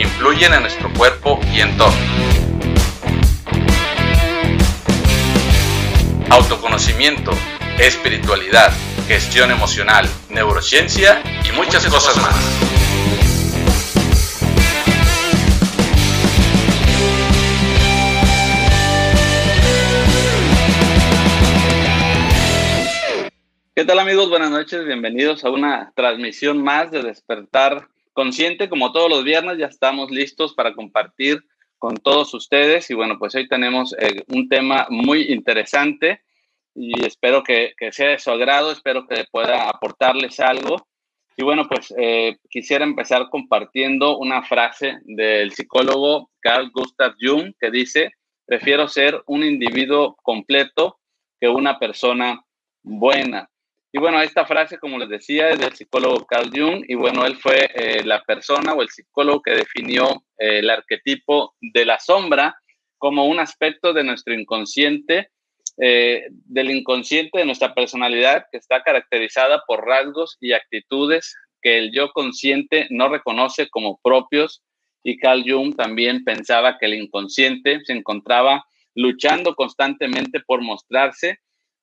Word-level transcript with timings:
influyen 0.00 0.54
en 0.54 0.60
nuestro 0.62 0.92
cuerpo 0.92 1.40
y 1.52 1.60
entorno. 1.60 1.98
Autoconocimiento, 6.30 7.32
espiritualidad, 7.78 8.72
gestión 9.08 9.50
emocional, 9.50 10.08
neurociencia 10.30 11.22
y 11.48 11.52
muchas, 11.56 11.86
cosas 11.86 12.16
más. 12.18 12.34
¿Qué 23.74 23.84
tal 23.84 23.98
amigos? 23.98 24.28
Buenas 24.28 24.50
noches, 24.50 24.84
bienvenidos 24.84 25.44
a 25.44 25.50
una 25.50 25.92
transmisión 25.94 26.62
más 26.62 26.90
de 26.90 27.02
Despertar 27.02 27.88
Consciente. 28.18 28.68
Como 28.68 28.90
todos 28.90 29.08
los 29.08 29.22
viernes 29.22 29.58
ya 29.58 29.66
estamos 29.66 30.10
listos 30.10 30.52
para 30.52 30.74
compartir 30.74 31.38
con 31.78 31.94
todos 31.94 32.34
ustedes 32.34 32.90
y 32.90 32.94
bueno, 32.94 33.16
pues 33.16 33.32
hoy 33.36 33.46
tenemos 33.46 33.94
eh, 33.96 34.24
un 34.26 34.48
tema 34.48 34.88
muy 34.90 35.32
interesante 35.32 36.22
y 36.74 37.06
espero 37.06 37.44
que, 37.44 37.74
sea 37.92 38.08
de 38.08 38.18
su 38.18 38.32
agrado, 38.32 38.72
espero 38.72 39.06
que 39.06 39.24
pueda 39.30 39.68
aportarles 39.68 40.40
algo. 40.40 40.88
Y 41.36 41.44
bueno, 41.44 41.68
pues 41.68 41.94
eh, 41.96 42.38
quisiera 42.50 42.84
empezar 42.84 43.28
compartiendo 43.30 44.18
una 44.18 44.42
frase 44.42 44.98
del 45.04 45.52
psicólogo 45.52 46.32
Carl 46.40 46.72
Gustav 46.72 47.14
Jung 47.20 47.54
que 47.60 47.70
dice, 47.70 48.10
prefiero 48.44 48.88
ser 48.88 49.22
un 49.28 49.44
individuo 49.44 50.16
completo 50.24 50.98
que 51.38 51.48
una 51.48 51.78
persona 51.78 52.44
buena. 52.82 53.48
Y 53.90 53.98
bueno, 53.98 54.20
esta 54.20 54.44
frase, 54.44 54.78
como 54.78 54.98
les 54.98 55.08
decía, 55.08 55.48
es 55.48 55.58
del 55.58 55.74
psicólogo 55.74 56.26
Carl 56.26 56.50
Jung, 56.54 56.84
y 56.86 56.94
bueno, 56.94 57.24
él 57.24 57.36
fue 57.36 57.70
eh, 57.74 58.04
la 58.04 58.22
persona 58.22 58.74
o 58.74 58.82
el 58.82 58.90
psicólogo 58.90 59.40
que 59.40 59.52
definió 59.52 60.24
eh, 60.38 60.58
el 60.58 60.68
arquetipo 60.68 61.54
de 61.60 61.86
la 61.86 61.98
sombra 61.98 62.54
como 62.98 63.24
un 63.26 63.40
aspecto 63.40 63.94
de 63.94 64.04
nuestro 64.04 64.34
inconsciente, 64.34 65.30
eh, 65.80 66.26
del 66.30 66.70
inconsciente 66.70 67.38
de 67.38 67.46
nuestra 67.46 67.72
personalidad 67.74 68.44
que 68.52 68.58
está 68.58 68.82
caracterizada 68.82 69.62
por 69.66 69.86
rasgos 69.86 70.36
y 70.40 70.52
actitudes 70.52 71.34
que 71.62 71.78
el 71.78 71.92
yo 71.92 72.12
consciente 72.12 72.88
no 72.90 73.08
reconoce 73.08 73.68
como 73.70 73.98
propios. 74.02 74.62
Y 75.02 75.16
Carl 75.16 75.44
Jung 75.46 75.76
también 75.76 76.24
pensaba 76.24 76.76
que 76.78 76.86
el 76.86 76.94
inconsciente 76.94 77.80
se 77.84 77.92
encontraba 77.92 78.64
luchando 78.94 79.54
constantemente 79.54 80.40
por 80.40 80.60
mostrarse 80.60 81.38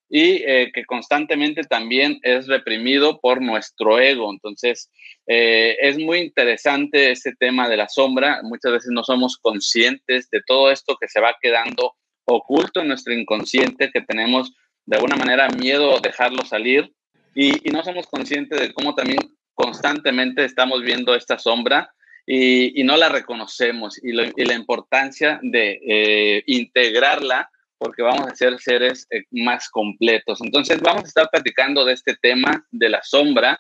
y 0.09 0.43
eh, 0.45 0.71
que 0.73 0.85
constantemente 0.85 1.63
también 1.63 2.19
es 2.21 2.47
reprimido 2.47 3.19
por 3.19 3.41
nuestro 3.41 3.99
ego. 3.99 4.31
Entonces, 4.31 4.89
eh, 5.27 5.77
es 5.81 5.97
muy 5.97 6.19
interesante 6.19 7.11
ese 7.11 7.33
tema 7.39 7.67
de 7.67 7.77
la 7.77 7.89
sombra. 7.89 8.41
Muchas 8.43 8.71
veces 8.71 8.91
no 8.91 9.03
somos 9.03 9.37
conscientes 9.37 10.29
de 10.29 10.41
todo 10.45 10.71
esto 10.71 10.97
que 10.99 11.07
se 11.07 11.19
va 11.19 11.35
quedando 11.41 11.93
oculto 12.25 12.81
en 12.81 12.89
nuestro 12.89 13.13
inconsciente, 13.13 13.91
que 13.91 14.01
tenemos 14.01 14.53
de 14.85 14.97
alguna 14.97 15.15
manera 15.15 15.47
miedo 15.49 15.97
a 15.97 15.99
dejarlo 15.99 16.45
salir 16.45 16.93
y, 17.33 17.51
no 17.71 17.83
somos 17.83 18.07
conscientes 18.07 18.59
de 18.59 18.73
cómo 18.73 18.95
también 18.95 19.19
constantemente 19.53 20.45
estamos 20.45 20.83
viendo 20.83 21.15
esta 21.15 21.37
sombra 21.39 21.91
y, 22.25 22.83
no 22.83 22.97
la 22.97 23.09
reconocemos 23.09 23.99
y, 24.03 24.13
la 24.13 24.53
importancia 24.53 25.39
de 25.41 25.79
eh, 25.87 26.43
integrarla 26.45 27.49
porque 27.77 28.01
vamos 28.01 28.27
a 28.27 28.35
ser 28.35 28.59
seres 28.59 29.07
eh, 29.11 29.23
más 29.31 29.69
completos. 29.69 30.41
Entonces 30.41 30.79
vamos 30.81 31.03
a 31.03 31.07
estar 31.07 31.29
platicando 31.29 31.85
de 31.85 31.93
este 31.93 32.15
tema 32.15 32.65
de 32.71 32.89
la 32.89 33.01
sombra 33.03 33.59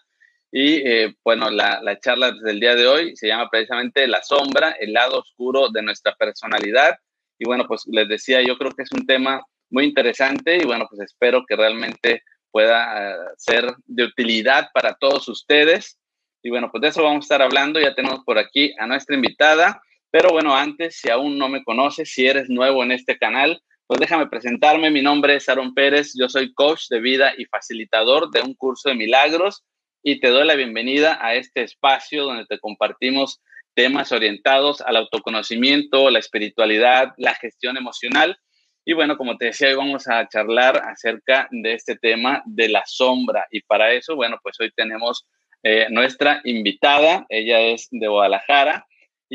y 0.51 0.75
eh, 0.87 1.13
bueno, 1.23 1.49
la, 1.49 1.81
la, 1.81 1.99
charla 1.99 2.31
del 2.31 2.59
día 2.59 2.75
de 2.75 2.87
hoy 2.87 3.15
se 3.17 3.27
llama 3.27 3.49
precisamente 3.49 4.07
La 4.07 4.23
sombra, 4.23 4.71
el 4.79 4.93
lado 4.93 5.19
oscuro 5.19 5.69
de 5.69 5.81
nuestra 5.81 6.15
personalidad. 6.15 6.95
Y 7.37 7.45
bueno, 7.45 7.65
pues 7.67 7.83
les 7.87 8.07
decía, 8.07 8.41
yo 8.41 8.57
creo 8.57 8.71
que 8.71 8.83
es 8.83 8.91
un 8.93 9.05
tema 9.05 9.43
muy 9.69 9.83
interesante 9.83 10.57
y 10.57 10.65
bueno, 10.65 10.87
pues 10.89 11.01
espero 11.01 11.43
que 11.45 11.57
realmente 11.57 12.23
pueda 12.51 13.11
eh, 13.11 13.17
ser 13.37 13.65
de 13.85 14.05
utilidad 14.05 14.69
para 14.73 14.93
todos 14.93 15.27
ustedes. 15.27 15.99
Y 16.41 16.49
bueno, 16.51 16.69
pues 16.71 16.81
de 16.83 16.87
eso 16.87 17.03
vamos 17.03 17.23
a 17.23 17.25
estar 17.25 17.41
hablando. 17.41 17.81
Ya 17.81 17.93
tenemos 17.93 18.23
por 18.23 18.37
aquí 18.37 18.73
a 18.79 18.87
nuestra 18.87 19.15
invitada. 19.15 19.81
Pero 20.09 20.29
bueno, 20.29 20.55
antes, 20.55 20.99
si 20.99 21.09
aún 21.09 21.37
no 21.37 21.49
me 21.49 21.65
conoces, 21.65 22.13
si 22.13 22.25
eres 22.27 22.47
nuevo 22.47 22.81
en 22.81 22.93
este 22.93 23.17
canal, 23.17 23.61
pues 23.87 23.99
déjame 23.99 24.27
presentarme, 24.27 24.89
mi 24.89 25.01
nombre 25.01 25.35
es 25.35 25.47
Aaron 25.47 25.73
Pérez, 25.73 26.13
yo 26.19 26.27
soy 26.27 26.53
coach 26.53 26.87
de 26.89 26.99
vida 26.99 27.33
y 27.37 27.45
facilitador 27.45 28.31
de 28.31 28.41
un 28.41 28.55
curso 28.55 28.89
de 28.89 28.95
milagros 28.95 29.63
y 30.01 30.19
te 30.19 30.29
doy 30.29 30.45
la 30.45 30.55
bienvenida 30.55 31.19
a 31.21 31.35
este 31.35 31.61
espacio 31.61 32.23
donde 32.23 32.45
te 32.45 32.59
compartimos 32.59 33.41
temas 33.75 34.11
orientados 34.11 34.81
al 34.81 34.95
autoconocimiento, 34.95 36.09
la 36.09 36.19
espiritualidad, 36.19 37.13
la 37.17 37.35
gestión 37.35 37.77
emocional. 37.77 38.37
Y 38.85 38.93
bueno, 38.93 39.17
como 39.17 39.37
te 39.37 39.45
decía, 39.45 39.67
hoy 39.67 39.75
vamos 39.75 40.07
a 40.07 40.27
charlar 40.29 40.77
acerca 40.77 41.47
de 41.51 41.73
este 41.73 41.95
tema 41.95 42.41
de 42.45 42.69
la 42.69 42.83
sombra. 42.85 43.47
Y 43.51 43.61
para 43.61 43.91
eso, 43.93 44.15
bueno, 44.15 44.39
pues 44.41 44.59
hoy 44.59 44.71
tenemos 44.75 45.27
eh, 45.63 45.87
nuestra 45.89 46.41
invitada, 46.43 47.25
ella 47.29 47.59
es 47.59 47.87
de 47.91 48.07
Guadalajara, 48.07 48.85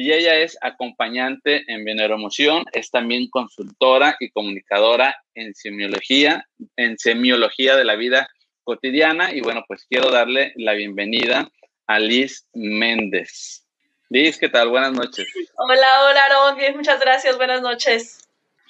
y 0.01 0.15
ella 0.15 0.37
es 0.37 0.57
acompañante 0.63 1.63
en 1.69 1.87
Emoción, 1.87 2.65
es 2.73 2.91
también 2.91 3.29
consultora 3.29 4.17
y 4.19 4.31
comunicadora 4.31 5.15
en 5.35 5.55
semiología, 5.55 6.47
en 6.77 6.97
semiología 6.97 7.77
de 7.77 7.85
la 7.85 7.97
vida 7.97 8.31
cotidiana 8.65 9.35
y 9.35 9.43
bueno, 9.43 9.63
pues 9.69 9.85
quiero 9.91 10.11
darle 10.11 10.55
la 10.57 10.73
bienvenida 10.73 11.51
a 11.87 11.99
Liz 11.99 12.47
Méndez. 12.55 13.67
Liz, 14.09 14.39
¿qué 14.39 14.49
tal? 14.49 14.71
Buenas 14.71 14.93
noches. 14.93 15.27
Hola, 15.59 15.89
hola, 16.09 16.25
Aaron. 16.25 16.57
Bien, 16.57 16.75
muchas 16.75 16.99
gracias. 16.99 17.37
Buenas 17.37 17.61
noches. 17.61 18.27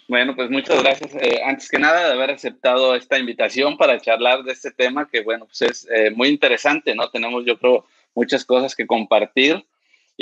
Bueno, 0.08 0.34
pues 0.34 0.50
muchas 0.50 0.82
gracias, 0.82 1.14
eh, 1.14 1.42
antes 1.44 1.68
que 1.68 1.78
nada, 1.78 2.08
de 2.08 2.12
haber 2.12 2.32
aceptado 2.32 2.97
esta 2.97 3.20
invitación 3.20 3.76
para 3.76 4.00
charlar 4.00 4.42
de 4.42 4.50
este 4.50 4.72
tema 4.72 5.08
que, 5.08 5.20
bueno, 5.20 5.47
pues 5.47 5.62
es 5.62 5.88
eh, 5.94 6.10
muy 6.10 6.26
interesante, 6.26 6.92
¿no? 6.97 7.08
Tenemos, 7.08 7.44
yo 7.47 7.56
creo, 7.56 7.86
muchas 8.16 8.44
cosas 8.44 8.74
que 8.74 8.88
compartir 8.88 9.64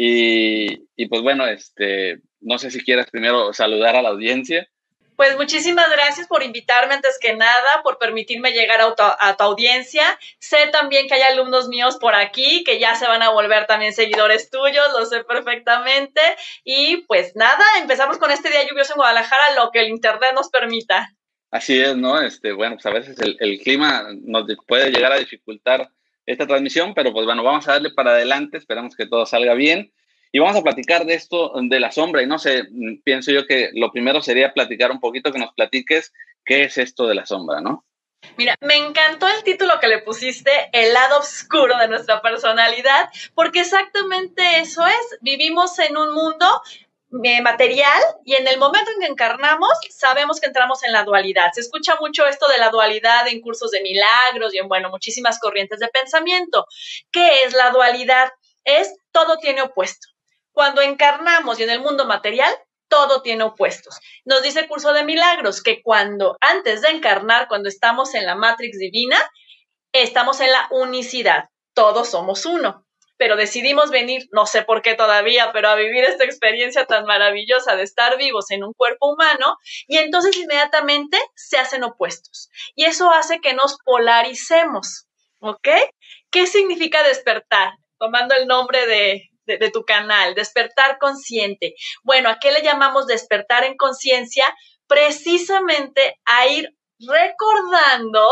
y, 0.00 1.06
pues 1.08 1.22
bueno, 1.22 1.44
este, 1.48 2.20
no 2.40 2.58
sé 2.60 2.70
si 2.70 2.84
quieras 2.84 3.10
primero 3.10 3.52
saludar 3.52 3.96
a 3.96 4.02
la 4.02 4.10
audiencia. 4.10 4.68
Pues 5.16 5.36
muchísimas 5.36 5.90
gracias 5.90 6.28
por 6.28 6.44
invitarme 6.44 6.94
antes 6.94 7.18
que 7.20 7.34
nada, 7.34 7.82
por 7.82 7.98
permitirme 7.98 8.52
llegar 8.52 8.80
a 8.80 8.94
tu, 8.94 9.02
a 9.02 9.36
tu, 9.36 9.42
audiencia. 9.42 10.16
Sé 10.38 10.68
también 10.70 11.08
que 11.08 11.14
hay 11.14 11.22
alumnos 11.22 11.66
míos 11.66 11.96
por 11.96 12.14
aquí 12.14 12.62
que 12.62 12.78
ya 12.78 12.94
se 12.94 13.08
van 13.08 13.22
a 13.22 13.30
volver 13.30 13.66
también 13.66 13.92
seguidores 13.92 14.50
tuyos, 14.50 14.86
lo 14.96 15.04
sé 15.04 15.24
perfectamente. 15.24 16.20
Y 16.62 16.98
pues 17.08 17.34
nada, 17.34 17.64
empezamos 17.80 18.18
con 18.18 18.30
este 18.30 18.50
día 18.50 18.68
lluvioso 18.68 18.92
en 18.92 18.98
Guadalajara, 18.98 19.56
lo 19.56 19.72
que 19.72 19.80
el 19.80 19.88
Internet 19.88 20.30
nos 20.32 20.48
permita. 20.48 21.12
Así 21.50 21.80
es, 21.80 21.96
¿no? 21.96 22.22
Este, 22.22 22.52
bueno, 22.52 22.76
pues 22.76 22.86
a 22.86 22.90
veces 22.90 23.18
el, 23.18 23.36
el 23.40 23.58
clima 23.58 24.06
nos 24.20 24.44
puede 24.64 24.92
llegar 24.92 25.10
a 25.10 25.18
dificultar 25.18 25.90
esta 26.28 26.46
transmisión, 26.46 26.92
pero 26.94 27.12
pues 27.12 27.24
bueno, 27.24 27.42
vamos 27.42 27.66
a 27.66 27.72
darle 27.72 27.90
para 27.90 28.10
adelante, 28.10 28.58
esperamos 28.58 28.94
que 28.94 29.06
todo 29.06 29.24
salga 29.24 29.54
bien. 29.54 29.92
Y 30.30 30.40
vamos 30.40 30.56
a 30.56 30.62
platicar 30.62 31.06
de 31.06 31.14
esto 31.14 31.52
de 31.54 31.80
la 31.80 31.90
sombra. 31.90 32.22
Y 32.22 32.26
no 32.26 32.38
sé, 32.38 32.64
mm, 32.70 33.00
pienso 33.02 33.32
yo 33.32 33.46
que 33.46 33.70
lo 33.72 33.90
primero 33.90 34.20
sería 34.20 34.52
platicar 34.52 34.90
un 34.90 35.00
poquito, 35.00 35.32
que 35.32 35.38
nos 35.38 35.54
platiques 35.54 36.12
qué 36.44 36.64
es 36.64 36.76
esto 36.76 37.06
de 37.06 37.14
la 37.14 37.24
sombra, 37.24 37.62
¿no? 37.62 37.86
Mira, 38.36 38.54
me 38.60 38.76
encantó 38.76 39.26
el 39.26 39.42
título 39.42 39.80
que 39.80 39.88
le 39.88 40.00
pusiste, 40.00 40.50
El 40.72 40.92
lado 40.92 41.20
oscuro 41.20 41.78
de 41.78 41.88
nuestra 41.88 42.20
personalidad, 42.20 43.08
porque 43.34 43.60
exactamente 43.60 44.60
eso 44.60 44.86
es. 44.86 45.18
Vivimos 45.22 45.78
en 45.78 45.96
un 45.96 46.12
mundo 46.12 46.46
material 47.10 48.02
y 48.24 48.34
en 48.34 48.46
el 48.46 48.58
momento 48.58 48.90
en 48.90 49.00
que 49.00 49.06
encarnamos 49.06 49.70
sabemos 49.90 50.40
que 50.40 50.46
entramos 50.46 50.82
en 50.82 50.92
la 50.92 51.04
dualidad. 51.04 51.50
Se 51.52 51.60
escucha 51.60 51.96
mucho 52.00 52.26
esto 52.26 52.48
de 52.48 52.58
la 52.58 52.70
dualidad 52.70 53.26
en 53.28 53.40
cursos 53.40 53.70
de 53.70 53.80
milagros 53.82 54.54
y 54.54 54.58
en, 54.58 54.68
bueno, 54.68 54.90
muchísimas 54.90 55.38
corrientes 55.38 55.80
de 55.80 55.88
pensamiento. 55.88 56.66
¿Qué 57.10 57.44
es 57.44 57.54
la 57.54 57.70
dualidad? 57.70 58.30
Es 58.64 58.94
todo 59.10 59.38
tiene 59.38 59.62
opuesto. 59.62 60.08
Cuando 60.52 60.82
encarnamos 60.82 61.58
y 61.58 61.62
en 61.62 61.70
el 61.70 61.80
mundo 61.80 62.04
material, 62.04 62.52
todo 62.88 63.22
tiene 63.22 63.44
opuestos. 63.44 63.98
Nos 64.24 64.42
dice 64.42 64.60
el 64.60 64.68
curso 64.68 64.92
de 64.92 65.04
milagros 65.04 65.62
que 65.62 65.82
cuando 65.82 66.36
antes 66.40 66.82
de 66.82 66.88
encarnar, 66.88 67.48
cuando 67.48 67.68
estamos 67.68 68.14
en 68.14 68.26
la 68.26 68.34
matrix 68.34 68.78
divina, 68.78 69.18
estamos 69.92 70.40
en 70.40 70.50
la 70.50 70.68
unicidad. 70.70 71.48
Todos 71.74 72.10
somos 72.10 72.44
uno. 72.44 72.87
Pero 73.18 73.36
decidimos 73.36 73.90
venir, 73.90 74.28
no 74.32 74.46
sé 74.46 74.62
por 74.62 74.80
qué 74.80 74.94
todavía, 74.94 75.52
pero 75.52 75.68
a 75.68 75.74
vivir 75.74 76.04
esta 76.04 76.24
experiencia 76.24 76.86
tan 76.86 77.04
maravillosa 77.04 77.76
de 77.76 77.82
estar 77.82 78.16
vivos 78.16 78.50
en 78.50 78.64
un 78.64 78.72
cuerpo 78.72 79.12
humano 79.12 79.58
y 79.86 79.98
entonces 79.98 80.36
inmediatamente 80.36 81.18
se 81.34 81.58
hacen 81.58 81.84
opuestos. 81.84 82.48
Y 82.74 82.84
eso 82.84 83.10
hace 83.10 83.40
que 83.40 83.52
nos 83.52 83.76
polaricemos, 83.84 85.08
¿ok? 85.40 85.68
¿Qué 86.30 86.46
significa 86.46 87.02
despertar? 87.02 87.72
Tomando 87.98 88.36
el 88.36 88.46
nombre 88.46 88.86
de, 88.86 89.28
de, 89.44 89.70
tu 89.70 89.84
canal, 89.84 90.34
despertar 90.34 90.98
consciente. 90.98 91.74
Bueno, 92.04 92.28
¿a 92.28 92.38
qué 92.38 92.52
le 92.52 92.62
llamamos 92.62 93.08
despertar 93.08 93.64
en 93.64 93.76
conciencia? 93.76 94.44
Precisamente 94.86 96.18
a 96.24 96.46
ir 96.46 96.76
recordando 97.00 98.28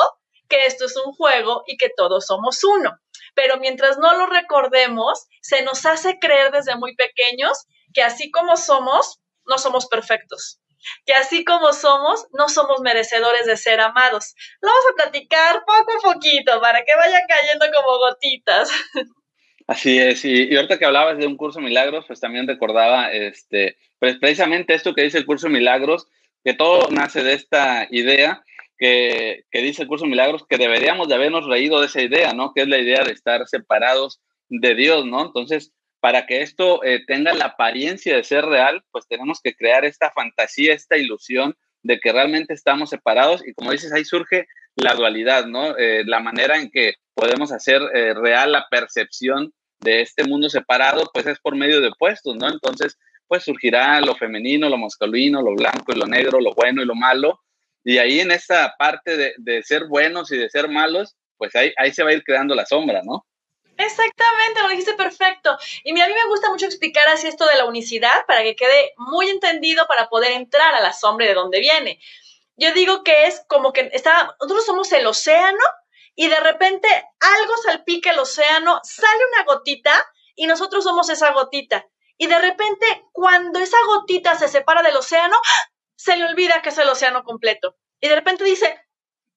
que 0.49 0.67
esto 0.67 0.87
es 0.87 0.97
un 0.97 1.13
juego 1.13 1.63
y 1.67 1.77
que 1.77 1.91
todos 1.97 2.27
somos 2.27 2.63
uno. 2.65 2.99
Pero 3.35 3.59
mientras 3.59 3.99
no 3.99 4.17
lo 4.17 4.27
recordemos, 4.27 5.27
se 5.43 5.63
nos 5.63 5.85
hace 5.87 6.19
creer 6.19 6.51
desde 6.53 6.77
muy 6.77 6.95
pequeños 6.97 7.67
que 7.93 8.03
así 8.03 8.31
como 8.31 8.57
somos, 8.57 9.21
no 9.47 9.59
somos 9.59 9.87
perfectos. 9.87 10.61
Que 11.05 11.15
así 11.15 11.45
como 11.45 11.73
somos, 11.73 12.27
no 12.33 12.49
somos 12.49 12.81
merecedores 12.81 13.47
de 13.47 13.57
ser 13.57 13.81
amados. 13.81 14.35
Lo 14.61 14.69
vamos 14.69 14.85
a 14.91 15.03
platicar 15.03 15.65
poco 15.67 15.93
a 15.93 16.15
poquito 16.15 16.61
para 16.61 16.85
que 16.85 16.95
vaya 16.97 17.21
cayendo 17.29 17.67
como 17.75 17.99
gotitas. 17.99 18.71
Así 19.69 19.99
es, 19.99 20.25
y, 20.25 20.55
ahorita 20.55 20.79
que 20.79 20.85
hablabas 20.85 21.19
de 21.19 21.27
un 21.27 21.37
curso 21.37 21.61
Milagros, 21.61 22.05
pues 22.07 22.21
también 22.21 22.47
recordaba 22.47 23.11
este, 23.11 23.77
pues 23.99 24.17
precisamente 24.17 24.75
esto 24.75 24.95
que 24.95 25.03
dice 25.03 25.19
el 25.19 25.27
curso 25.27 25.49
Milagros, 25.49 26.07
que 26.45 26.55
todo 26.55 26.89
nace 26.91 27.25
de 27.25 27.33
esta 27.33 27.89
idea 27.91 28.45
que, 28.79 29.45
dice 29.53 29.83
el 29.83 29.89
curso 29.89 30.07
Milagros, 30.07 30.45
que 30.49 30.59
deberíamos 30.59 31.09
de 31.09 31.15
habernos 31.15 31.47
reído 31.47 31.81
de 31.81 31.87
esa 31.87 32.03
idea, 32.03 32.33
¿no? 32.33 32.53
Que 32.55 32.63
es 32.63 32.69
la 32.69 32.79
idea 32.79 33.05
de 33.05 33.13
estar 33.13 33.47
separados 33.47 34.21
de 34.49 34.75
Dios, 34.75 35.07
¿no? 35.07 35.25
Entonces, 35.25 35.73
para 36.01 36.27
que 36.27 36.43
esto 36.43 36.85
eh, 36.85 37.05
tenga 37.07 37.33
la 37.33 37.47
apariencia 37.47 38.15
de 38.17 38.23
ser 38.23 38.45
real, 38.45 38.83
pues 38.91 39.07
tenemos 39.09 39.41
que 39.43 39.55
crear 39.55 39.85
esta 39.85 40.11
fantasía, 40.13 40.75
esta 40.75 40.97
ilusión 40.97 41.57
de 41.83 41.99
que 41.99 42.13
realmente 42.13 42.53
estamos 42.53 42.91
separados 42.91 43.47
y 43.47 43.55
como 43.55 43.73
dices, 43.73 43.93
ahí 43.93 44.05
surge 44.05 44.47
la 44.75 44.95
dualidad, 44.95 45.47
¿no? 45.47 45.77
Eh, 45.79 46.05
la 46.05 46.21
manera 46.21 46.59
en 46.59 46.71
que 46.71 46.95
podemos 47.15 47.51
hacer 47.53 47.81
eh, 47.95 48.13
real 48.15 48.53
la 48.53 48.67
percepción 48.71 49.53
de 49.81 50.03
este 50.03 50.25
mundo 50.25 50.49
separado, 50.51 51.11
pues 51.13 51.27
es 51.27 51.39
por 51.41 51.57
medio 51.57 51.81
de 51.81 51.89
opuestos, 51.89 52.37
¿no? 52.37 52.49
Entonces, 52.49 52.99
pues 53.27 53.45
surgirá 53.45 54.01
lo 54.01 54.15
femenino, 54.15 54.69
lo 54.69 54.79
masculino, 54.79 55.43
lo 55.43 55.55
blanco 55.55 55.93
y 55.93 55.99
lo 55.99 56.07
negro, 56.07 56.41
lo 56.41 56.55
bueno 56.55 56.83
y 56.83 56.87
lo 56.87 56.95
malo. 56.95 57.41
Y 57.89 57.99
ahí 57.99 58.19
en 58.19 58.33
esta 58.33 58.75
parte 58.77 59.17
de, 59.17 59.35
de 59.39 59.63
ser 59.63 59.85
buenos 59.87 60.33
y 60.33 60.37
de 60.37 60.51
ser 60.51 60.69
malos, 60.69 61.15
pues 61.39 61.55
ahí, 61.55 61.73
ahí 61.77 61.93
se 61.93 62.03
va 62.03 62.11
a 62.11 62.15
ir 62.15 62.25
creando 62.25 62.53
la 62.57 62.67
sombra, 62.67 63.01
¿no? 63.05 63.25
Exactamente, 63.79 64.61
lo 64.61 64.71
dijiste 64.71 64.95
perfecto. 64.95 65.57
Y 65.85 65.93
mira, 65.93 66.07
a 66.07 66.09
mí 66.09 66.15
me 66.15 66.27
gusta 66.27 66.51
mucho 66.51 66.67
explicar 66.67 67.07
así 67.07 67.29
esto 67.29 67.47
de 67.47 67.55
la 67.55 67.65
unicidad 67.65 68.27
para 68.27 68.43
que 68.43 68.57
quede 68.57 68.93
muy 68.97 69.29
entendido 69.29 69.87
para 69.87 70.09
poder 70.09 70.33
entrar 70.33 70.75
a 70.75 70.81
la 70.81 70.93
sombra 70.93 71.27
de 71.27 71.35
dónde 71.35 71.61
viene. 71.61 72.01
Yo 72.57 72.73
digo 72.73 73.05
que 73.05 73.29
es 73.29 73.45
como 73.47 73.73
que 73.73 73.89
está, 73.93 74.35
nosotros 74.41 74.67
somos 74.67 74.91
el 74.91 75.07
océano 75.07 75.63
y 76.17 76.27
de 76.27 76.41
repente 76.41 76.89
algo 76.89 77.57
salpica 77.63 78.11
el 78.11 78.19
océano, 78.19 78.81
sale 78.83 79.23
una 79.33 79.45
gotita 79.45 79.93
y 80.35 80.49
nosotros 80.49 80.83
somos 80.83 81.09
esa 81.09 81.31
gotita. 81.31 81.87
Y 82.19 82.27
de 82.27 82.39
repente, 82.41 83.05
cuando 83.13 83.61
esa 83.61 83.77
gotita 83.87 84.37
se 84.37 84.49
separa 84.49 84.83
del 84.83 84.97
océano, 84.97 85.37
se 85.97 86.17
le 86.17 86.25
olvida 86.25 86.63
que 86.63 86.69
es 86.69 86.79
el 86.79 86.89
océano 86.89 87.25
completo. 87.25 87.77
Y 88.01 88.09
de 88.09 88.15
repente 88.15 88.45
dice, 88.45 88.81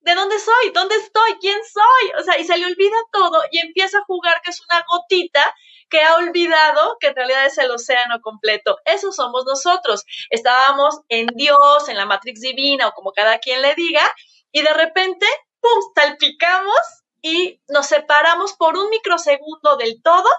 ¿de 0.02 0.16
dónde 0.16 0.40
soy? 0.40 0.72
¿Dónde 0.74 0.96
estoy? 0.96 1.34
¿Quién 1.40 1.60
soy? 1.66 2.12
O 2.20 2.24
sea, 2.24 2.38
y 2.38 2.44
se 2.44 2.58
le 2.58 2.66
olvida 2.66 2.98
todo 3.12 3.42
y 3.52 3.60
empieza 3.60 4.00
a 4.00 4.04
jugar 4.06 4.42
que 4.44 4.52
es 4.52 4.62
una 4.70 4.86
gotita 4.92 5.56
que 5.90 6.04
ha 6.04 6.16
olvidado 6.16 6.98
que 7.00 7.08
en 7.08 7.16
realidad 7.16 7.46
es 7.46 7.58
el 7.58 7.72
océano 7.72 8.22
completo. 8.22 8.78
Eso 8.86 9.12
somos 9.12 9.46
nosotros. 9.46 10.06
Estábamos 10.30 11.00
en 11.10 11.28
Dios, 11.36 11.90
en 11.90 11.98
la 11.98 12.06
Matrix 12.06 12.42
divina 12.42 12.88
o 12.88 12.94
como 12.94 13.12
cada 13.12 13.40
quien 13.40 13.62
le 13.62 13.74
diga, 13.76 14.04
y 14.52 14.62
de 14.62 14.74
repente 14.74 15.26
¡pum!, 15.62 15.92
salpicamos 15.96 17.04
y 17.22 17.62
nos 17.68 17.88
separamos 17.88 18.54
por 18.54 18.78
un 18.78 18.90
microsegundo 18.90 19.78
del 19.78 20.02
todo 20.02 20.30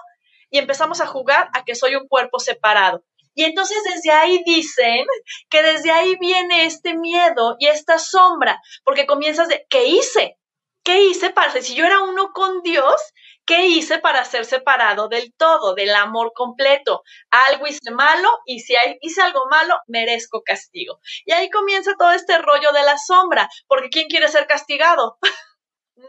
y 0.49 0.57
empezamos 0.57 0.99
a 1.01 1.07
jugar 1.07 1.49
a 1.53 1.63
que 1.63 1.75
soy 1.75 1.95
un 1.95 2.07
cuerpo 2.07 2.39
separado. 2.39 3.03
Y 3.33 3.43
entonces 3.43 3.77
desde 3.83 4.11
ahí 4.11 4.41
dicen 4.45 5.05
que 5.49 5.61
desde 5.63 5.91
ahí 5.91 6.15
viene 6.19 6.65
este 6.65 6.95
miedo 6.95 7.55
y 7.59 7.67
esta 7.67 7.99
sombra, 7.99 8.61
porque 8.83 9.05
comienzas 9.05 9.47
de, 9.47 9.65
¿qué 9.69 9.85
hice? 9.85 10.37
¿Qué 10.83 11.03
hice 11.03 11.29
para, 11.29 11.51
si 11.61 11.75
yo 11.75 11.85
era 11.85 12.01
uno 12.01 12.31
con 12.33 12.61
Dios, 12.63 12.95
¿qué 13.45 13.67
hice 13.67 13.99
para 13.99 14.25
ser 14.25 14.45
separado 14.45 15.09
del 15.09 15.31
todo, 15.37 15.75
del 15.75 15.93
amor 15.93 16.31
completo? 16.33 17.03
Algo 17.29 17.67
hice 17.67 17.91
malo 17.91 18.29
y 18.45 18.61
si 18.61 18.73
hice 19.01 19.21
algo 19.21 19.45
malo, 19.49 19.75
merezco 19.87 20.41
castigo. 20.43 20.99
Y 21.25 21.33
ahí 21.33 21.49
comienza 21.51 21.93
todo 21.97 22.11
este 22.11 22.37
rollo 22.39 22.71
de 22.71 22.83
la 22.83 22.97
sombra, 22.97 23.47
porque 23.67 23.89
¿quién 23.89 24.07
quiere 24.07 24.27
ser 24.27 24.47
castigado? 24.47 25.19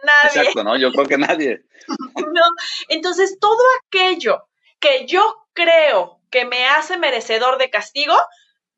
nadie. 0.03 0.41
Exacto, 0.41 0.65
¿no? 0.65 0.77
Yo 0.79 0.91
creo 0.93 1.07
que 1.07 1.19
nadie. 1.19 1.65
no. 2.17 2.45
Entonces, 2.89 3.39
todo 3.41 3.63
aquello 3.87 4.49
que 4.81 5.07
yo 5.07 5.47
creo 5.53 6.22
que 6.33 6.45
me 6.45 6.67
hace 6.67 6.99
merecedor 6.99 7.59
de 7.59 7.71
castigo, 7.71 8.17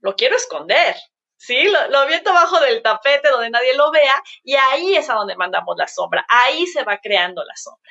lo 0.01 0.15
quiero 0.17 0.37
esconder. 0.37 0.95
¿sí? 1.37 1.65
Lo, 1.65 1.89
lo 1.89 2.07
viento 2.07 2.31
abajo 2.31 2.61
del 2.61 2.83
tapete 2.83 3.31
donde 3.31 3.51
nadie 3.51 3.75
lo 3.77 3.91
vea 3.91 4.13
y 4.43 4.55
ahí 4.55 4.95
es 4.95 5.09
a 5.11 5.15
donde 5.15 5.37
mandamos 5.37 5.77
la 5.77 5.89
sombra, 5.89 6.25
ahí 6.29 6.67
se 6.67 6.85
va 6.85 6.99
creando 6.99 7.43
la 7.45 7.57
sombra. 7.57 7.91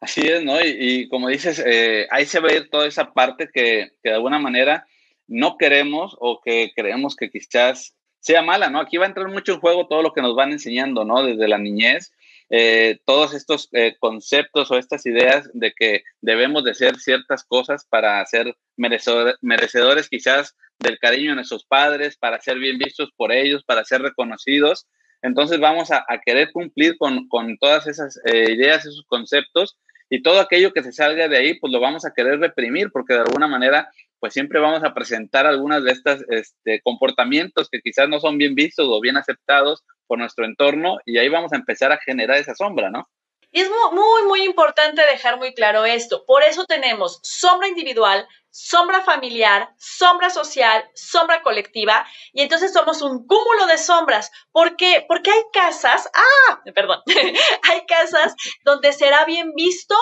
Así 0.00 0.22
es, 0.22 0.42
¿no? 0.42 0.58
Y, 0.62 1.08
como 1.08 1.28
dices, 1.28 1.62
eh, 1.64 2.06
ahí 2.10 2.24
se 2.24 2.40
va 2.40 2.48
a 2.48 2.54
ir 2.54 2.70
toda 2.70 2.86
esa 2.86 3.12
parte 3.12 3.50
que, 3.52 3.90
que, 4.02 4.08
de 4.08 4.14
alguna 4.14 4.38
manera 4.38 4.86
no 5.26 5.58
queremos 5.58 6.16
o 6.18 6.40
que 6.40 6.72
creemos 6.74 7.16
que 7.16 7.30
quizás 7.30 7.94
sea 8.18 8.40
mala, 8.40 8.70
¿no? 8.70 8.80
Aquí 8.80 8.96
va 8.96 9.04
a 9.04 9.08
entrar 9.08 9.28
mucho 9.28 9.52
en 9.52 9.60
juego 9.60 9.88
todo 9.88 10.02
lo 10.02 10.14
que 10.14 10.22
nos 10.22 10.34
van 10.34 10.52
enseñando, 10.52 11.04
¿no? 11.04 11.22
Desde 11.22 11.48
la 11.48 11.58
niñez, 11.58 12.12
eh, 12.48 12.98
todos 13.04 13.34
estos 13.34 13.68
eh, 13.72 13.96
conceptos 14.00 14.70
o 14.70 14.78
estas 14.78 15.04
ideas 15.04 15.50
de 15.52 15.72
que 15.72 16.02
debemos 16.22 16.64
de 16.64 16.70
hacer 16.70 16.96
ciertas 16.96 17.44
cosas 17.44 17.86
para 17.88 18.24
ser 18.24 18.56
merecedores 18.80 20.08
quizás 20.08 20.56
del 20.78 20.98
cariño 20.98 21.30
de 21.30 21.36
nuestros 21.36 21.64
padres, 21.64 22.16
para 22.16 22.40
ser 22.40 22.58
bien 22.58 22.78
vistos 22.78 23.10
por 23.16 23.32
ellos, 23.32 23.64
para 23.64 23.84
ser 23.84 24.02
reconocidos. 24.02 24.86
Entonces 25.22 25.60
vamos 25.60 25.90
a, 25.90 26.04
querer 26.24 26.50
cumplir 26.52 26.96
con, 26.96 27.28
todas 27.58 27.86
esas 27.86 28.18
eh, 28.24 28.52
ideas, 28.52 28.86
esos 28.86 29.04
conceptos 29.06 29.78
y 30.08 30.22
todo 30.22 30.40
aquello 30.40 30.72
que 30.72 30.82
se 30.82 30.92
salga 30.92 31.28
de 31.28 31.36
ahí, 31.36 31.58
pues 31.60 31.72
lo 31.72 31.78
vamos 31.78 32.04
a 32.04 32.12
querer 32.12 32.40
reprimir 32.40 32.90
porque 32.90 33.14
de 33.14 33.20
alguna 33.20 33.46
manera, 33.46 33.90
pues 34.18 34.32
siempre 34.32 34.58
vamos 34.58 34.82
a 34.82 34.94
presentar 34.94 35.46
algunas 35.46 35.84
de 35.84 35.92
estos 35.92 36.24
este, 36.28 36.80
comportamientos 36.82 37.68
que 37.70 37.80
quizás 37.80 38.08
no 38.08 38.18
son 38.18 38.38
bien 38.38 38.54
vistos 38.54 38.88
o 38.88 39.00
bien 39.00 39.16
aceptados 39.16 39.84
por 40.06 40.18
nuestro 40.18 40.44
entorno 40.46 40.98
y 41.04 41.18
ahí 41.18 41.28
vamos 41.28 41.52
a 41.52 41.56
empezar 41.56 41.92
a 41.92 41.98
generar 41.98 42.38
esa 42.38 42.54
sombra, 42.54 42.90
¿no? 42.90 43.08
Y 43.52 43.60
es 43.60 43.70
muy, 43.92 44.22
muy 44.24 44.44
importante 44.44 45.02
dejar 45.02 45.38
muy 45.38 45.54
claro 45.54 45.84
esto. 45.84 46.24
Por 46.24 46.44
eso 46.44 46.66
tenemos 46.66 47.18
sombra 47.22 47.66
individual, 47.66 48.28
sombra 48.50 49.02
familiar, 49.02 49.74
sombra 49.76 50.30
social, 50.30 50.88
sombra 50.94 51.42
colectiva, 51.42 52.06
y 52.32 52.42
entonces 52.42 52.72
somos 52.72 53.02
un 53.02 53.26
cúmulo 53.26 53.66
de 53.66 53.78
sombras. 53.78 54.30
¿Por 54.52 54.76
qué? 54.76 55.04
Porque 55.08 55.32
hay 55.32 55.42
casas, 55.52 56.08
ah, 56.14 56.62
perdón, 56.74 57.00
hay 57.70 57.86
casas 57.86 58.34
donde 58.64 58.92
será 58.92 59.24
bien 59.24 59.52
visto 59.54 59.96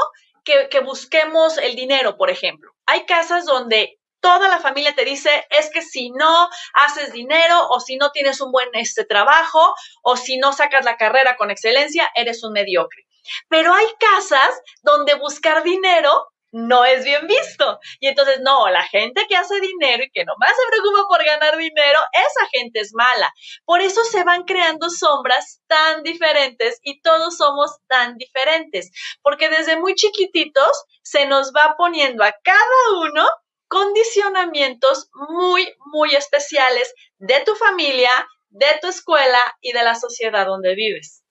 que, 0.45 0.69
que 0.69 0.81
busquemos 0.81 1.57
el 1.57 1.75
dinero, 1.75 2.19
por 2.19 2.31
ejemplo. 2.31 2.73
Hay 2.85 3.07
casas 3.07 3.47
donde 3.47 3.99
toda 4.21 4.49
la 4.49 4.59
familia 4.59 4.95
te 4.95 5.05
dice 5.05 5.47
es 5.51 5.71
que 5.71 5.81
si 5.81 6.11
no 6.11 6.49
haces 6.75 7.13
dinero 7.13 7.69
o 7.71 7.81
si 7.81 7.97
no 7.97 8.11
tienes 8.11 8.41
un 8.41 8.51
buen 8.51 8.69
este 8.75 9.05
trabajo 9.05 9.75
o 10.03 10.17
si 10.17 10.39
no 10.39 10.53
sacas 10.53 10.85
la 10.85 10.97
carrera 10.97 11.37
con 11.37 11.51
excelencia, 11.51 12.11
eres 12.15 12.43
un 12.43 12.53
mediocre. 12.53 13.08
Pero 13.49 13.73
hay 13.73 13.87
casas 13.99 14.61
donde 14.83 15.15
buscar 15.15 15.63
dinero 15.63 16.29
no 16.53 16.85
es 16.85 17.05
bien 17.05 17.27
visto. 17.27 17.79
Y 18.01 18.09
entonces, 18.09 18.41
no, 18.41 18.69
la 18.69 18.83
gente 18.83 19.27
que 19.29 19.37
hace 19.37 19.61
dinero 19.61 20.05
y 20.05 20.11
que 20.11 20.25
nomás 20.25 20.51
se 20.51 20.71
preocupa 20.71 21.07
por 21.09 21.25
ganar 21.25 21.57
dinero, 21.57 21.99
esa 22.13 22.49
gente 22.53 22.81
es 22.81 22.93
mala. 22.95 23.33
Por 23.65 23.81
eso 23.81 24.03
se 24.05 24.25
van 24.25 24.45
creando 24.45 24.89
sombras 24.91 25.61
tan 25.67 26.03
diferentes 26.03 26.79
y 26.83 27.01
todos 27.01 27.37
somos 27.37 27.79
tan 27.87 28.17
diferentes. 28.17 28.91
Porque 29.23 29.49
desde 29.49 29.77
muy 29.77 29.95
chiquititos 29.95 30.85
se 31.03 31.27
nos 31.27 31.53
va 31.53 31.75
poniendo 31.77 32.25
a 32.25 32.35
cada 32.43 33.01
uno 33.03 33.29
condicionamientos 33.69 35.11
muy, 35.29 35.69
muy 35.93 36.15
especiales 36.15 36.93
de 37.19 37.41
tu 37.45 37.55
familia, 37.55 38.11
de 38.49 38.79
tu 38.81 38.89
escuela 38.89 39.39
y 39.61 39.73
de 39.73 39.85
la 39.85 39.95
sociedad 39.95 40.47
donde 40.47 40.75
vives. 40.75 41.23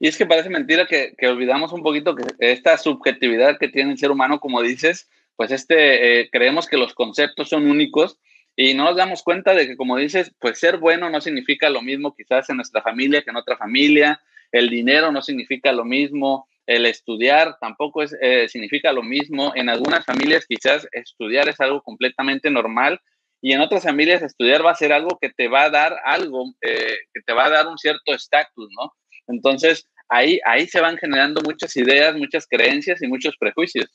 Y 0.00 0.08
es 0.08 0.16
que 0.16 0.26
parece 0.26 0.48
mentira 0.48 0.86
que, 0.86 1.14
olvidamos 1.26 1.72
un 1.72 1.82
poquito 1.82 2.14
que 2.14 2.24
esta 2.38 2.78
subjetividad 2.78 3.58
que 3.58 3.68
tiene 3.68 3.92
el 3.92 3.98
ser 3.98 4.10
humano, 4.10 4.40
como 4.40 4.62
dices, 4.62 5.08
pues 5.36 5.50
este, 5.50 6.20
eh, 6.20 6.28
creemos 6.30 6.66
que 6.66 6.76
los 6.76 6.94
conceptos 6.94 7.48
son 7.48 7.70
únicos 7.70 8.18
y 8.56 8.74
no 8.74 8.84
nos 8.84 8.96
damos 8.96 9.22
cuenta 9.22 9.54
de 9.54 9.66
que, 9.66 9.76
como 9.76 9.96
dices, 9.96 10.32
pues 10.40 10.58
ser 10.58 10.78
bueno 10.78 11.10
no 11.10 11.20
significa 11.20 11.70
lo 11.70 11.82
mismo 11.82 12.14
quizás 12.14 12.48
en 12.50 12.56
nuestra 12.56 12.82
familia 12.82 13.22
que 13.22 13.30
en 13.30 13.36
otra 13.36 13.56
familia, 13.56 14.20
el 14.52 14.70
dinero 14.70 15.12
no 15.12 15.22
significa 15.22 15.72
lo 15.72 15.84
mismo 15.84 16.48
el 16.68 16.84
estudiar 16.84 17.56
tampoco 17.58 18.02
es, 18.02 18.14
eh, 18.20 18.46
significa 18.46 18.92
lo 18.92 19.02
mismo. 19.02 19.52
En 19.54 19.70
algunas 19.70 20.04
familias 20.04 20.44
quizás 20.46 20.86
estudiar 20.92 21.48
es 21.48 21.58
algo 21.60 21.82
completamente 21.82 22.50
normal 22.50 23.00
y 23.40 23.52
en 23.52 23.62
otras 23.62 23.84
familias 23.84 24.20
estudiar 24.20 24.64
va 24.64 24.72
a 24.72 24.74
ser 24.74 24.92
algo 24.92 25.18
que 25.18 25.30
te 25.30 25.48
va 25.48 25.62
a 25.62 25.70
dar 25.70 25.96
algo, 26.04 26.52
eh, 26.60 26.98
que 27.14 27.22
te 27.24 27.32
va 27.32 27.46
a 27.46 27.50
dar 27.50 27.68
un 27.68 27.78
cierto 27.78 28.12
estatus, 28.14 28.68
¿no? 28.78 28.92
Entonces, 29.28 29.88
ahí, 30.08 30.40
ahí 30.44 30.66
se 30.66 30.80
van 30.80 30.96
generando 30.96 31.40
muchas 31.42 31.76
ideas, 31.76 32.16
muchas 32.16 32.46
creencias 32.46 33.02
y 33.02 33.06
muchos 33.06 33.34
prejuicios. 33.38 33.86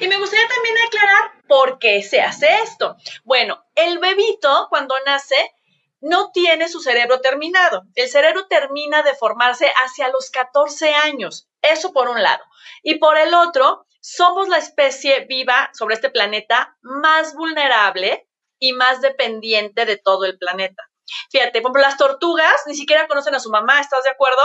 Y 0.00 0.08
me 0.08 0.18
gustaría 0.18 0.48
también 0.48 0.74
aclarar 0.86 1.32
por 1.46 1.78
qué 1.78 2.02
se 2.02 2.20
hace 2.20 2.48
esto. 2.64 2.96
Bueno, 3.24 3.62
el 3.74 3.98
bebito 3.98 4.66
cuando 4.70 4.94
nace 5.04 5.36
no 6.00 6.30
tiene 6.32 6.68
su 6.68 6.80
cerebro 6.80 7.20
terminado. 7.20 7.82
El 7.94 8.08
cerebro 8.08 8.46
termina 8.46 9.02
de 9.02 9.14
formarse 9.14 9.70
hacia 9.84 10.08
los 10.08 10.30
14 10.30 10.94
años. 10.94 11.48
Eso 11.60 11.92
por 11.92 12.08
un 12.08 12.22
lado. 12.22 12.42
Y 12.82 12.94
por 12.96 13.18
el 13.18 13.34
otro, 13.34 13.86
somos 14.00 14.48
la 14.48 14.56
especie 14.56 15.26
viva 15.26 15.70
sobre 15.74 15.94
este 15.94 16.08
planeta 16.10 16.78
más 16.80 17.34
vulnerable 17.34 18.26
y 18.58 18.72
más 18.72 19.02
dependiente 19.02 19.84
de 19.84 19.98
todo 19.98 20.24
el 20.24 20.38
planeta. 20.38 20.89
Fíjate, 21.30 21.60
por 21.60 21.70
ejemplo, 21.70 21.82
las 21.82 21.96
tortugas 21.96 22.54
ni 22.66 22.74
siquiera 22.74 23.06
conocen 23.06 23.34
a 23.34 23.40
su 23.40 23.50
mamá, 23.50 23.80
¿estás 23.80 24.04
de 24.04 24.10
acuerdo? 24.10 24.42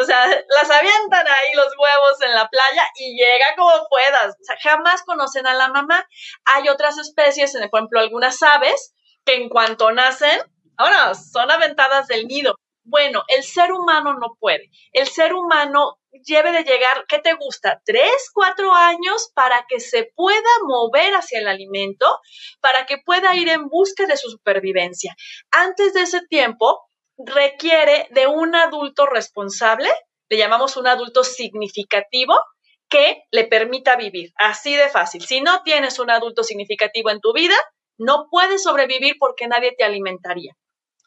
O 0.00 0.04
sea, 0.04 0.26
las 0.60 0.70
avientan 0.70 1.26
ahí 1.26 1.54
los 1.54 1.72
huevos 1.78 2.22
en 2.22 2.34
la 2.34 2.48
playa 2.48 2.82
y 2.96 3.16
llega 3.16 3.54
como 3.56 3.72
puedas. 3.88 4.34
O 4.40 4.44
sea, 4.44 4.56
jamás 4.62 5.02
conocen 5.02 5.46
a 5.46 5.54
la 5.54 5.68
mamá. 5.68 6.06
Hay 6.44 6.68
otras 6.68 6.98
especies, 6.98 7.52
por 7.70 7.80
ejemplo, 7.80 8.00
algunas 8.00 8.42
aves, 8.42 8.94
que 9.24 9.34
en 9.34 9.48
cuanto 9.48 9.92
nacen, 9.92 10.40
ahora 10.76 11.14
son 11.14 11.50
aventadas 11.50 12.06
del 12.08 12.26
nido. 12.26 12.54
Bueno, 12.90 13.22
el 13.28 13.44
ser 13.44 13.70
humano 13.70 14.14
no 14.14 14.36
puede. 14.40 14.70
El 14.92 15.06
ser 15.08 15.34
humano 15.34 15.98
debe 16.26 16.52
de 16.52 16.64
llegar, 16.64 17.04
¿qué 17.06 17.18
te 17.18 17.34
gusta? 17.34 17.82
Tres, 17.84 18.30
cuatro 18.32 18.72
años 18.72 19.30
para 19.34 19.66
que 19.68 19.78
se 19.78 20.10
pueda 20.16 20.48
mover 20.62 21.12
hacia 21.14 21.38
el 21.38 21.48
alimento, 21.48 22.06
para 22.62 22.86
que 22.86 22.96
pueda 22.96 23.36
ir 23.36 23.50
en 23.50 23.68
busca 23.68 24.06
de 24.06 24.16
su 24.16 24.30
supervivencia. 24.30 25.14
Antes 25.50 25.92
de 25.92 26.00
ese 26.02 26.22
tiempo, 26.28 26.88
requiere 27.18 28.08
de 28.10 28.26
un 28.26 28.54
adulto 28.54 29.04
responsable, 29.04 29.90
le 30.30 30.38
llamamos 30.38 30.78
un 30.78 30.86
adulto 30.86 31.24
significativo, 31.24 32.34
que 32.88 33.24
le 33.30 33.44
permita 33.44 33.96
vivir. 33.96 34.30
Así 34.36 34.74
de 34.74 34.88
fácil. 34.88 35.22
Si 35.26 35.42
no 35.42 35.62
tienes 35.62 35.98
un 35.98 36.10
adulto 36.10 36.42
significativo 36.42 37.10
en 37.10 37.20
tu 37.20 37.34
vida, 37.34 37.54
no 37.98 38.28
puedes 38.30 38.62
sobrevivir 38.62 39.16
porque 39.18 39.46
nadie 39.46 39.74
te 39.76 39.84
alimentaría. 39.84 40.54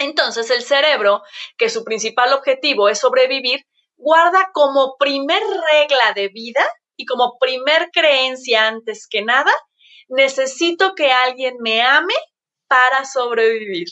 Entonces 0.01 0.50
el 0.50 0.63
cerebro, 0.63 1.22
que 1.58 1.70
su 1.70 1.84
principal 1.84 2.34
objetivo 2.34 2.89
es 2.89 3.00
sobrevivir, 3.00 3.65
guarda 3.98 4.50
como 4.51 4.98
primer 4.98 5.41
regla 5.72 6.13
de 6.15 6.29
vida 6.29 6.65
y 6.96 7.05
como 7.05 7.38
primer 7.39 7.89
creencia 7.91 8.67
antes 8.67 9.08
que 9.08 9.22
nada, 9.22 9.51
necesito 10.10 10.96
que 10.96 11.12
alguien 11.12 11.58
me 11.60 11.81
ame 11.84 12.15
para 12.67 13.05
sobrevivir. 13.05 13.88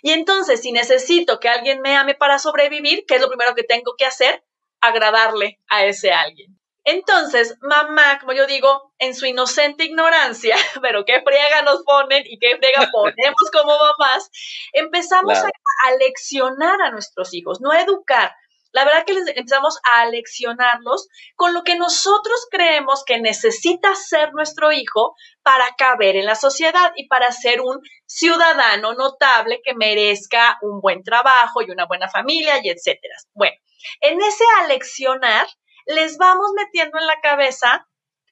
Y 0.00 0.12
entonces, 0.12 0.62
si 0.62 0.72
necesito 0.72 1.38
que 1.38 1.50
alguien 1.50 1.82
me 1.82 1.96
ame 1.96 2.14
para 2.14 2.38
sobrevivir, 2.38 3.04
¿qué 3.06 3.16
es 3.16 3.20
lo 3.20 3.28
primero 3.28 3.54
que 3.54 3.62
tengo 3.62 3.94
que 3.98 4.06
hacer? 4.06 4.42
Agradarle 4.80 5.60
a 5.68 5.84
ese 5.84 6.12
alguien. 6.12 6.58
Entonces, 6.84 7.56
mamá, 7.60 8.18
como 8.18 8.32
yo 8.32 8.46
digo, 8.46 8.92
en 8.98 9.14
su 9.14 9.26
inocente 9.26 9.84
ignorancia, 9.84 10.56
pero 10.82 11.04
qué 11.04 11.22
friega 11.22 11.62
nos 11.62 11.82
ponen 11.84 12.24
y 12.26 12.38
qué 12.38 12.56
friega 12.56 12.90
ponemos 12.92 13.50
como 13.52 13.72
mamás, 13.78 14.30
empezamos 14.72 15.38
a, 15.38 15.46
a, 15.46 15.96
leccionar 15.98 16.82
a 16.82 16.90
nuestros 16.90 17.32
hijos, 17.34 17.60
no 17.60 17.70
a 17.70 17.80
educar. 17.80 18.34
La 18.72 18.86
verdad 18.86 19.04
que 19.04 19.12
les 19.12 19.28
empezamos 19.36 19.78
a 19.94 20.06
leccionarlos 20.06 21.06
con 21.36 21.52
lo 21.52 21.62
que 21.62 21.76
nosotros 21.76 22.46
creemos 22.50 23.04
que 23.04 23.20
necesita 23.20 23.94
ser 23.94 24.32
nuestro 24.32 24.72
hijo 24.72 25.14
para 25.42 25.68
caber 25.76 26.16
en 26.16 26.24
la 26.24 26.36
sociedad 26.36 26.90
y 26.96 27.06
para 27.06 27.30
ser 27.32 27.60
un 27.60 27.80
ciudadano 28.06 28.94
notable 28.94 29.60
que 29.62 29.74
merezca 29.74 30.58
un 30.62 30.80
buen 30.80 31.02
trabajo 31.02 31.60
y 31.60 31.70
una 31.70 31.84
buena 31.84 32.08
familia 32.08 32.60
y 32.62 32.70
etcétera. 32.70 33.14
Bueno, 33.34 33.56
en 34.00 34.22
ese 34.22 34.44
aleccionar 34.60 35.46
les 35.86 36.18
vamos 36.18 36.50
metiendo 36.56 36.98
en 36.98 37.06
la 37.06 37.20
cabeza 37.20 37.86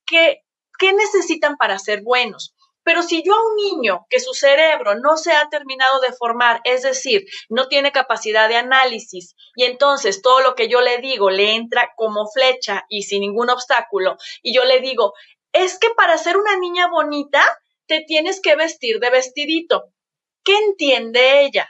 que, 0.07 0.43
qué 0.79 0.93
necesitan 0.93 1.57
para 1.57 1.79
ser 1.79 2.03
buenos. 2.03 2.55
Pero 2.83 3.03
si 3.03 3.23
yo 3.23 3.35
a 3.35 3.47
un 3.47 3.57
niño 3.57 4.07
que 4.09 4.21
su 4.21 4.33
cerebro 4.33 4.95
no 4.95 5.17
se 5.17 5.33
ha 5.33 5.49
terminado 5.51 6.01
de 6.01 6.13
formar, 6.13 6.61
es 6.65 6.83
decir, 6.83 7.27
no 7.49 7.69
tiene 7.69 7.93
capacidad 7.93 8.49
de 8.49 8.57
análisis 8.57 9.37
y 9.55 9.65
entonces 9.65 10.23
todo 10.23 10.41
lo 10.41 10.55
que 10.55 10.69
yo 10.69 10.81
le 10.81 10.99
digo 10.99 11.31
le 11.31 11.55
entra 11.55 11.93
como 11.97 12.27
flecha 12.27 12.87
y 12.89 13.03
sin 13.03 13.21
ningún 13.21 13.51
obstáculo, 13.51 14.17
y 14.43 14.55
yo 14.55 14.65
le 14.65 14.81
digo, 14.81 15.13
es 15.53 15.79
que 15.79 15.91
para 15.91 16.17
ser 16.17 16.37
una 16.37 16.57
niña 16.57 16.89
bonita 16.89 17.43
te 17.87 18.05
tienes 18.07 18.41
que 18.41 18.57
vestir 18.57 19.01
de 19.01 19.11
vestidito. 19.11 19.93
¿Qué 20.45 20.57
entiende 20.57 21.43
ella? 21.43 21.69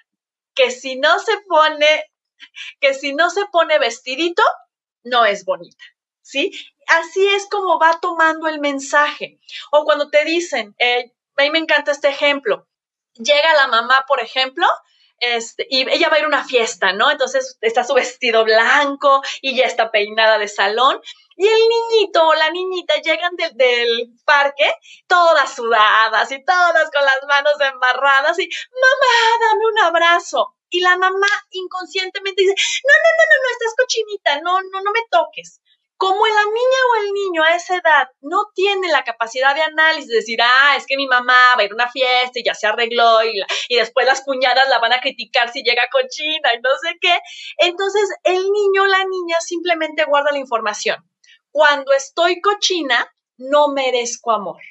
Que 0.55 0.71
si 0.71 0.97
no 0.97 1.19
se 1.19 1.33
pone, 1.49 2.05
que 2.81 2.95
si 2.95 3.15
no 3.15 3.31
se 3.31 3.47
pone 3.47 3.79
vestidito, 3.79 4.43
no 5.05 5.25
es 5.25 5.45
bonita, 5.45 5.85
¿sí? 6.23 6.53
Así 6.87 7.27
es 7.29 7.49
como 7.49 7.79
va 7.79 7.99
tomando 8.01 8.49
el 8.49 8.61
mensaje. 8.61 9.39
O 9.71 9.85
cuando 9.85 10.11
te 10.11 10.25
dicen, 10.25 10.75
eh, 10.79 11.13
a 11.37 11.43
mí 11.43 11.51
me 11.51 11.59
encanta 11.59 11.93
este 11.93 12.09
ejemplo, 12.09 12.69
llega 13.15 13.55
la 13.55 13.69
mamá, 13.69 14.05
por 14.07 14.21
ejemplo, 14.21 14.67
este, 15.19 15.67
y 15.69 15.89
ella 15.91 16.09
va 16.09 16.17
a 16.17 16.19
ir 16.19 16.25
a 16.25 16.29
una 16.29 16.45
fiesta, 16.45 16.93
¿no? 16.95 17.11
Entonces 17.11 17.59
está 17.61 17.85
su 17.85 17.93
vestido 17.95 18.43
blanco 18.45 19.23
y 19.43 19.55
ya 19.55 19.65
está 19.65 19.91
peinada 19.91 20.39
de 20.39 20.49
salón. 20.49 21.01
Y 21.37 21.47
el 21.47 21.61
niñito 21.69 22.27
o 22.27 22.35
la 22.35 22.51
niñita 22.51 22.97
llegan 22.97 23.37
del 23.37 24.13
parque 24.25 24.73
todas 25.07 25.55
sudadas 25.55 26.31
y 26.33 26.43
todas 26.45 26.91
con 26.91 27.05
las 27.05 27.23
manos 27.29 27.55
embarradas 27.61 28.39
y, 28.39 28.49
mamá, 28.73 29.47
dame 29.49 29.67
un 29.67 29.79
abrazo 29.79 30.57
y 30.71 30.81
la 30.81 30.97
mamá 30.97 31.29
inconscientemente 31.51 32.43
dice, 32.43 32.55
no, 32.55 32.95
no, 32.95 33.11
no, 33.19 33.25
no, 33.31 33.43
no, 33.43 33.51
estás 33.53 33.75
cochinita, 33.77 34.41
no, 34.41 34.61
no, 34.63 34.83
no 34.83 34.91
me 34.93 35.01
toques. 35.11 35.61
Como 35.97 36.27
la 36.27 36.45
niña 36.45 36.81
o 36.91 37.03
el 37.03 37.13
niño 37.13 37.43
a 37.43 37.55
esa 37.57 37.77
edad 37.77 38.09
no 38.23 38.51
tiene 38.55 38.89
la 38.89 39.05
capacidad 39.05 39.55
de 39.55 39.61
análisis, 39.61 40.09
de 40.09 40.17
decir, 40.17 40.39
ah, 40.43 40.75
es 40.77 40.87
que 40.87 40.97
mi 40.97 41.07
mamá 41.07 41.57
va 41.57 41.61
a 41.61 41.65
ir 41.65 41.73
a 41.73 41.75
una 41.75 41.91
fiesta 41.91 42.39
y 42.39 42.45
ya 42.45 42.55
se 42.55 42.67
arregló 42.67 43.23
y, 43.23 43.43
y 43.69 43.77
después 43.77 44.07
las 44.07 44.23
cuñadas 44.23 44.67
la 44.71 44.79
van 44.79 44.95
a 44.95 45.01
criticar 45.01 45.53
si 45.53 45.63
llega 45.63 45.83
cochina 45.93 46.55
y 46.55 46.61
no 46.63 46.71
sé 46.81 46.97
qué, 47.03 47.19
entonces 47.59 48.09
el 48.25 48.51
niño 48.51 48.85
o 48.85 48.87
la 48.87 49.05
niña 49.05 49.37
simplemente 49.41 50.05
guarda 50.05 50.33
la 50.33 50.39
información. 50.39 50.97
Cuando 51.51 51.93
estoy 51.93 52.41
cochina, 52.41 53.13
no 53.37 53.69
merezco 53.69 54.33
amor. 54.33 54.63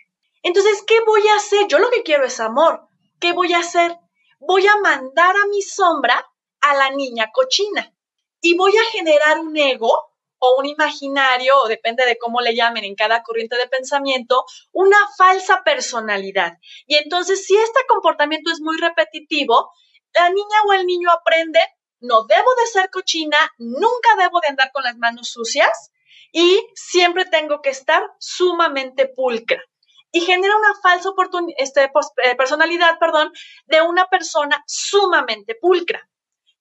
Entonces, 0.42 0.84
¿qué 0.88 1.00
voy 1.06 1.28
a 1.28 1.36
hacer? 1.36 1.68
Yo 1.68 1.80
lo 1.80 1.90
que 1.90 2.04
quiero 2.04 2.26
es 2.26 2.40
amor. 2.40 2.88
¿Qué 3.20 3.34
voy 3.34 3.54
a 3.54 3.60
hacer? 3.60 3.98
Voy 4.40 4.66
a 4.68 4.78
mandar 4.78 5.36
a 5.36 5.48
mi 5.48 5.62
sombra 5.62 6.26
a 6.62 6.76
la 6.76 6.90
niña 6.92 7.30
cochina 7.32 7.94
y 8.42 8.56
voy 8.56 8.76
a 8.76 8.92
generar 8.92 9.40
un 9.40 9.56
ego 9.58 10.10
o 10.42 10.56
un 10.58 10.66
imaginario, 10.66 11.54
o 11.58 11.68
depende 11.68 12.06
de 12.06 12.18
cómo 12.18 12.40
le 12.40 12.56
llamen 12.56 12.86
en 12.86 12.96
cada 12.96 13.24
corriente 13.24 13.58
de 13.58 13.68
pensamiento, 13.68 14.46
una 14.72 14.98
falsa 15.18 15.64
personalidad. 15.66 16.54
Y 16.88 16.96
entonces, 16.96 17.46
si 17.46 17.58
este 17.58 17.82
comportamiento 17.90 18.50
es 18.50 18.62
muy 18.62 18.78
repetitivo, 18.78 19.70
la 20.14 20.30
niña 20.30 20.62
o 20.66 20.74
el 20.74 20.86
niño 20.86 21.12
aprende, 21.12 21.60
no 22.00 22.24
debo 22.24 22.56
de 22.56 22.68
ser 22.68 22.90
cochina, 22.90 23.38
nunca 23.58 24.16
debo 24.18 24.40
de 24.40 24.48
andar 24.48 24.72
con 24.72 24.84
las 24.84 24.96
manos 24.96 25.30
sucias 25.30 25.92
y 26.32 26.66
siempre 26.74 27.26
tengo 27.26 27.62
que 27.62 27.72
estar 27.72 28.02
sumamente 28.20 29.08
pulcra 29.08 29.62
y 30.12 30.22
genera 30.22 30.56
una 30.58 30.74
falsa 30.82 31.10
este, 31.58 31.84
eh, 31.84 32.36
personalidad 32.36 32.98
perdón, 33.00 33.32
de 33.66 33.82
una 33.82 34.08
persona 34.08 34.64
sumamente 34.68 35.56
pulcra, 35.56 36.08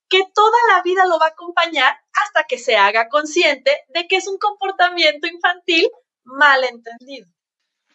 que 0.09 0.25
toda 0.35 0.57
la 0.75 0.83
vida 0.83 1.07
lo 1.07 1.19
va 1.19 1.27
a 1.27 1.31
acompañar 1.31 1.97
hasta 2.13 2.45
que 2.45 2.59
se 2.59 2.77
haga 2.77 3.09
consciente 3.09 3.71
de 3.89 4.07
que 4.07 4.17
es 4.17 4.27
un 4.27 4.39
comportamiento 4.39 5.27
infantil 5.27 5.89
mal 6.25 6.63
entendido. 6.65 7.27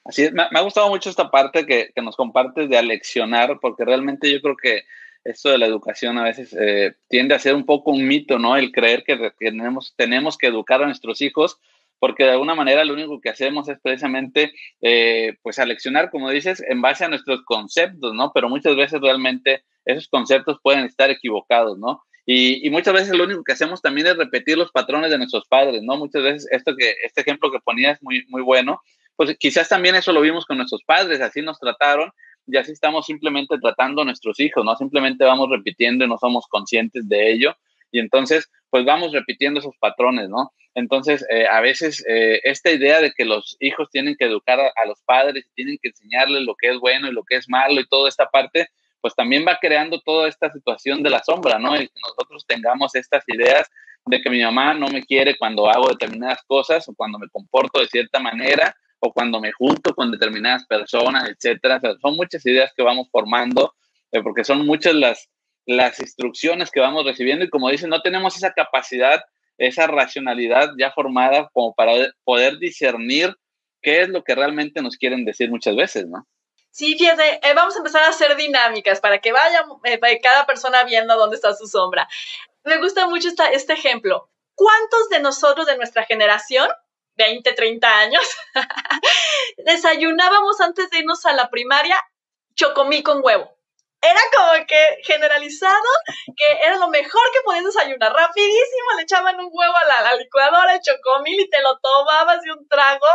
Así 0.05 0.23
es, 0.23 0.33
me, 0.33 0.43
ha 0.43 0.61
gustado 0.61 0.89
mucho 0.89 1.09
esta 1.09 1.31
parte 1.31 1.65
que, 1.65 1.91
que, 1.95 2.01
nos 2.01 2.17
compartes 2.17 2.69
de 2.69 2.77
aleccionar, 2.77 3.59
porque 3.61 3.85
realmente 3.85 4.31
yo 4.31 4.41
creo 4.41 4.57
que 4.57 4.83
esto 5.23 5.49
de 5.49 5.57
la 5.57 5.65
educación 5.65 6.17
a 6.17 6.23
veces 6.23 6.53
eh, 6.59 6.95
tiende 7.07 7.35
a 7.35 7.39
ser 7.39 7.55
un 7.55 7.65
poco 7.65 7.91
un 7.91 8.05
mito, 8.05 8.39
¿no? 8.39 8.57
El 8.57 8.71
creer 8.71 9.03
que 9.03 9.31
tenemos, 9.39 9.93
tenemos 9.95 10.37
que 10.37 10.47
educar 10.47 10.83
a 10.83 10.85
nuestros 10.85 11.21
hijos 11.21 11.59
porque 12.03 12.25
de 12.25 12.31
alguna 12.31 12.53
manera 12.53 12.83
lo 12.83 12.95
único 12.95 13.21
que 13.21 13.29
hacemos 13.29 13.69
es 13.69 13.79
precisamente, 13.81 14.51
eh, 14.81 15.37
pues, 15.41 15.57
aleccionar, 15.57 16.09
como 16.11 16.29
dices, 16.29 16.61
en 16.67 16.81
base 16.81 17.05
a 17.05 17.07
nuestros 17.07 17.43
conceptos, 17.45 18.13
¿no? 18.13 18.33
Pero 18.33 18.49
muchas 18.49 18.75
veces 18.75 18.99
realmente 18.99 19.63
esos 19.85 20.09
conceptos 20.09 20.57
pueden 20.61 20.83
estar 20.83 21.09
equivocados, 21.09 21.79
¿no? 21.79 22.03
Y, 22.25 22.69
muchas 22.71 22.93
veces 22.93 23.17
lo 23.17 23.23
único 23.23 23.41
que 23.45 23.53
hacemos 23.53 23.81
también 23.81 24.07
es 24.07 24.17
repetir 24.17 24.57
los 24.57 24.69
patrones 24.69 25.11
de 25.11 25.17
nuestros 25.17 25.47
padres, 25.47 25.81
¿no? 25.81 25.95
Muchas 25.95 26.23
veces 26.23 26.47
esto 26.51 26.75
que, 26.75 26.93
este 27.05 27.21
ejemplo 27.21 27.49
que 27.49 27.59
ponía 27.63 27.91
es 27.91 28.03
muy, 28.03 28.25
muy 28.27 28.41
bueno, 28.41 28.81
pues 29.15 29.37
quizás 29.39 29.69
también 29.69 29.95
eso 29.95 30.11
lo 30.11 30.19
vimos 30.19 30.45
con 30.45 30.57
nuestros 30.57 30.83
padres, 30.83 31.21
así 31.21 31.41
nos 31.41 31.57
trataron 31.57 32.11
y 32.47 32.57
así 32.57 32.73
estamos 32.73 33.05
simplemente 33.05 33.57
tratando 33.61 34.01
a 34.01 34.05
nuestros 34.05 34.41
hijos, 34.41 34.65
¿no? 34.65 34.75
Simplemente 34.75 35.23
vamos 35.23 35.49
repitiendo 35.49 36.03
y 36.03 36.09
no 36.09 36.17
somos 36.17 36.47
conscientes 36.49 37.07
de 37.07 37.31
ello. 37.31 37.55
Y 37.93 37.99
entonces, 37.99 38.49
pues 38.73 38.85
vamos 38.85 39.11
repitiendo 39.11 39.59
esos 39.59 39.77
patrones, 39.77 40.29
¿no? 40.29 40.51
Entonces, 40.73 41.23
eh, 41.29 41.45
a 41.45 41.61
veces 41.61 42.03
eh, 42.09 42.39
esta 42.43 42.71
idea 42.71 43.01
de 43.01 43.11
que 43.11 43.23
los 43.23 43.55
hijos 43.59 43.87
tienen 43.91 44.15
que 44.17 44.25
educar 44.25 44.59
a, 44.59 44.87
los 44.87 44.99
padres, 45.03 45.45
tienen 45.53 45.77
que 45.79 45.89
enseñarles 45.89 46.41
lo 46.41 46.55
que 46.55 46.71
es 46.71 46.79
bueno 46.79 47.07
y 47.07 47.11
lo 47.11 47.23
que 47.23 47.35
es 47.35 47.47
malo 47.47 47.79
y 47.79 47.87
toda 47.87 48.09
esta 48.09 48.31
parte, 48.31 48.69
pues 48.99 49.13
también 49.13 49.45
va 49.47 49.59
creando 49.61 50.01
toda 50.01 50.27
esta 50.27 50.51
situación 50.51 51.03
de 51.03 51.11
la 51.11 51.21
sombra, 51.21 51.59
¿no? 51.59 51.75
Y 51.75 51.87
que 51.87 51.99
nosotros 52.03 52.47
tengamos 52.47 52.95
estas 52.95 53.23
ideas 53.27 53.69
de 54.07 54.19
que 54.23 54.31
mi 54.31 54.41
mamá 54.41 54.73
no 54.73 54.87
me 54.87 55.03
quiere 55.03 55.37
cuando 55.37 55.69
hago 55.69 55.89
determinadas 55.89 56.41
cosas 56.47 56.89
o 56.89 56.95
cuando 56.95 57.19
me 57.19 57.29
comporto 57.29 57.79
de 57.79 57.85
cierta 57.85 58.17
manera 58.17 58.75
o 58.97 59.13
cuando 59.13 59.39
me 59.39 59.51
junto 59.51 59.93
con 59.93 60.09
determinadas 60.09 60.65
personas, 60.65 61.29
etcétera. 61.29 61.79
Son 62.01 62.15
muchas 62.15 62.43
ideas 62.47 62.71
que 62.75 62.81
vamos 62.81 63.07
formando 63.11 63.75
eh, 64.11 64.23
porque 64.23 64.43
son 64.43 64.65
muchas 64.65 64.95
las, 64.95 65.29
las 65.65 65.99
instrucciones 65.99 66.71
que 66.71 66.79
vamos 66.79 67.05
recibiendo 67.05 67.45
y 67.45 67.49
como 67.49 67.69
dicen, 67.69 67.89
no 67.89 68.01
tenemos 68.01 68.35
esa 68.35 68.53
capacidad, 68.53 69.21
esa 69.57 69.87
racionalidad 69.87 70.71
ya 70.77 70.91
formada 70.91 71.49
como 71.53 71.73
para 71.73 71.93
poder 72.23 72.57
discernir 72.57 73.35
qué 73.81 74.01
es 74.01 74.09
lo 74.09 74.23
que 74.23 74.35
realmente 74.35 74.81
nos 74.81 74.97
quieren 74.97 75.25
decir 75.25 75.49
muchas 75.49 75.75
veces, 75.75 76.07
¿no? 76.07 76.27
Sí, 76.71 76.97
fíjate, 76.97 77.39
eh, 77.47 77.53
vamos 77.53 77.75
a 77.75 77.79
empezar 77.79 78.03
a 78.03 78.09
hacer 78.09 78.35
dinámicas 78.35 78.99
para 78.99 79.19
que 79.19 79.31
vaya 79.31 79.63
eh, 79.83 79.99
cada 80.23 80.47
persona 80.47 80.83
viendo 80.83 81.15
dónde 81.15 81.35
está 81.35 81.53
su 81.53 81.67
sombra. 81.67 82.09
Me 82.63 82.77
gusta 82.77 83.07
mucho 83.07 83.27
esta, 83.27 83.49
este 83.49 83.73
ejemplo. 83.73 84.31
¿Cuántos 84.55 85.09
de 85.09 85.19
nosotros 85.19 85.67
de 85.67 85.77
nuestra 85.77 86.03
generación, 86.05 86.67
20, 87.15 87.53
30 87.53 87.99
años, 87.99 88.23
desayunábamos 89.65 90.59
antes 90.61 90.89
de 90.89 90.99
irnos 90.99 91.25
a 91.27 91.33
la 91.33 91.51
primaria 91.51 91.99
chocomí 92.55 93.03
con 93.03 93.23
huevo? 93.23 93.55
Era 94.03 94.19
como 94.35 94.65
que 94.67 94.97
generalizado, 95.03 95.89
que 96.35 96.67
era 96.67 96.75
lo 96.77 96.89
mejor 96.89 97.21
que 97.33 97.41
podías 97.45 97.63
desayunar. 97.63 98.11
Rapidísimo 98.13 98.97
le 98.97 99.03
echaban 99.03 99.39
un 99.39 99.49
huevo 99.49 99.73
a 99.75 100.03
la, 100.03 100.15
licuadora, 100.15 100.73
el 100.73 100.81
chocomil 100.81 101.39
y 101.39 101.49
te 101.49 101.61
lo 101.61 101.79
tomabas 101.79 102.41
de 102.41 102.51
un 102.51 102.67
trago. 102.67 103.07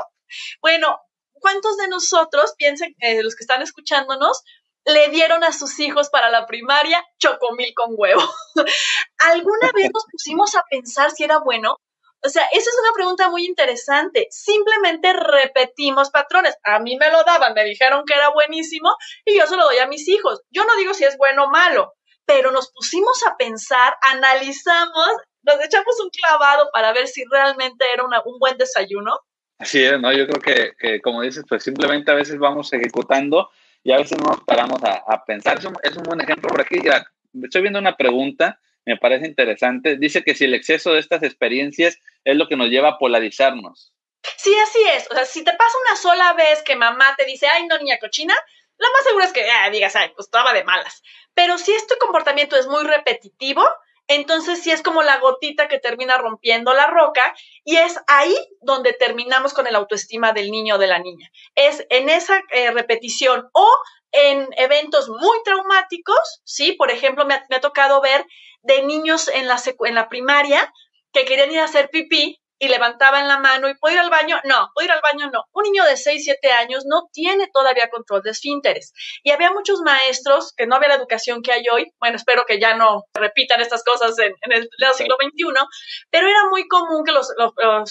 Bueno, 0.63 0.99
¿cuántos 1.35 1.77
de 1.77 1.89
nosotros, 1.89 2.55
piensen, 2.57 2.95
eh, 3.01 3.23
los 3.23 3.37
que 3.37 3.45
están 3.45 3.61
escuchándonos, 3.61 4.43
le 4.87 5.09
dieron 5.11 5.45
a 5.45 5.53
sus 5.53 5.79
hijos 5.79 6.09
para 6.09 6.31
la 6.31 6.47
primaria 6.47 7.05
chocomil 7.19 7.75
con 7.75 7.91
huevo? 7.91 8.23
¿Alguna 9.19 9.71
vez 9.75 9.91
nos 9.93 10.07
pusimos 10.11 10.57
a 10.57 10.65
pensar 10.71 11.11
si 11.11 11.23
era 11.23 11.39
bueno? 11.39 11.77
O 12.25 12.29
sea, 12.29 12.45
esa 12.53 12.71
es 12.71 12.77
una 12.83 12.93
pregunta 12.95 13.31
muy 13.31 13.47
interesante. 13.47 14.27
Simplemente 14.31 15.13
repetimos 15.13 16.11
patrones. 16.11 16.57
A 16.65 16.81
mí 16.81 16.97
me 16.97 17.11
lo 17.11 17.23
daban, 17.25 17.55
me 17.55 17.65
dijeron 17.65 18.05
que 18.07 18.15
era 18.15 18.31
buenísimo 18.31 18.91
y 19.25 19.39
yo 19.39 19.47
se 19.47 19.57
lo 19.57 19.65
doy 19.65 19.79
a 19.79 19.87
mis 19.87 20.09
hijos. 20.09 20.43
Yo 20.51 20.65
no 20.65 20.77
digo 20.77 20.95
si 20.95 21.05
es 21.05 21.17
bueno 21.17 21.45
o 21.45 21.51
malo, 21.51 21.95
pero 22.27 22.51
nos 22.51 22.73
pusimos 22.73 23.23
a 23.27 23.37
pensar, 23.37 23.97
analizamos, 24.13 25.09
nos 25.43 25.65
echamos 25.65 26.01
un 26.03 26.11
clavado 26.11 26.71
para 26.73 26.93
ver 26.93 27.07
si 27.07 27.25
realmente 27.31 27.85
era 27.93 28.05
un 28.05 28.39
buen 28.39 28.59
desayuno. 28.59 29.21
Así 29.59 29.83
es, 29.83 30.01
¿no? 30.01 30.13
Yo 30.13 30.27
creo 30.27 30.41
que, 30.41 30.73
que, 30.79 31.01
como 31.01 31.23
dices, 31.23 31.45
pues 31.49 31.65
simplemente 31.65 32.11
a 32.11 32.15
veces 32.15 32.39
vamos 32.39 32.73
ejecutando 32.73 33.51
y 33.83 33.93
a 33.93 33.97
veces 33.97 34.19
no 34.19 34.29
nos 34.29 34.45
paramos 34.45 34.83
a, 34.85 35.03
a 35.07 35.25
pensar. 35.25 35.59
Es 35.59 35.65
un, 35.65 35.77
es 35.83 35.97
un, 35.97 36.03
buen 36.05 36.21
ejemplo 36.21 36.49
por 36.49 36.61
aquí. 36.61 36.81
Ya, 36.83 37.05
estoy 37.43 37.63
viendo 37.63 37.79
una 37.79 37.97
pregunta 37.97 38.61
me 38.89 38.97
parece 38.97 39.27
interesante. 39.27 39.99
Dice 39.99 40.25
que 40.25 40.35
si 40.35 40.47
el 40.47 40.55
exceso 40.55 40.93
de 40.93 41.01
estas 41.01 41.23
experiencias 41.23 41.99
es 42.25 42.37
lo 42.37 42.49
que 42.49 42.57
nos 42.57 42.69
lleva 42.71 42.89
a 42.89 42.99
polarizarnos. 42.99 43.93
Sí, 44.39 44.55
así 44.63 44.83
es. 44.95 45.07
O 45.11 45.15
sea, 45.15 45.27
si 45.27 45.45
te 45.45 45.53
pasa 45.53 45.77
una 45.87 45.97
sola 45.97 46.33
vez 46.33 46.63
que 46.63 46.75
mamá 46.75 47.15
te 47.19 47.27
dice, 47.27 47.47
ay, 47.53 47.67
no, 47.67 47.77
niña 47.77 47.99
cochina, 47.99 48.35
lo 48.79 48.87
más 48.91 49.05
seguro 49.05 49.25
es 49.27 49.33
que 49.35 49.49
ah, 49.51 49.69
digas, 49.69 49.95
ay, 49.95 50.11
pues 50.17 50.27
estaba 50.27 50.55
de 50.55 50.65
malas. 50.65 51.03
Pero 51.35 51.59
si 51.59 51.73
este 51.73 51.99
comportamiento 51.99 52.57
es 52.57 52.67
muy 52.67 52.83
repetitivo, 52.83 53.63
entonces 54.07 54.63
sí 54.63 54.71
es 54.71 54.83
como 54.83 55.03
la 55.03 55.19
gotita 55.19 55.69
que 55.69 55.79
termina 55.79 56.17
rompiendo 56.17 56.73
la 56.73 56.87
roca 56.87 57.35
y 57.65 57.77
es 57.77 58.01
ahí 58.07 58.35
donde 58.63 58.95
terminamos 58.95 59.53
con 59.53 59.67
el 59.67 59.77
autoestima 59.77 60.33
del 60.33 60.51
niño 60.51 60.77
o 60.77 60.79
de 60.79 60.87
la 60.87 60.99
niña. 60.99 61.31
Es 61.55 61.87
en 61.91 62.09
esa 62.09 62.41
eh, 62.53 62.71
repetición 62.71 63.51
o 63.53 63.71
en 64.13 64.49
eventos 64.57 65.09
muy 65.09 65.43
traumáticos, 65.45 66.41
¿sí? 66.45 66.73
Por 66.73 66.91
ejemplo, 66.91 67.27
me 67.27 67.35
ha, 67.35 67.61
tocado 67.61 68.01
ver 68.01 68.25
de 68.63 68.83
niños 68.83 69.29
en 69.29 69.47
la, 69.47 69.61
en 69.87 69.95
la 69.95 70.09
primaria 70.09 70.73
que 71.13 71.25
querían 71.25 71.53
ir 71.53 71.61
a 71.61 71.65
hacer 71.65 71.91
pipí 71.91 72.41
y 72.59 72.69
levantaban 72.69 73.29
la 73.29 73.39
mano 73.39 73.69
y 73.69 73.75
¿puedo 73.77 73.95
ir 73.95 74.01
al 74.01 74.11
baño? 74.11 74.41
No, 74.45 74.71
¿puedo 74.75 74.87
ir 74.87 74.93
al 74.93 75.01
baño? 75.01 75.31
No. 75.33 75.45
Un 75.53 75.63
niño 75.65 75.85
de 75.85 75.97
6, 75.97 76.23
7 76.25 76.51
años 76.53 76.85
no 76.87 77.09
tiene 77.13 77.49
todavía 77.53 77.89
control 77.89 78.23
de 78.23 78.31
esfínteres. 78.31 78.93
Y 79.23 79.31
había 79.31 79.53
muchos 79.53 79.81
maestros 79.81 80.53
que 80.57 80.67
no 80.67 80.77
había 80.77 80.89
la 80.89 80.97
educación 80.97 81.43
que 81.43 81.53
hay 81.53 81.65
hoy. 81.73 81.93
Bueno, 82.01 82.17
espero 82.17 82.45
que 82.47 82.59
ya 82.59 82.75
no 82.75 83.05
repitan 83.15 83.61
estas 83.61 83.85
cosas 83.85 84.19
en, 84.19 84.35
el, 84.51 84.69
siglo 84.95 85.17
XXI, 85.21 85.67
pero 86.11 86.29
era 86.29 86.49
muy 86.51 86.67
común 86.67 87.05
que 87.05 87.13
los, 87.13 87.33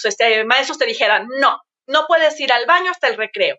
este, 0.04 0.44
maestros 0.44 0.78
te 0.78 0.86
dijeran, 0.86 1.26
no, 1.40 1.60
no 1.86 2.06
puedes 2.06 2.38
ir 2.38 2.52
al 2.52 2.66
baño 2.66 2.90
hasta 2.90 3.08
el 3.08 3.16
recreo. 3.16 3.56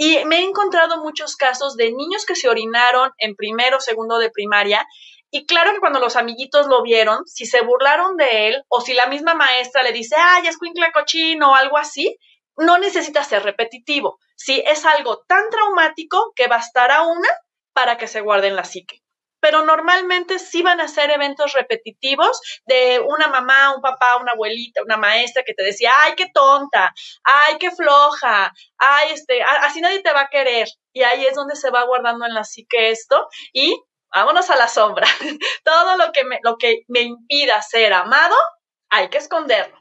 Y 0.00 0.24
me 0.26 0.38
he 0.38 0.44
encontrado 0.44 1.02
muchos 1.02 1.34
casos 1.34 1.76
de 1.76 1.90
niños 1.90 2.24
que 2.24 2.36
se 2.36 2.48
orinaron 2.48 3.10
en 3.18 3.34
primero 3.34 3.78
o 3.78 3.80
segundo 3.80 4.18
de 4.18 4.30
primaria. 4.30 4.86
Y 5.32 5.44
claro 5.44 5.72
que 5.72 5.80
cuando 5.80 5.98
los 5.98 6.14
amiguitos 6.14 6.68
lo 6.68 6.82
vieron, 6.84 7.26
si 7.26 7.46
se 7.46 7.62
burlaron 7.62 8.16
de 8.16 8.46
él 8.46 8.62
o 8.68 8.80
si 8.80 8.94
la 8.94 9.06
misma 9.06 9.34
maestra 9.34 9.82
le 9.82 9.92
dice, 9.92 10.14
ay, 10.16 10.46
es 10.46 10.56
cuincle 10.56 10.92
cochino 10.92 11.50
o 11.50 11.54
algo 11.56 11.78
así, 11.78 12.16
no 12.56 12.78
necesita 12.78 13.24
ser 13.24 13.42
repetitivo. 13.42 14.20
Si 14.36 14.62
es 14.64 14.86
algo 14.86 15.24
tan 15.26 15.50
traumático 15.50 16.32
que 16.36 16.46
bastará 16.46 17.02
una 17.02 17.28
para 17.72 17.98
que 17.98 18.06
se 18.06 18.20
guarde 18.20 18.46
en 18.46 18.54
la 18.56 18.64
psique 18.64 19.02
pero 19.40 19.64
normalmente 19.64 20.38
sí 20.38 20.62
van 20.62 20.80
a 20.80 20.88
ser 20.88 21.10
eventos 21.10 21.52
repetitivos 21.52 22.40
de 22.66 23.00
una 23.00 23.28
mamá, 23.28 23.74
un 23.74 23.80
papá, 23.80 24.16
una 24.16 24.32
abuelita, 24.32 24.82
una 24.82 24.96
maestra 24.96 25.42
que 25.44 25.54
te 25.54 25.64
decía, 25.64 25.92
ay, 25.96 26.14
qué 26.16 26.26
tonta, 26.32 26.92
ay, 27.24 27.56
qué 27.58 27.70
floja, 27.70 28.52
ay, 28.78 29.08
este, 29.12 29.42
así 29.42 29.80
nadie 29.80 30.00
te 30.02 30.12
va 30.12 30.22
a 30.22 30.28
querer. 30.28 30.68
Y 30.92 31.02
ahí 31.02 31.24
es 31.24 31.34
donde 31.34 31.56
se 31.56 31.70
va 31.70 31.84
guardando 31.84 32.26
en 32.26 32.34
la 32.34 32.44
psique 32.44 32.90
esto 32.90 33.28
y 33.52 33.80
vámonos 34.14 34.50
a 34.50 34.56
la 34.56 34.68
sombra. 34.68 35.06
Todo 35.64 35.96
lo 35.96 36.12
que 36.12 36.24
me, 36.24 36.38
lo 36.42 36.56
que 36.56 36.82
me 36.88 37.02
impida 37.02 37.60
ser 37.62 37.92
amado, 37.92 38.36
hay 38.90 39.08
que 39.08 39.18
esconderlo. 39.18 39.76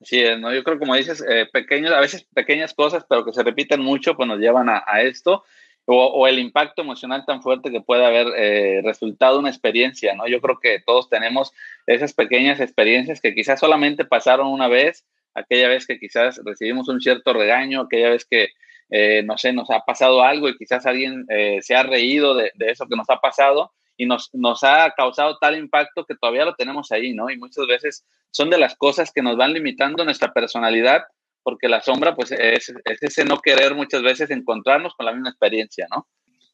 Sí, 0.00 0.24
¿no? 0.38 0.52
Yo 0.52 0.64
creo, 0.64 0.80
como 0.80 0.96
dices, 0.96 1.22
eh, 1.28 1.46
pequeños, 1.52 1.92
a 1.92 2.00
veces 2.00 2.26
pequeñas 2.34 2.74
cosas, 2.74 3.04
pero 3.08 3.24
que 3.24 3.32
se 3.32 3.44
repiten 3.44 3.80
mucho, 3.80 4.16
pues 4.16 4.28
nos 4.28 4.38
llevan 4.38 4.68
a 4.68 5.02
esto 5.02 5.44
o, 5.86 6.26
el 6.28 6.38
impacto 6.38 6.82
emocional 6.82 7.24
tan 7.26 7.42
fuerte 7.42 7.70
que 7.70 7.80
puede 7.80 8.04
haber 8.04 8.28
eh, 8.36 8.82
resultado 8.84 9.38
una 9.38 9.48
experiencia, 9.48 10.14
¿no? 10.14 10.28
Yo 10.28 10.40
creo 10.40 10.58
que 10.60 10.80
todos 10.84 11.08
tenemos 11.08 11.52
esas 11.86 12.12
pequeñas 12.12 12.60
experiencias 12.60 13.20
que 13.20 13.34
quizás 13.34 13.58
solamente 13.58 14.04
pasaron 14.04 14.48
una 14.48 14.68
vez, 14.68 15.04
aquella 15.34 15.68
vez 15.68 15.86
que 15.86 15.98
quizás 15.98 16.40
recibimos 16.44 16.88
un 16.88 17.00
cierto 17.00 17.32
regaño, 17.32 17.80
aquella 17.82 18.10
vez 18.10 18.24
que, 18.24 18.50
eh, 18.90 19.22
no 19.24 19.36
sé, 19.38 19.52
nos 19.52 19.70
ha 19.70 19.80
pasado 19.80 20.22
algo 20.22 20.48
y 20.48 20.56
quizás 20.56 20.86
alguien 20.86 21.24
eh, 21.28 21.58
se 21.62 21.74
ha 21.74 21.82
reído 21.82 22.34
de, 22.34 22.52
eso 22.58 22.86
que 22.86 22.96
nos 22.96 23.10
ha 23.10 23.16
pasado 23.16 23.72
y 23.96 24.06
nos, 24.06 24.30
nos 24.32 24.62
ha 24.62 24.92
causado 24.96 25.38
tal 25.38 25.56
impacto 25.56 26.04
que 26.04 26.14
todavía 26.14 26.44
lo 26.44 26.54
tenemos 26.54 26.92
ahí, 26.92 27.12
¿no? 27.12 27.28
Y 27.28 27.38
muchas 27.38 27.66
veces 27.66 28.06
son 28.30 28.50
de 28.50 28.58
las 28.58 28.76
cosas 28.76 29.10
que 29.12 29.22
nos 29.22 29.36
van 29.36 29.52
limitando 29.52 30.04
nuestra 30.04 30.32
personalidad 30.32 31.02
porque 31.42 31.68
la 31.68 31.80
sombra 31.80 32.14
pues 32.14 32.32
es, 32.32 32.72
ese 32.84 33.24
no 33.24 33.38
querer 33.38 33.74
muchas 33.74 34.02
veces 34.02 34.30
encontrarnos 34.30 34.94
con 34.94 35.06
la 35.06 35.12
misma 35.12 35.30
experiencia, 35.30 35.86
¿no? 35.90 36.08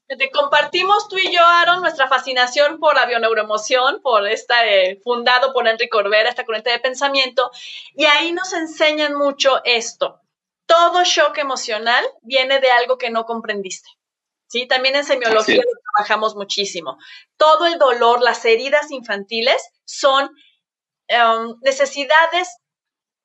Te 0.09 0.31
compartimos 0.31 1.07
tú 1.09 1.19
y 1.19 1.31
yo, 1.31 1.45
Aaron, 1.45 1.83
nuestra 1.83 2.09
fascinación 2.09 2.79
por 2.79 2.95
la 2.95 3.05
bioneuroemoción, 3.05 4.01
por 4.01 4.27
esta, 4.27 4.67
eh, 4.67 4.99
fundado 5.05 5.53
por 5.53 5.69
Enrique 5.69 5.91
Corbera, 5.91 6.31
esta 6.31 6.47
corriente 6.47 6.71
de 6.71 6.79
pensamiento, 6.79 7.51
y 7.95 8.07
ahí 8.07 8.33
nos 8.33 8.55
enseñan 8.55 9.15
mucho 9.15 9.61
esto. 9.65 10.23
Todo 10.65 11.05
shock 11.05 11.37
emocional 11.37 12.03
viene 12.23 12.59
de 12.59 12.71
algo 12.71 12.97
que 12.97 13.11
no 13.11 13.27
comprendiste. 13.27 13.91
¿sí? 14.47 14.67
También 14.67 14.97
en 14.97 15.05
semiología 15.05 15.63
trabajamos 15.95 16.37
muchísimo. 16.37 16.97
Todo 17.37 17.67
el 17.67 17.79
dolor, 17.79 18.23
las 18.23 18.43
heridas 18.47 18.91
infantiles 18.91 19.63
son 19.85 20.31
um, 21.11 21.59
necesidades 21.61 22.49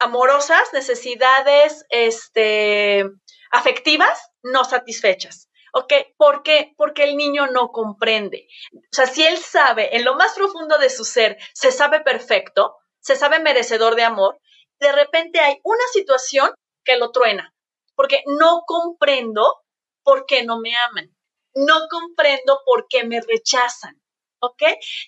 amorosas, 0.03 0.71
necesidades 0.73 1.85
este, 1.89 3.05
afectivas 3.51 4.31
no 4.43 4.63
satisfechas. 4.63 5.49
¿Ok? 5.75 5.91
¿Por 6.17 6.43
qué? 6.43 6.73
Porque 6.77 7.03
el 7.03 7.17
niño 7.17 7.47
no 7.47 7.69
comprende. 7.69 8.47
O 8.73 8.79
sea, 8.91 9.07
si 9.07 9.25
él 9.25 9.37
sabe, 9.37 9.95
en 9.95 10.05
lo 10.05 10.15
más 10.15 10.33
profundo 10.33 10.77
de 10.77 10.91
su 10.91 11.03
ser, 11.03 11.37
se 11.53 11.71
sabe 11.71 12.01
perfecto, 12.01 12.75
se 12.99 13.15
sabe 13.15 13.39
merecedor 13.39 13.95
de 13.95 14.03
amor, 14.03 14.39
de 14.79 14.91
repente 14.91 15.39
hay 15.39 15.59
una 15.63 15.85
situación 15.91 16.51
que 16.83 16.97
lo 16.97 17.11
truena, 17.11 17.55
porque 17.95 18.21
no 18.27 18.61
comprendo 18.67 19.63
por 20.03 20.25
qué 20.27 20.43
no 20.43 20.59
me 20.59 20.75
aman, 20.75 21.15
no 21.55 21.87
comprendo 21.89 22.59
por 22.65 22.87
qué 22.87 23.03
me 23.03 23.21
rechazan. 23.21 23.99
¿Ok? 24.39 24.61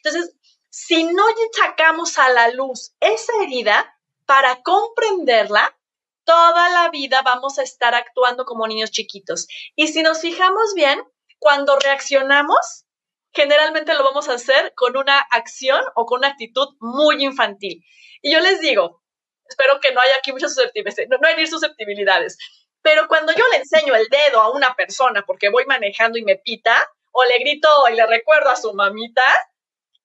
Entonces, 0.03 0.35
si 0.69 1.03
no 1.03 1.23
sacamos 1.53 2.17
a 2.17 2.29
la 2.29 2.49
luz 2.49 2.95
esa 2.99 3.33
herida, 3.43 3.94
para 4.25 4.61
comprenderla, 4.63 5.77
toda 6.23 6.69
la 6.69 6.89
vida 6.89 7.21
vamos 7.23 7.59
a 7.59 7.63
estar 7.63 7.93
actuando 7.95 8.45
como 8.45 8.67
niños 8.67 8.91
chiquitos. 8.91 9.47
Y 9.75 9.87
si 9.87 10.01
nos 10.01 10.21
fijamos 10.21 10.73
bien, 10.75 11.01
cuando 11.39 11.77
reaccionamos, 11.77 12.85
generalmente 13.31 13.93
lo 13.93 14.03
vamos 14.03 14.29
a 14.29 14.33
hacer 14.33 14.73
con 14.75 14.97
una 14.97 15.19
acción 15.19 15.83
o 15.95 16.05
con 16.05 16.19
una 16.19 16.29
actitud 16.29 16.69
muy 16.79 17.23
infantil. 17.23 17.83
Y 18.21 18.33
yo 18.33 18.39
les 18.39 18.59
digo, 18.59 19.03
espero 19.47 19.79
que 19.79 19.93
no 19.93 20.01
haya 20.01 20.15
aquí 20.17 20.31
muchas 20.31 20.55
susceptibilidades, 20.55 21.09
no, 21.09 21.17
no 21.17 21.47
susceptibilidades, 21.47 22.37
pero 22.81 23.07
cuando 23.07 23.33
yo 23.33 23.43
le 23.51 23.57
enseño 23.57 23.95
el 23.95 24.07
dedo 24.07 24.41
a 24.41 24.51
una 24.51 24.75
persona 24.75 25.23
porque 25.25 25.49
voy 25.49 25.65
manejando 25.65 26.17
y 26.17 26.23
me 26.23 26.37
pita, 26.37 26.75
o 27.11 27.23
le 27.23 27.39
grito 27.39 27.67
y 27.91 27.95
le 27.95 28.05
recuerdo 28.05 28.49
a 28.49 28.55
su 28.55 28.73
mamita, 28.73 29.23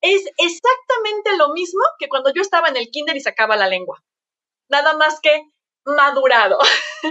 es 0.01 0.25
exactamente 0.39 1.37
lo 1.37 1.53
mismo 1.53 1.83
que 1.99 2.09
cuando 2.09 2.33
yo 2.33 2.41
estaba 2.41 2.69
en 2.69 2.77
el 2.77 2.91
kinder 2.91 3.17
y 3.17 3.21
sacaba 3.21 3.57
la 3.57 3.67
lengua. 3.67 4.03
Nada 4.71 4.97
más 4.97 5.21
que 5.21 5.45
madurado. 5.85 6.59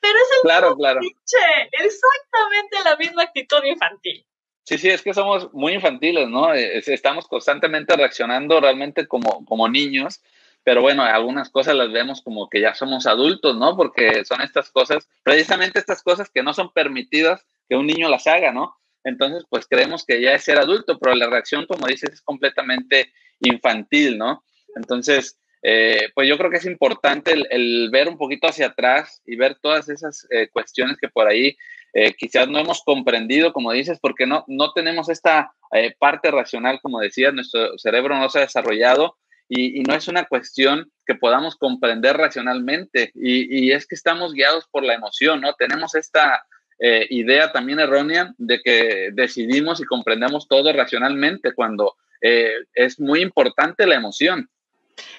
Pero 0.00 0.18
es 0.18 0.36
el 0.36 0.42
claro, 0.42 0.76
claro. 0.76 1.00
exactamente 1.02 2.76
la 2.84 2.96
misma 2.96 3.22
actitud 3.22 3.62
infantil. 3.64 4.26
Sí, 4.64 4.78
sí, 4.78 4.90
es 4.90 5.02
que 5.02 5.14
somos 5.14 5.52
muy 5.52 5.74
infantiles, 5.74 6.28
¿no? 6.28 6.52
Estamos 6.52 7.28
constantemente 7.28 7.94
reaccionando 7.96 8.60
realmente 8.60 9.06
como, 9.06 9.44
como 9.44 9.68
niños 9.68 10.20
pero 10.66 10.82
bueno, 10.82 11.04
algunas 11.04 11.48
cosas 11.48 11.76
las 11.76 11.92
vemos 11.92 12.22
como 12.22 12.48
que 12.48 12.60
ya 12.60 12.74
somos 12.74 13.06
adultos, 13.06 13.56
¿no? 13.56 13.76
Porque 13.76 14.24
son 14.24 14.40
estas 14.40 14.68
cosas, 14.72 15.08
precisamente 15.22 15.78
estas 15.78 16.02
cosas 16.02 16.28
que 16.28 16.42
no 16.42 16.52
son 16.54 16.72
permitidas 16.72 17.46
que 17.68 17.76
un 17.76 17.86
niño 17.86 18.08
las 18.08 18.26
haga, 18.26 18.50
¿no? 18.50 18.76
Entonces, 19.04 19.44
pues 19.48 19.68
creemos 19.68 20.04
que 20.04 20.20
ya 20.20 20.32
es 20.32 20.42
ser 20.42 20.58
adulto, 20.58 20.98
pero 20.98 21.14
la 21.14 21.30
reacción, 21.30 21.66
como 21.66 21.86
dices, 21.86 22.10
es 22.14 22.20
completamente 22.20 23.12
infantil, 23.38 24.18
¿no? 24.18 24.42
Entonces, 24.74 25.38
eh, 25.68 26.10
pues 26.14 26.28
yo 26.28 26.38
creo 26.38 26.50
que 26.50 26.58
es 26.58 26.66
importante 26.66 27.34
el, 27.50 27.90
ver 27.90 28.08
un 28.08 28.16
poquito 28.16 28.46
hacia 28.46 28.66
atrás 28.66 29.20
y 29.26 29.34
ver 29.34 29.56
todas 29.60 29.88
esas 29.88 30.26
eh, 30.30 30.48
cuestiones 30.48 30.96
que 31.00 31.08
por 31.08 31.26
ahí 31.26 31.56
eh, 31.92 32.14
quizás 32.14 32.48
no 32.48 32.58
hemos 32.58 32.82
comprendido, 32.84 33.52
como 33.52 33.72
dices, 33.72 33.98
porque 34.00 34.26
no, 34.26 34.44
no 34.46 34.72
tenemos 34.72 35.08
esta 35.08 35.52
parte 35.98 36.30
racional, 36.30 36.78
como 36.80 37.00
decías, 37.00 37.34
nuestro 37.34 37.76
cerebro 37.76 38.16
no 38.16 38.28
se 38.30 38.38
ha 38.38 38.42
desarrollado 38.42 39.16
y, 39.48 39.82
no 39.82 39.94
es 39.94 40.08
una 40.08 40.24
cuestión 40.24 40.90
que 41.06 41.14
podamos 41.14 41.56
comprender 41.56 42.16
racionalmente 42.16 43.12
y, 43.14 43.70
es 43.70 43.86
que 43.86 43.94
estamos 43.94 44.32
guiados 44.32 44.66
por 44.70 44.84
la 44.84 44.94
emoción, 44.94 45.40
¿no? 45.40 45.54
Tenemos 45.54 45.94
esta 45.94 46.44
eh, 46.78 47.06
idea 47.10 47.52
también 47.52 47.80
errónea 47.80 48.34
de 48.38 48.60
que 48.60 49.10
decidimos 49.12 49.80
y 49.80 49.84
comprendemos 49.84 50.48
todo 50.48 50.72
racionalmente 50.72 51.54
cuando 51.54 51.94
eh, 52.20 52.54
es 52.74 52.98
muy 53.00 53.20
importante 53.20 53.86
la 53.86 53.94
emoción. 53.94 54.48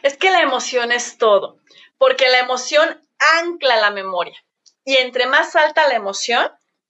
Es 0.04 0.18
que 0.18 0.32
la 0.32 0.42
emoción 0.42 0.92
es 0.92 1.18
todo, 1.18 1.60
porque 1.98 2.30
la 2.30 2.40
emoción 2.40 3.02
ancla 3.40 3.78
la 3.78 3.92
memoria 3.92 4.38
y 4.86 4.98
entre 4.98 5.26
más 5.26 5.56
alta 5.56 5.88
la 5.88 5.96
emoción, 5.96 6.50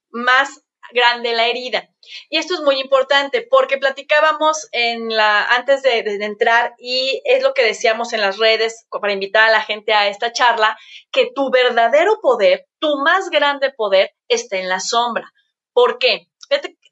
más 0.10 0.62
grande 0.92 1.34
la 1.34 1.48
herida. 1.48 1.90
Y 2.30 2.38
esto 2.38 2.54
es 2.54 2.62
muy 2.62 2.80
importante 2.80 3.42
porque 3.42 3.78
platicábamos 3.78 4.68
en 4.72 5.10
la, 5.10 5.44
antes 5.46 5.82
de, 5.84 6.00
entrar 6.24 6.74
y 6.78 7.22
es 7.26 7.44
lo 7.44 7.54
que 7.54 7.64
decíamos 7.64 8.14
en 8.14 8.22
las 8.22 8.38
redes 8.38 8.86
para 8.90 9.14
invitar 9.14 9.50
a 9.50 9.52
la 9.52 9.62
gente 9.62 9.94
a 9.94 10.08
esta 10.08 10.32
charla, 10.32 10.78
que 11.12 11.32
tu 11.34 11.50
verdadero 11.50 12.20
poder, 12.22 12.68
tu 12.80 12.98
más 12.98 13.30
grande 13.30 13.72
poder 13.72 14.12
está 14.28 14.58
en 14.58 14.70
la 14.70 14.80
sombra. 14.80 15.32
¿Por 15.74 15.98
qué? 16.00 16.28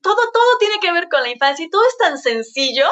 Todo, 0.01 0.31
todo 0.33 0.57
tiene 0.59 0.79
que 0.79 0.91
ver 0.91 1.07
con 1.09 1.23
la 1.23 1.29
infancia 1.29 1.65
y 1.65 1.69
todo 1.69 1.87
es 1.87 1.97
tan 1.97 2.17
sencillo 2.17 2.87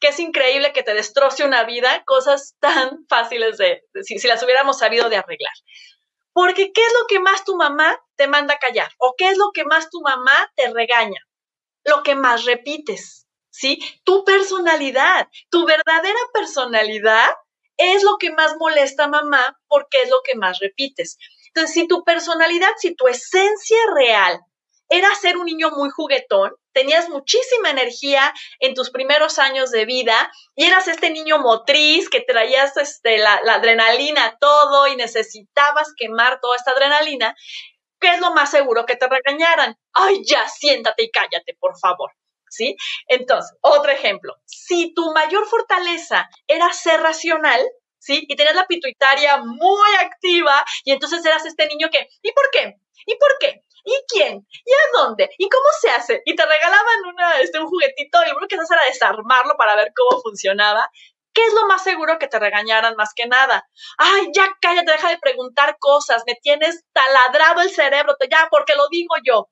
que 0.00 0.08
es 0.08 0.20
increíble 0.20 0.72
que 0.72 0.82
te 0.82 0.94
destroce 0.94 1.44
una 1.44 1.64
vida, 1.64 2.02
cosas 2.04 2.56
tan 2.60 3.06
fáciles 3.08 3.58
de, 3.58 3.82
si, 4.02 4.26
las 4.26 4.42
hubiéramos 4.42 4.78
sabido 4.78 5.08
de 5.08 5.16
arreglar. 5.16 5.52
Porque 6.32 6.72
¿qué 6.72 6.80
es 6.80 6.92
lo 7.00 7.06
que 7.08 7.20
más 7.20 7.44
tu 7.44 7.56
mamá 7.56 8.00
te 8.16 8.28
manda 8.28 8.58
callar? 8.58 8.90
¿O 8.98 9.14
qué 9.16 9.28
es 9.30 9.38
lo 9.38 9.50
que 9.52 9.64
más 9.64 9.90
tu 9.90 10.00
mamá 10.02 10.52
te 10.54 10.72
regaña? 10.72 11.20
Lo 11.84 12.02
que 12.02 12.14
más 12.14 12.44
repites, 12.44 13.26
¿sí? 13.50 13.80
Tu 14.04 14.24
personalidad, 14.24 15.28
tu 15.50 15.66
verdadera 15.66 16.18
personalidad 16.32 17.30
es 17.76 18.04
lo 18.04 18.18
que 18.18 18.30
más 18.30 18.56
molesta 18.56 19.04
a 19.04 19.08
mamá 19.08 19.58
porque 19.66 20.02
es 20.02 20.10
lo 20.10 20.20
que 20.22 20.36
más 20.36 20.58
repites. 20.60 21.18
Entonces, 21.48 21.74
si 21.74 21.88
tu 21.88 22.04
personalidad, 22.04 22.70
si 22.76 22.94
tu 22.94 23.08
esencia 23.08 23.78
real 23.94 24.40
era 24.88 25.14
ser 25.14 25.36
un 25.36 25.46
niño 25.46 25.70
muy 25.70 25.90
juguetón, 25.90 26.52
tenías 26.72 27.08
muchísima 27.08 27.70
energía 27.70 28.32
en 28.60 28.74
tus 28.74 28.90
primeros 28.90 29.38
años 29.38 29.70
de 29.70 29.84
vida 29.84 30.30
y 30.54 30.64
eras 30.64 30.88
este 30.88 31.10
niño 31.10 31.38
motriz 31.38 32.08
que 32.08 32.20
traías 32.20 32.76
este, 32.76 33.18
la, 33.18 33.40
la 33.42 33.54
adrenalina 33.54 34.36
todo 34.40 34.86
y 34.86 34.96
necesitabas 34.96 35.92
quemar 35.96 36.40
toda 36.40 36.56
esta 36.56 36.72
adrenalina, 36.72 37.34
¿qué 38.00 38.10
es 38.10 38.20
lo 38.20 38.32
más 38.32 38.50
seguro 38.50 38.86
que 38.86 38.96
te 38.96 39.08
regañaran? 39.08 39.76
Ay, 39.92 40.22
ya, 40.24 40.48
siéntate 40.48 41.04
y 41.04 41.10
cállate, 41.10 41.56
por 41.58 41.78
favor. 41.78 42.12
¿Sí? 42.50 42.76
Entonces, 43.08 43.54
otro 43.60 43.92
ejemplo. 43.92 44.34
Si 44.46 44.94
tu 44.94 45.12
mayor 45.12 45.46
fortaleza 45.46 46.30
era 46.46 46.72
ser 46.72 47.00
racional, 47.02 47.60
¿sí? 47.98 48.24
Y 48.26 48.36
tenías 48.36 48.54
la 48.54 48.66
pituitaria 48.66 49.36
muy 49.38 49.90
activa 50.00 50.64
y 50.84 50.92
entonces 50.92 51.24
eras 51.26 51.44
este 51.44 51.66
niño 51.66 51.88
que, 51.90 52.08
¿y 52.22 52.32
por 52.32 52.50
qué? 52.50 52.76
¿Y 53.04 53.16
por 53.16 53.38
qué? 53.38 53.62
¿Y 53.84 53.94
quién? 54.08 54.46
¿Y 54.64 54.72
a 54.72 55.02
dónde? 55.02 55.30
¿Y 55.38 55.48
cómo 55.48 55.64
se 55.80 55.90
hace? 55.90 56.22
Y 56.24 56.34
te 56.34 56.44
regalaban 56.44 57.04
una, 57.12 57.40
este, 57.40 57.58
un 57.60 57.68
juguetito 57.68 58.18
y 58.26 58.30
lo 58.40 58.46
que 58.48 58.56
haces 58.56 58.70
era 58.70 58.84
desarmarlo 58.84 59.56
para 59.56 59.76
ver 59.76 59.92
cómo 59.96 60.20
funcionaba. 60.22 60.90
¿Qué 61.34 61.44
es 61.44 61.54
lo 61.54 61.66
más 61.66 61.84
seguro 61.84 62.18
que 62.18 62.26
te 62.28 62.38
regañaran 62.38 62.96
más 62.96 63.12
que 63.14 63.26
nada? 63.26 63.68
Ay, 63.98 64.28
ya 64.34 64.48
cállate, 64.60 64.92
deja 64.92 65.10
de 65.10 65.18
preguntar 65.18 65.76
cosas, 65.78 66.22
me 66.26 66.34
tienes 66.34 66.84
taladrado 66.92 67.60
el 67.62 67.70
cerebro, 67.70 68.16
ya, 68.30 68.48
porque 68.50 68.74
lo 68.74 68.88
digo 68.88 69.14
yo. 69.24 69.48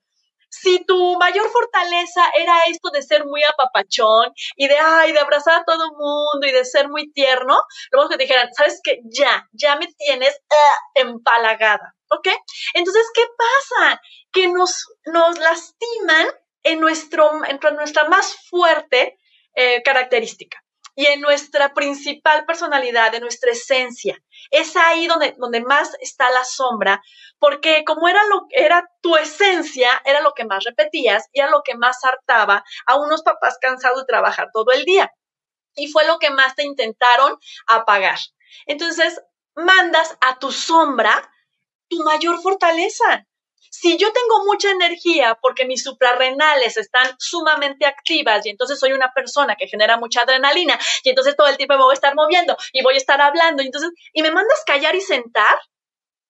Si 0.49 0.83
tu 0.85 1.17
mayor 1.17 1.49
fortaleza 1.49 2.23
era 2.37 2.61
esto 2.67 2.89
de 2.91 3.01
ser 3.01 3.25
muy 3.25 3.43
apapachón 3.43 4.31
y 4.55 4.67
de, 4.67 4.77
ay, 4.79 5.11
de 5.11 5.19
abrazar 5.19 5.61
a 5.61 5.65
todo 5.65 5.83
el 5.85 5.91
mundo 5.91 6.47
y 6.47 6.51
de 6.51 6.65
ser 6.65 6.89
muy 6.89 7.11
tierno, 7.11 7.57
luego 7.91 8.09
que 8.09 8.17
te 8.17 8.23
dijeran, 8.23 8.49
¿sabes 8.53 8.79
qué? 8.83 8.99
Ya, 9.05 9.47
ya 9.51 9.75
me 9.75 9.87
tienes 9.87 10.35
eh, 10.35 11.01
empalagada, 11.01 11.95
¿ok? 12.09 12.27
Entonces, 12.73 13.05
¿qué 13.13 13.23
pasa? 13.37 14.01
Que 14.31 14.47
nos, 14.47 14.85
nos 15.05 15.37
lastiman 15.39 16.27
en, 16.63 16.79
nuestro, 16.79 17.31
en 17.45 17.59
nuestra 17.75 18.09
más 18.09 18.35
fuerte 18.49 19.17
eh, 19.55 19.81
característica 19.83 20.61
y 20.97 21.05
en 21.05 21.21
nuestra 21.21 21.75
principal 21.75 22.45
personalidad, 22.45 23.13
en 23.13 23.21
nuestra 23.21 23.51
esencia. 23.51 24.17
Es 24.49 24.75
ahí 24.75 25.05
donde, 25.05 25.35
donde 25.37 25.61
más 25.61 25.95
está 26.01 26.31
la 26.31 26.43
sombra, 26.43 27.03
porque 27.37 27.83
como 27.85 28.07
era, 28.07 28.19
lo, 28.25 28.47
era 28.49 28.89
tu 29.01 29.15
esencia, 29.15 29.89
era 30.05 30.21
lo 30.21 30.33
que 30.33 30.43
más 30.45 30.63
repetías 30.63 31.27
y 31.31 31.39
era 31.39 31.51
lo 31.51 31.61
que 31.63 31.75
más 31.75 32.03
hartaba 32.03 32.63
a 32.87 32.95
unos 32.95 33.21
papás 33.21 33.59
cansados 33.61 33.99
de 33.99 34.07
trabajar 34.07 34.49
todo 34.51 34.71
el 34.71 34.85
día. 34.85 35.11
Y 35.75 35.91
fue 35.91 36.07
lo 36.07 36.17
que 36.17 36.31
más 36.31 36.55
te 36.55 36.63
intentaron 36.63 37.37
apagar. 37.67 38.17
Entonces, 38.65 39.21
mandas 39.55 40.17
a 40.21 40.39
tu 40.39 40.51
sombra 40.51 41.31
tu 41.89 42.03
mayor 42.03 42.41
fortaleza. 42.41 43.25
Si 43.69 43.97
yo 43.97 44.11
tengo 44.11 44.45
mucha 44.45 44.71
energía 44.71 45.37
porque 45.41 45.65
mis 45.65 45.83
suprarrenales 45.83 46.77
están 46.77 47.15
sumamente 47.19 47.85
activas 47.85 48.45
y 48.45 48.49
entonces 48.49 48.79
soy 48.79 48.93
una 48.93 49.11
persona 49.13 49.55
que 49.55 49.67
genera 49.67 49.97
mucha 49.97 50.21
adrenalina 50.21 50.79
y 51.03 51.09
entonces 51.09 51.35
todo 51.35 51.47
el 51.47 51.57
tiempo 51.57 51.75
me 51.75 51.83
voy 51.83 51.91
a 51.91 51.93
estar 51.93 52.15
moviendo 52.15 52.57
y 52.73 52.81
voy 52.81 52.95
a 52.95 52.97
estar 52.97 53.21
hablando 53.21 53.61
y 53.61 53.67
entonces 53.67 53.91
y 54.13 54.21
me 54.21 54.31
mandas 54.31 54.63
callar 54.65 54.95
y 54.95 55.01
sentar, 55.01 55.55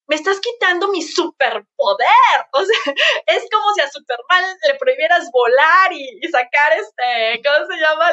me 0.07 0.15
estás 0.15 0.39
quitando 0.39 0.87
mi 0.87 1.01
superpoder. 1.01 2.47
O 2.53 2.63
sea, 2.63 2.93
es 3.27 3.45
como 3.51 3.73
si 3.73 3.81
a 3.81 3.91
Superman 3.91 4.57
le 4.67 4.75
prohibieras 4.75 5.29
volar 5.31 5.91
y, 5.91 6.19
sacar 6.31 6.73
este, 6.73 7.41
¿cómo 7.43 7.67
se 7.67 7.79
llama? 7.79 8.11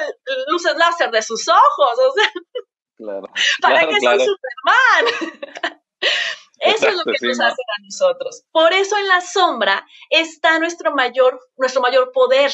Luces 0.49 0.77
láser 0.77 1.11
de 1.11 1.23
sus 1.23 1.49
ojos. 1.49 1.99
O 1.99 2.13
sea, 2.13 2.31
claro, 2.97 3.27
¿para 3.63 3.87
qué 3.87 4.01
soy 4.01 4.19
Superman? 4.19 5.41
Eso 6.65 6.89
es 6.89 6.97
lo 6.97 7.05
que 7.05 7.27
nos 7.27 7.41
hacen 7.41 7.67
a 7.79 7.83
nosotros. 7.83 8.45
Por 8.51 8.73
eso 8.73 8.97
en 8.97 9.09
la 9.09 9.21
sombra 9.21 9.87
está 10.11 10.59
nuestro 10.59 10.95
mayor, 10.95 11.41
nuestro 11.57 11.81
mayor 11.81 12.13
poder. 12.13 12.53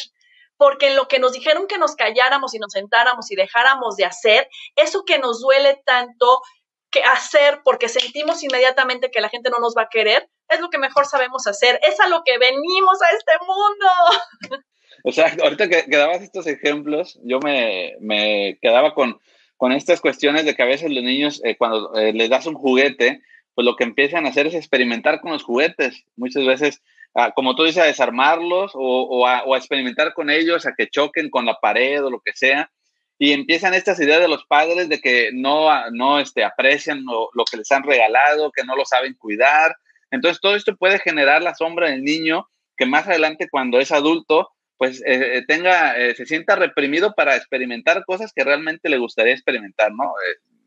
Porque 0.57 0.89
en 0.89 0.97
lo 0.97 1.09
que 1.09 1.19
nos 1.19 1.33
dijeron 1.33 1.67
que 1.67 1.79
nos 1.79 1.97
calláramos 1.97 2.53
y 2.55 2.59
nos 2.59 2.73
sentáramos 2.73 3.31
y 3.31 3.37
dejáramos 3.37 3.97
de 3.97 4.05
hacer, 4.05 4.47
eso 4.77 5.05
que 5.07 5.19
nos 5.19 5.41
duele 5.41 5.81
tanto 5.87 6.43
que 6.91 7.03
hacer 7.03 7.61
porque 7.65 7.89
sentimos 7.89 8.43
inmediatamente 8.43 9.11
que 9.11 9.21
la 9.21 9.29
gente 9.29 9.49
no 9.49 9.59
nos 9.59 9.75
va 9.77 9.83
a 9.83 9.89
querer, 9.89 10.29
es 10.49 10.61
lo 10.61 10.69
que 10.69 10.79
mejor 10.79 11.07
sabemos 11.07 11.47
hacer. 11.47 11.79
Es 11.83 11.99
a 12.01 12.09
lo 12.09 12.23
que 12.25 12.37
venimos 12.39 13.01
a 13.03 13.17
este 13.17 13.33
mundo. 13.47 14.65
O 15.03 15.13
sea, 15.13 15.35
ahorita 15.43 15.67
que, 15.69 15.85
dabas 15.89 16.21
estos 16.21 16.47
ejemplos, 16.47 17.19
yo 17.23 17.39
me, 17.41 17.95
me 18.01 18.59
quedaba 18.61 18.93
con, 18.93 19.19
con 19.57 19.73
estas 19.73 20.01
cuestiones 20.01 20.45
de 20.45 20.55
que 20.55 20.63
a 20.63 20.67
veces 20.67 20.91
los 20.91 21.03
niños, 21.03 21.41
eh, 21.45 21.57
cuando 21.57 21.95
eh, 21.95 22.13
les 22.13 22.29
das 22.29 22.47
un 22.47 22.55
juguete, 22.55 23.23
pues 23.55 23.65
lo 23.65 23.77
que 23.77 23.85
empiezan 23.85 24.27
a 24.27 24.31
hacer 24.31 24.47
es 24.47 24.55
experimentar 24.55 25.21
con 25.21 25.33
los 25.33 25.43
juguetes. 25.43 26.05
Muchas 26.17 26.45
veces, 26.47 26.83
ah, 27.15 27.33
como 27.35 27.55
tú 27.55 27.65
dices, 27.65 27.83
a 27.83 27.87
desarmarlos 27.87 28.73
o, 28.75 29.27
a, 29.27 29.43
experimentar 29.57 30.15
con 30.15 30.31
ellos, 30.31 30.67
a 30.67 30.75
que 30.75 30.89
choquen 30.89 31.31
con 31.31 31.47
la 31.47 31.59
pared 31.61 32.05
o 32.05 32.11
lo 32.11 32.21
que 32.21 32.33
sea. 32.35 32.71
Y 33.19 33.33
empiezan 33.33 33.75
estas 33.75 34.01
ideas 34.01 34.21
de 34.21 34.29
los 34.29 34.45
padres 34.47 34.89
de 34.89 35.01
que 35.01 35.31
no, 35.33 35.69
no 35.91 36.21
este, 36.21 36.43
aprecian 36.43 37.05
lo, 37.05 37.45
que 37.51 37.59
les 37.59 37.71
han 37.71 37.83
regalado, 37.83 38.51
que 38.51 38.65
no 38.65 38.77
lo 38.77 38.85
saben 38.87 39.15
cuidar. 39.15 39.77
Entonces, 40.11 40.41
todo 40.41 40.57
esto 40.57 40.77
puede 40.77 40.99
generar 40.99 41.43
la 41.43 41.55
sombra 41.55 41.91
del 41.91 42.03
niño 42.03 42.49
que 42.77 42.87
más 42.87 43.07
adelante, 43.07 43.49
cuando 43.51 43.79
es 43.79 43.93
adulto, 43.93 44.49
pues 44.79 45.03
eh, 45.05 45.45
tenga, 45.47 45.99
eh, 45.99 46.15
se 46.15 46.25
sienta 46.25 46.57
reprimido 46.57 47.13
para 47.15 47.37
experimentar 47.37 48.07
cosas 48.07 48.33
que 48.35 48.43
realmente 48.43 48.89
le 48.89 48.97
gustaría 48.97 49.35
experimentar, 49.35 49.93
¿no? 49.93 50.15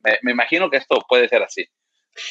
Eh, 0.05 0.19
me 0.21 0.31
imagino 0.31 0.69
que 0.69 0.77
esto 0.77 1.03
puede 1.09 1.27
ser 1.27 1.41
así. 1.41 1.65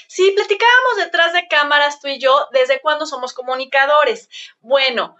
Sí, 0.08 0.30
platicábamos 0.32 0.96
detrás 0.96 1.32
de 1.32 1.48
cámaras 1.48 2.00
tú 2.00 2.08
y 2.08 2.18
yo 2.18 2.48
desde 2.52 2.80
cuándo 2.80 3.06
somos 3.06 3.34
comunicadores. 3.34 4.28
Bueno, 4.60 5.16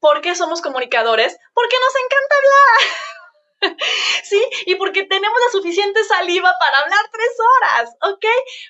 ¿por 0.00 0.20
qué 0.20 0.34
somos 0.34 0.60
comunicadores? 0.60 1.36
Porque 1.54 1.76
nos 1.80 1.94
encanta 1.96 2.34
hablar. 2.36 3.14
¿sí? 4.24 4.42
Y 4.66 4.74
porque 4.76 5.04
tenemos 5.04 5.38
la 5.46 5.52
suficiente 5.52 6.02
saliva 6.04 6.52
para 6.58 6.80
hablar 6.80 7.00
tres 7.12 7.30
horas, 7.56 7.96
¿ok? 8.02 8.24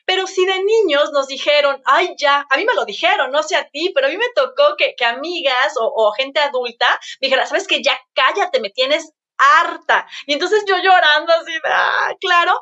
Pero 0.04 0.26
si 0.26 0.44
de 0.46 0.62
niños 0.62 1.11
nos 1.12 1.26
dijeron, 1.26 1.80
ay, 1.85 2.14
ya, 2.16 2.46
a 2.48 2.57
mí 2.57 2.64
me 2.64 2.74
lo 2.74 2.85
dijeron, 2.85 3.30
no 3.30 3.42
sé 3.42 3.57
a 3.57 3.68
ti, 3.68 3.90
pero 3.94 4.07
a 4.07 4.11
mí 4.11 4.16
me 4.16 4.28
tocó 4.35 4.76
que, 4.76 4.94
amigas 5.04 5.74
o, 5.78 6.12
gente 6.12 6.40
adulta 6.40 6.98
dijera, 7.20 7.46
sabes 7.46 7.66
que 7.66 7.83
ya 7.83 7.98
cállate, 8.14 8.61
me 8.61 8.70
tienes 8.70 9.12
harta. 9.37 10.07
Y 10.26 10.33
entonces 10.33 10.64
yo 10.66 10.76
llorando 10.78 11.33
así, 11.33 11.52
ah, 11.66 12.14
claro, 12.20 12.59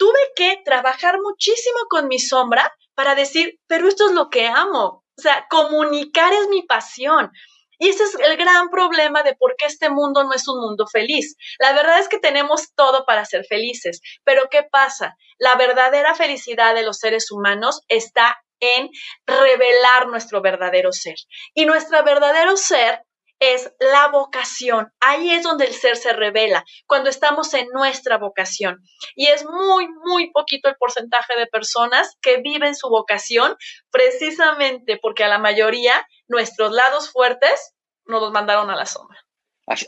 tuve 0.00 0.18
que 0.34 0.62
trabajar 0.64 1.20
muchísimo 1.20 1.78
con 1.90 2.08
mi 2.08 2.18
sombra 2.18 2.74
para 2.94 3.14
decir, 3.14 3.60
pero 3.66 3.86
esto 3.86 4.06
es 4.06 4.12
lo 4.12 4.30
que 4.30 4.46
amo. 4.46 5.04
O 5.18 5.20
sea, 5.20 5.46
comunicar 5.50 6.32
es 6.32 6.48
mi 6.48 6.62
pasión. 6.62 7.30
Y 7.78 7.90
ese 7.90 8.04
es 8.04 8.14
el 8.14 8.38
gran 8.38 8.70
problema 8.70 9.22
de 9.22 9.34
por 9.34 9.56
qué 9.56 9.66
este 9.66 9.90
mundo 9.90 10.24
no 10.24 10.32
es 10.32 10.48
un 10.48 10.58
mundo 10.58 10.86
feliz. 10.86 11.36
La 11.58 11.74
verdad 11.74 11.98
es 11.98 12.08
que 12.08 12.18
tenemos 12.18 12.72
todo 12.74 13.04
para 13.04 13.26
ser 13.26 13.44
felices, 13.44 14.00
pero 14.24 14.48
¿qué 14.50 14.62
pasa? 14.62 15.16
La 15.38 15.54
verdadera 15.56 16.14
felicidad 16.14 16.74
de 16.74 16.82
los 16.82 16.96
seres 16.96 17.30
humanos 17.30 17.82
está 17.88 18.38
en 18.58 18.88
revelar 19.26 20.08
nuestro 20.08 20.40
verdadero 20.40 20.92
ser. 20.92 21.16
Y 21.54 21.66
nuestro 21.66 22.02
verdadero 22.04 22.56
ser 22.56 23.02
es 23.40 23.72
la 23.80 24.08
vocación. 24.08 24.92
Ahí 25.00 25.32
es 25.32 25.42
donde 25.42 25.64
el 25.64 25.72
ser 25.72 25.96
se 25.96 26.12
revela, 26.12 26.64
cuando 26.86 27.08
estamos 27.08 27.52
en 27.54 27.66
nuestra 27.72 28.18
vocación. 28.18 28.82
Y 29.16 29.26
es 29.26 29.44
muy, 29.44 29.88
muy 30.04 30.30
poquito 30.30 30.68
el 30.68 30.76
porcentaje 30.76 31.36
de 31.38 31.46
personas 31.46 32.16
que 32.20 32.42
viven 32.42 32.76
su 32.76 32.88
vocación 32.88 33.56
precisamente 33.90 34.98
porque 35.00 35.24
a 35.24 35.28
la 35.28 35.38
mayoría 35.38 36.06
nuestros 36.28 36.72
lados 36.72 37.10
fuertes 37.10 37.74
nos 38.06 38.20
los 38.20 38.30
mandaron 38.30 38.70
a 38.70 38.76
la 38.76 38.86
sombra. 38.86 39.18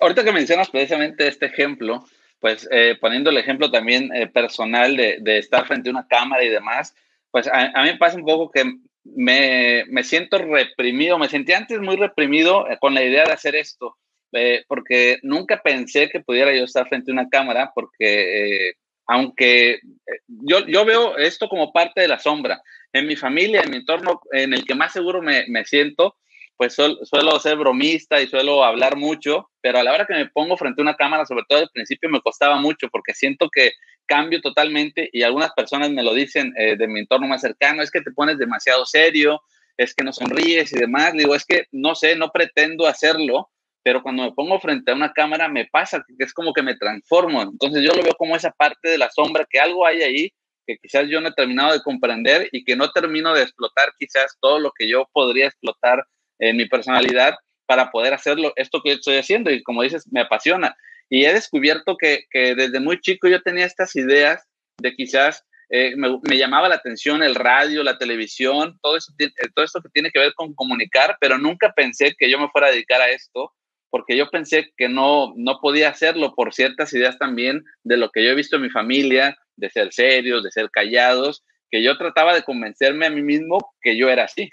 ahorita 0.00 0.24
que 0.24 0.32
mencionas 0.32 0.70
precisamente 0.70 1.28
este 1.28 1.46
ejemplo, 1.46 2.04
pues 2.40 2.66
eh, 2.70 2.96
poniendo 3.00 3.30
el 3.30 3.36
ejemplo 3.36 3.70
también 3.70 4.14
eh, 4.14 4.28
personal 4.28 4.96
de, 4.96 5.18
de, 5.20 5.38
estar 5.38 5.66
frente 5.66 5.90
a 5.90 5.92
una 5.92 6.08
cámara 6.08 6.42
y 6.42 6.48
demás, 6.48 6.94
pues 7.30 7.46
a, 7.48 7.70
a 7.74 7.82
mí 7.82 7.90
me 7.90 7.98
pasa 7.98 8.16
un 8.16 8.24
poco 8.24 8.50
que 8.50 8.64
me, 9.04 9.84
me, 9.88 10.04
siento 10.04 10.38
reprimido, 10.38 11.18
me 11.18 11.28
sentí 11.28 11.52
antes 11.52 11.80
muy 11.80 11.96
reprimido 11.96 12.68
eh, 12.68 12.78
con 12.80 12.94
la 12.94 13.02
idea 13.02 13.24
de 13.24 13.32
hacer 13.32 13.56
esto, 13.56 13.96
eh, 14.32 14.64
porque 14.68 15.18
nunca 15.22 15.60
pensé 15.62 16.08
que 16.08 16.20
pudiera 16.20 16.54
yo 16.54 16.64
estar 16.64 16.88
frente 16.88 17.10
a 17.10 17.14
una 17.14 17.28
cámara, 17.28 17.72
porque 17.74 18.68
eh, 18.68 18.74
aunque 19.06 19.80
yo, 20.26 20.66
yo 20.66 20.84
veo 20.84 21.18
esto 21.18 21.48
como 21.48 21.72
parte 21.72 22.00
de 22.00 22.08
la 22.08 22.18
sombra, 22.18 22.62
en 22.92 23.06
mi 23.06 23.16
familia, 23.16 23.62
en 23.62 23.70
mi 23.70 23.78
entorno 23.78 24.20
en 24.30 24.54
el 24.54 24.64
que 24.64 24.74
más 24.74 24.92
seguro 24.92 25.22
me, 25.22 25.44
me 25.48 25.64
siento, 25.64 26.16
pues 26.56 26.74
suelo 26.74 27.40
ser 27.40 27.56
bromista 27.56 28.20
y 28.20 28.28
suelo 28.28 28.62
hablar 28.62 28.96
mucho, 28.96 29.50
pero 29.60 29.78
a 29.78 29.82
la 29.82 29.92
hora 29.92 30.06
que 30.06 30.14
me 30.14 30.28
pongo 30.28 30.56
frente 30.56 30.80
a 30.80 30.84
una 30.84 30.96
cámara, 30.96 31.26
sobre 31.26 31.44
todo 31.48 31.60
al 31.60 31.70
principio 31.72 32.08
me 32.08 32.20
costaba 32.20 32.56
mucho 32.56 32.88
porque 32.88 33.14
siento 33.14 33.48
que 33.50 33.72
cambio 34.06 34.40
totalmente 34.40 35.08
y 35.12 35.22
algunas 35.22 35.52
personas 35.52 35.90
me 35.90 36.02
lo 36.02 36.14
dicen 36.14 36.52
eh, 36.56 36.76
de 36.76 36.88
mi 36.88 37.00
entorno 37.00 37.26
más 37.26 37.40
cercano, 37.40 37.82
es 37.82 37.90
que 37.90 38.00
te 38.00 38.12
pones 38.12 38.38
demasiado 38.38 38.84
serio, 38.86 39.40
es 39.76 39.94
que 39.94 40.04
no 40.04 40.12
sonríes 40.12 40.72
y 40.72 40.78
demás. 40.78 41.12
Digo, 41.14 41.34
es 41.34 41.44
que 41.44 41.66
no 41.72 41.94
sé, 41.94 42.16
no 42.16 42.30
pretendo 42.30 42.86
hacerlo, 42.86 43.50
pero 43.82 44.02
cuando 44.02 44.22
me 44.22 44.32
pongo 44.32 44.60
frente 44.60 44.92
a 44.92 44.94
una 44.94 45.12
cámara 45.12 45.48
me 45.48 45.66
pasa 45.66 46.04
que 46.06 46.24
es 46.24 46.32
como 46.32 46.52
que 46.52 46.62
me 46.62 46.76
transformo. 46.76 47.42
Entonces 47.42 47.82
yo 47.82 47.94
lo 47.94 48.02
veo 48.02 48.14
como 48.14 48.36
esa 48.36 48.50
parte 48.50 48.88
de 48.90 48.98
la 48.98 49.10
sombra, 49.10 49.46
que 49.48 49.58
algo 49.58 49.86
hay 49.86 50.02
ahí 50.02 50.32
que 50.66 50.76
quizás 50.80 51.08
yo 51.08 51.20
no 51.20 51.28
he 51.28 51.32
terminado 51.32 51.72
de 51.72 51.82
comprender 51.82 52.48
y 52.52 52.64
que 52.64 52.76
no 52.76 52.90
termino 52.92 53.34
de 53.34 53.42
explotar 53.42 53.92
quizás 53.98 54.36
todo 54.40 54.60
lo 54.60 54.70
que 54.70 54.88
yo 54.88 55.08
podría 55.12 55.46
explotar 55.46 56.06
en 56.42 56.56
mi 56.56 56.66
personalidad 56.66 57.36
para 57.66 57.90
poder 57.90 58.12
hacerlo, 58.12 58.52
esto 58.56 58.82
que 58.82 58.92
estoy 58.92 59.16
haciendo 59.16 59.50
y 59.50 59.62
como 59.62 59.82
dices, 59.82 60.06
me 60.10 60.20
apasiona. 60.20 60.76
Y 61.08 61.24
he 61.24 61.32
descubierto 61.32 61.96
que, 61.96 62.24
que 62.30 62.54
desde 62.54 62.80
muy 62.80 63.00
chico 63.00 63.28
yo 63.28 63.40
tenía 63.42 63.64
estas 63.64 63.94
ideas 63.96 64.42
de 64.78 64.92
quizás 64.94 65.44
eh, 65.70 65.94
me, 65.96 66.18
me, 66.28 66.36
llamaba 66.36 66.68
la 66.68 66.74
atención 66.74 67.22
el 67.22 67.34
radio, 67.34 67.82
la 67.82 67.96
televisión, 67.96 68.78
todo, 68.82 68.96
eso, 68.96 69.12
eh, 69.18 69.30
todo 69.54 69.64
esto 69.64 69.80
que 69.80 69.88
tiene 69.90 70.10
que 70.10 70.18
ver 70.18 70.34
con 70.34 70.54
comunicar, 70.54 71.16
pero 71.20 71.38
nunca 71.38 71.72
pensé 71.74 72.14
que 72.18 72.30
yo 72.30 72.38
me 72.38 72.48
fuera 72.48 72.66
a 72.66 72.70
dedicar 72.72 73.00
a 73.00 73.10
esto, 73.10 73.52
porque 73.88 74.16
yo 74.16 74.28
pensé 74.28 74.70
que 74.76 74.88
no, 74.88 75.32
no 75.36 75.60
podía 75.60 75.90
hacerlo 75.90 76.34
por 76.34 76.52
ciertas 76.52 76.92
ideas 76.92 77.18
también 77.18 77.62
de 77.84 77.96
lo 77.96 78.10
que 78.10 78.24
yo 78.24 78.30
he 78.30 78.34
visto 78.34 78.56
en 78.56 78.62
mi 78.62 78.70
familia, 78.70 79.36
de 79.56 79.70
ser 79.70 79.92
serios, 79.92 80.42
de 80.42 80.50
ser 80.50 80.70
callados, 80.70 81.44
que 81.70 81.82
yo 81.82 81.96
trataba 81.96 82.34
de 82.34 82.42
convencerme 82.42 83.06
a 83.06 83.10
mí 83.10 83.22
mismo 83.22 83.58
que 83.80 83.96
yo 83.96 84.10
era 84.10 84.24
así. 84.24 84.50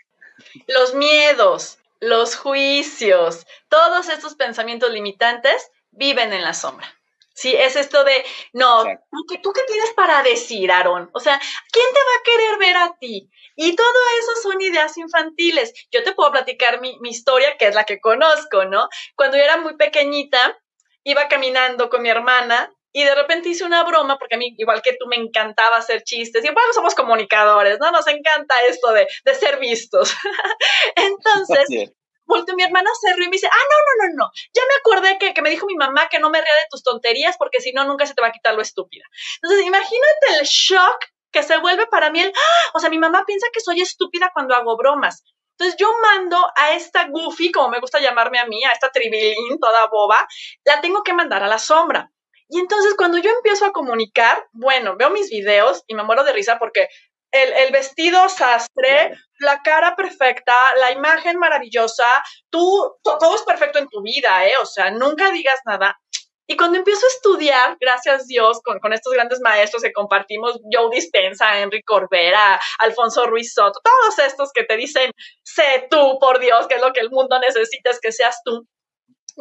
Los 0.68 0.94
miedos, 0.94 1.80
los 2.00 2.36
juicios, 2.36 3.46
todos 3.68 4.10
estos 4.10 4.36
pensamientos 4.36 4.92
limitantes 4.92 5.72
viven 5.92 6.34
en 6.34 6.44
la 6.44 6.54
sombra. 6.54 6.88
Sí, 7.34 7.56
es 7.56 7.78
esto 7.78 8.04
de, 8.04 8.26
no, 8.52 8.84
¿tú 8.84 9.54
qué, 9.54 9.64
tienes 9.66 9.94
para 9.96 10.22
decir, 10.24 10.70
Aaron? 10.74 11.10
O 11.14 11.22
sea, 11.22 11.40
¿quién 11.72 11.86
te 11.94 12.00
va 12.00 12.20
a 12.20 12.24
querer 12.24 12.58
ver 12.60 12.78
a 12.78 12.98
ti? 13.00 13.30
Y 13.56 13.78
todo 13.78 13.88
eso 14.20 14.42
son 14.50 14.62
ideas 14.62 14.98
infantiles. 14.98 15.74
Yo 15.90 16.04
te 16.04 16.12
puedo 16.12 16.32
platicar 16.32 16.82
mi, 16.82 17.00
mi 17.00 17.12
historia, 17.12 17.58
que 17.58 17.68
es 17.68 17.76
la 17.76 17.86
que 17.86 18.02
conozco, 18.02 18.66
¿no? 18.66 18.90
Cuando 19.16 19.38
yo 19.38 19.44
era 19.44 19.56
muy 19.56 19.78
pequeñita, 19.78 20.60
iba 21.06 21.30
caminando 21.30 21.90
con 21.90 22.02
mi 22.02 22.10
hermana 22.10 22.74
y 22.92 23.04
de 23.04 23.16
repente 23.16 23.50
hice 23.50 23.64
una 23.64 23.84
broma, 23.84 24.18
porque 24.18 24.36
a 24.36 24.38
mí, 24.38 24.56
igual 24.58 24.82
que 24.82 24.96
tú, 25.00 25.06
me 25.08 25.16
encantaba 25.16 25.78
hacer 25.78 26.04
chistes. 26.04 26.44
Y 26.44 26.48
bueno, 26.48 26.74
somos 26.74 26.96
comunicadores, 26.96 27.80
¿no? 27.80 27.92
Nos 27.92 28.08
encanta 28.08 28.56
esto 28.68 28.92
de, 28.94 29.08
de 29.26 29.36
ser 29.36 29.60
vistos. 29.60 30.14
Entonces, 30.96 31.92
volteó 32.26 32.56
mi 32.56 32.64
hermana 32.64 32.90
se 33.00 33.14
rió 33.16 33.26
y 33.26 33.30
me 33.30 33.34
dice, 33.36 33.48
ah, 33.48 33.56
no, 33.58 34.08
no, 34.08 34.08
no, 34.08 34.24
no, 34.24 34.32
ya 34.54 34.62
me 34.62 34.76
acordé 34.80 35.18
que, 35.18 35.34
que 35.34 35.42
me 35.42 35.50
dijo 35.50 35.66
mi 35.66 35.76
mamá 35.76 36.10
que 36.10 36.20
no 36.20 36.30
me 36.30 36.40
ría 36.40 36.54
de 36.54 36.68
tus 36.70 36.84
tonterías 36.84 37.36
porque 37.38 37.60
si 37.60 37.72
no, 37.74 37.86
nunca 37.86 38.06
se 38.06 38.14
te 38.14 38.22
va 38.22 38.28
a 38.28 38.32
quitar 38.32 38.54
lo 38.54 38.62
estúpida. 38.62 39.04
Entonces, 39.42 39.66
imagínate 39.66 40.40
el 40.40 40.46
shock 40.46 41.06
que 41.32 41.44
se 41.44 41.58
vuelve 41.58 41.88
para 41.88 42.10
mí 42.10 42.22
el, 42.22 42.30
¡ah! 42.30 42.72
o 42.74 42.80
sea, 42.80 42.90
mi 42.90 42.98
mamá 42.98 43.24
piensa 43.26 43.48
que 43.54 43.60
soy 43.60 43.82
estúpida 43.82 44.32
cuando 44.34 44.56
hago 44.56 44.78
bromas. 44.78 45.24
Entonces 45.58 45.78
yo 45.78 45.92
mando 46.02 46.38
a 46.56 46.74
esta 46.74 47.08
Goofy, 47.10 47.52
como 47.52 47.70
me 47.70 47.82
gusta 47.82 48.00
llamarme 48.00 48.40
a 48.40 48.46
mí, 48.46 48.64
a 48.64 48.72
esta 48.72 48.90
tribilín 48.92 49.60
toda 49.60 49.88
boba, 49.88 50.26
la 50.64 50.80
tengo 50.80 51.04
que 51.04 51.14
mandar 51.14 51.44
a 51.44 51.48
la 51.48 51.60
sombra. 51.60 52.10
Y 52.50 52.60
entonces 52.60 52.96
cuando 52.96 53.20
yo 53.20 53.30
empiezo 53.30 53.66
a 53.66 53.72
comunicar, 53.72 54.48
bueno, 54.52 54.96
veo 54.98 55.12
mis 55.12 55.30
videos 55.30 55.84
y 55.88 55.94
me 55.94 56.04
muero 56.04 56.24
de 56.24 56.34
risa 56.34 56.58
porque 56.58 56.88
el, 57.32 57.72
vestido 57.72 58.28
sastre, 58.28 59.14
la 59.40 59.62
cara 59.62 59.96
perfecta, 59.96 60.56
la 60.80 60.92
imagen 60.92 61.38
maravillosa, 61.38 62.08
tú, 62.50 62.96
todo 63.04 63.36
es 63.36 63.44
perfecto 63.44 63.78
en 63.78 63.88
tu 63.88 64.02
vida, 64.02 64.48
¿eh? 64.48 64.54
O 64.62 64.66
sea, 64.66 64.90
nunca 64.90 65.32
digas 65.32 65.60
nada. 65.66 66.00
Y 66.48 66.58
cuando 66.58 66.80
empiezo 66.80 67.06
a 67.06 67.10
estudiar, 67.10 67.78
gracias 67.80 68.24
a 68.24 68.26
Dios, 68.26 68.60
con, 68.64 68.80
con, 68.80 68.92
estos 68.92 69.14
grandes 69.14 69.40
maestros 69.40 69.84
que 69.84 69.94
compartimos, 69.94 70.60
Joe 70.74 70.90
Dispensa, 70.92 71.60
Enrique 71.60 71.84
Corbera, 71.86 72.60
Alfonso 72.80 73.28
Ruiz 73.28 73.54
Soto, 73.54 73.80
todos 73.84 74.18
estos 74.18 74.52
que 74.52 74.64
te 74.64 74.76
dicen, 74.76 75.12
sé 75.44 75.88
tú, 75.92 76.18
por 76.20 76.40
Dios, 76.40 76.66
que 76.66 76.76
es 76.76 76.82
lo 76.82 76.92
que 76.92 77.02
el 77.02 77.12
mundo 77.12 77.40
necesita, 77.40 77.92
es 77.92 78.00
que 78.00 78.12
seas 78.12 78.42
tú. 78.44 78.66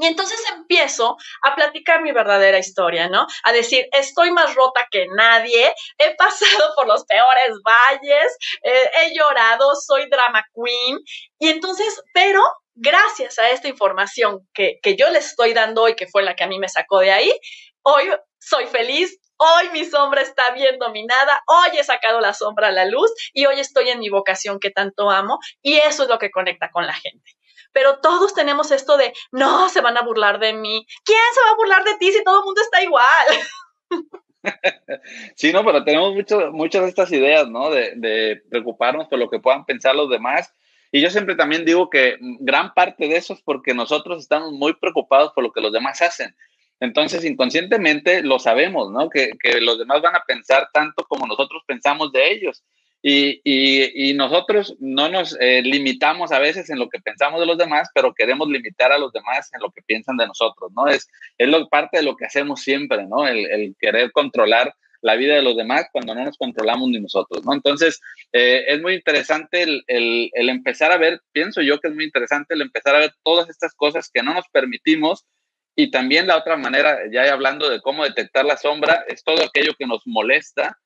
Y 0.00 0.06
entonces 0.06 0.40
empiezo 0.54 1.16
a 1.42 1.56
platicar 1.56 2.02
mi 2.02 2.12
verdadera 2.12 2.58
historia, 2.58 3.08
¿no? 3.08 3.26
A 3.42 3.52
decir, 3.52 3.88
estoy 3.90 4.30
más 4.30 4.54
rota 4.54 4.86
que 4.90 5.06
nadie, 5.16 5.74
he 5.98 6.14
pasado 6.14 6.72
por 6.76 6.86
los 6.86 7.04
peores 7.04 7.58
valles, 7.64 8.36
eh, 8.62 8.90
he 9.00 9.14
llorado, 9.14 9.74
soy 9.74 10.08
drama 10.08 10.44
queen. 10.54 10.98
Y 11.40 11.48
entonces, 11.48 12.00
pero 12.14 12.40
gracias 12.76 13.40
a 13.40 13.50
esta 13.50 13.66
información 13.66 14.48
que, 14.54 14.78
que 14.82 14.94
yo 14.94 15.10
les 15.10 15.26
estoy 15.26 15.52
dando 15.52 15.82
hoy, 15.82 15.96
que 15.96 16.06
fue 16.06 16.22
la 16.22 16.36
que 16.36 16.44
a 16.44 16.48
mí 16.48 16.60
me 16.60 16.68
sacó 16.68 17.00
de 17.00 17.10
ahí, 17.10 17.32
hoy 17.82 18.08
soy 18.38 18.68
feliz, 18.68 19.18
hoy 19.36 19.70
mi 19.70 19.84
sombra 19.84 20.22
está 20.22 20.52
bien 20.52 20.78
dominada, 20.78 21.42
hoy 21.48 21.76
he 21.76 21.82
sacado 21.82 22.20
la 22.20 22.34
sombra 22.34 22.68
a 22.68 22.72
la 22.72 22.84
luz 22.84 23.10
y 23.32 23.46
hoy 23.46 23.58
estoy 23.58 23.88
en 23.88 23.98
mi 23.98 24.10
vocación 24.10 24.60
que 24.60 24.70
tanto 24.70 25.10
amo 25.10 25.38
y 25.60 25.78
eso 25.78 26.04
es 26.04 26.08
lo 26.08 26.20
que 26.20 26.30
conecta 26.30 26.70
con 26.70 26.86
la 26.86 26.94
gente 26.94 27.37
pero 27.72 28.00
todos 28.00 28.34
tenemos 28.34 28.70
esto 28.70 28.96
de, 28.96 29.12
no, 29.32 29.68
se 29.68 29.80
van 29.80 29.96
a 29.96 30.02
burlar 30.02 30.38
de 30.38 30.52
mí. 30.52 30.86
¿Quién 31.04 31.18
se 31.34 31.40
va 31.40 31.50
a 31.50 31.56
burlar 31.56 31.84
de 31.84 31.96
ti 31.98 32.12
si 32.12 32.24
todo 32.24 32.40
el 32.40 32.44
mundo 32.44 32.60
está 32.60 32.82
igual? 32.82 33.26
Sí, 35.34 35.52
no, 35.52 35.64
pero 35.64 35.84
tenemos 35.84 36.14
mucho, 36.14 36.52
muchas 36.52 36.82
de 36.82 36.88
estas 36.88 37.10
ideas, 37.12 37.48
¿no? 37.48 37.70
De, 37.70 37.92
de, 37.96 38.40
preocuparnos 38.48 39.08
por 39.08 39.18
lo 39.18 39.28
que 39.28 39.40
puedan 39.40 39.64
pensar 39.64 39.94
los 39.94 40.08
demás. 40.08 40.54
Y 40.90 41.00
yo 41.00 41.10
siempre 41.10 41.34
también 41.34 41.64
digo 41.64 41.90
que 41.90 42.16
gran 42.40 42.72
parte 42.72 43.08
de 43.08 43.16
eso 43.16 43.34
es 43.34 43.42
porque 43.42 43.74
nosotros 43.74 44.20
estamos 44.20 44.52
muy 44.52 44.74
preocupados 44.74 45.32
por 45.32 45.44
lo 45.44 45.52
que 45.52 45.60
los 45.60 45.72
demás 45.72 46.00
hacen. 46.00 46.34
Entonces, 46.80 47.24
inconscientemente 47.24 48.22
lo 48.22 48.38
sabemos, 48.38 48.90
¿no? 48.90 49.10
Que, 49.10 49.32
que 49.42 49.60
los 49.60 49.78
demás 49.78 50.00
van 50.00 50.14
a 50.14 50.24
pensar 50.26 50.68
tanto 50.72 51.04
como 51.04 51.26
nosotros 51.26 51.62
pensamos 51.66 52.12
de 52.12 52.32
ellos. 52.32 52.64
Y, 53.02 54.14
nosotros 54.14 54.76
no 54.80 55.08
nos 55.08 55.36
eh, 55.40 55.62
limitamos 55.62 56.32
a 56.32 56.40
veces 56.40 56.68
en 56.70 56.78
lo 56.78 56.88
que 56.88 56.98
pensamos 56.98 57.38
de 57.38 57.46
los 57.46 57.56
demás, 57.56 57.88
pero 57.94 58.12
queremos 58.12 58.48
limitar 58.48 58.90
a 58.90 58.98
los 58.98 59.12
demás 59.12 59.48
en 59.52 59.60
lo 59.60 59.70
que 59.70 59.82
piensan 59.82 60.16
de 60.16 60.26
nosotros, 60.26 60.72
¿no? 60.74 60.88
Es, 60.88 61.08
es 61.38 61.48
lo, 61.48 61.68
parte 61.68 61.98
de 61.98 62.02
lo 62.02 62.16
que 62.16 62.26
hacemos 62.26 62.60
siempre, 62.60 63.06
¿no? 63.06 63.28
El, 63.28 63.46
el 63.46 63.76
querer 63.78 64.10
controlar 64.10 64.74
la 65.00 65.16
vida 65.16 65.34
de 65.34 65.42
los 65.42 65.56
demás 65.56 65.86
cuando 65.92 66.14
no 66.14 66.24
nos 66.24 66.36
controlamos 66.36 66.88
ni 66.88 67.00
nosotros, 67.00 67.44
¿no? 67.44 67.52
Entonces, 67.52 68.00
eh, 68.32 68.64
es 68.68 68.80
muy 68.80 68.94
interesante 68.94 69.62
el, 69.62 69.82
el, 69.86 70.48
empezar 70.48 70.92
a 70.92 70.96
ver, 70.96 71.20
pienso 71.32 71.62
yo 71.62 71.78
que 71.80 71.88
es 71.88 71.94
muy 71.94 72.04
interesante 72.04 72.54
el 72.54 72.62
empezar 72.62 72.96
a 72.96 73.00
ver 73.00 73.12
todas 73.22 73.48
estas 73.48 73.74
cosas 73.74 74.10
que 74.12 74.22
no 74.22 74.34
nos 74.34 74.48
permitimos 74.48 75.24
y 75.76 75.90
también 75.90 76.26
la 76.26 76.36
otra 76.36 76.56
manera, 76.56 76.98
ya 77.12 77.32
hablando 77.32 77.70
de 77.70 77.80
cómo 77.80 78.04
detectar 78.04 78.44
la 78.44 78.56
sombra, 78.56 79.04
es 79.06 79.22
todo 79.22 79.44
aquello 79.44 79.74
que 79.78 79.86
nos 79.86 80.02
molesta 80.06 80.76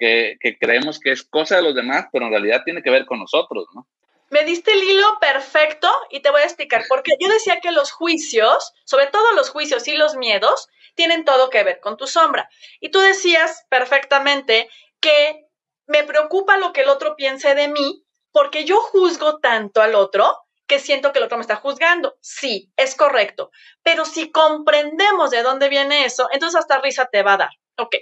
que, 0.00 0.56
creemos 0.58 0.98
que 0.98 1.12
es 1.12 1.22
cosa 1.22 1.56
de 1.56 1.62
los 1.62 1.74
demás, 1.74 2.06
pero 2.10 2.24
en 2.24 2.32
realidad 2.32 2.62
tiene 2.64 2.82
que 2.82 2.90
ver 2.90 3.06
con 3.06 3.20
nosotros, 3.20 3.66
¿no? 3.74 3.86
Me 4.30 4.44
diste 4.44 4.72
el 4.72 4.82
hilo 4.82 5.18
perfecto 5.20 5.90
y 6.08 6.20
te 6.20 6.30
voy 6.30 6.40
a 6.40 6.44
explicar, 6.44 6.84
porque 6.88 7.16
yo 7.20 7.28
decía 7.28 7.60
que 7.60 7.72
los 7.72 7.90
juicios, 7.90 8.72
sobre 8.84 9.08
todo 9.08 9.32
los 9.32 9.50
juicios 9.50 9.86
y 9.88 9.96
los 9.96 10.16
miedos, 10.16 10.68
tienen 10.94 11.24
todo 11.24 11.50
que 11.50 11.64
ver 11.64 11.80
con 11.80 11.96
tu 11.96 12.06
sombra. 12.06 12.48
Y 12.80 12.90
tú 12.90 13.00
decías 13.00 13.66
perfectamente 13.68 14.68
que 15.00 15.46
me 15.86 16.04
preocupa 16.04 16.56
lo 16.58 16.72
que 16.72 16.82
el 16.82 16.88
otro 16.88 17.16
piense 17.16 17.54
de 17.54 17.68
mí, 17.68 18.04
porque 18.32 18.64
yo 18.64 18.80
juzgo 18.80 19.38
tanto 19.38 19.82
al 19.82 19.96
otro 19.96 20.38
que 20.68 20.78
siento 20.78 21.12
que 21.12 21.18
el 21.18 21.24
otro 21.24 21.36
me 21.36 21.42
está 21.42 21.56
juzgando. 21.56 22.16
Sí, 22.20 22.70
es 22.76 22.94
correcto. 22.94 23.50
Pero 23.82 24.04
si 24.04 24.30
comprendemos 24.30 25.30
de 25.30 25.42
dónde 25.42 25.68
viene 25.68 26.04
eso, 26.04 26.28
entonces 26.32 26.60
hasta 26.60 26.80
risa 26.80 27.08
te 27.10 27.24
va 27.24 27.32
a 27.32 27.38
dar. 27.38 27.50
Ok. 27.76 27.96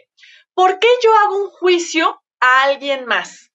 ¿Por 0.59 0.81
qué 0.81 0.89
yo 1.05 1.17
hago 1.17 1.37
un 1.37 1.51
juicio 1.51 2.21
a 2.41 2.65
alguien 2.65 3.07
más? 3.07 3.53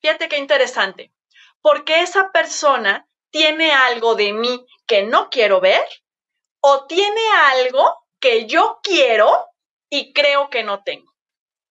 Fíjate 0.00 0.30
qué 0.30 0.38
interesante. 0.38 1.12
Porque 1.60 2.00
esa 2.00 2.32
persona 2.32 3.06
tiene 3.28 3.70
algo 3.70 4.14
de 4.14 4.32
mí 4.32 4.64
que 4.86 5.02
no 5.02 5.28
quiero 5.28 5.60
ver 5.60 5.82
o 6.60 6.86
tiene 6.86 7.20
algo 7.52 7.98
que 8.18 8.46
yo 8.46 8.80
quiero 8.82 9.44
y 9.90 10.14
creo 10.14 10.48
que 10.48 10.62
no 10.62 10.82
tengo. 10.82 11.12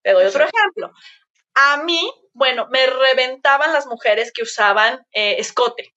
Te 0.03 0.13
doy 0.13 0.25
otro 0.25 0.45
ejemplo. 0.45 0.91
A 1.55 1.77
mí, 1.77 2.13
bueno, 2.33 2.67
me 2.69 2.85
reventaban 2.85 3.73
las 3.73 3.87
mujeres 3.87 4.31
que 4.31 4.43
usaban 4.43 5.03
eh, 5.11 5.37
escote, 5.39 5.95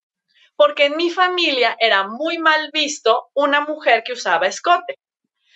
porque 0.56 0.86
en 0.86 0.96
mi 0.96 1.10
familia 1.10 1.76
era 1.80 2.08
muy 2.08 2.38
mal 2.38 2.70
visto 2.72 3.28
una 3.34 3.60
mujer 3.60 4.04
que 4.04 4.14
usaba 4.14 4.46
escote 4.46 4.98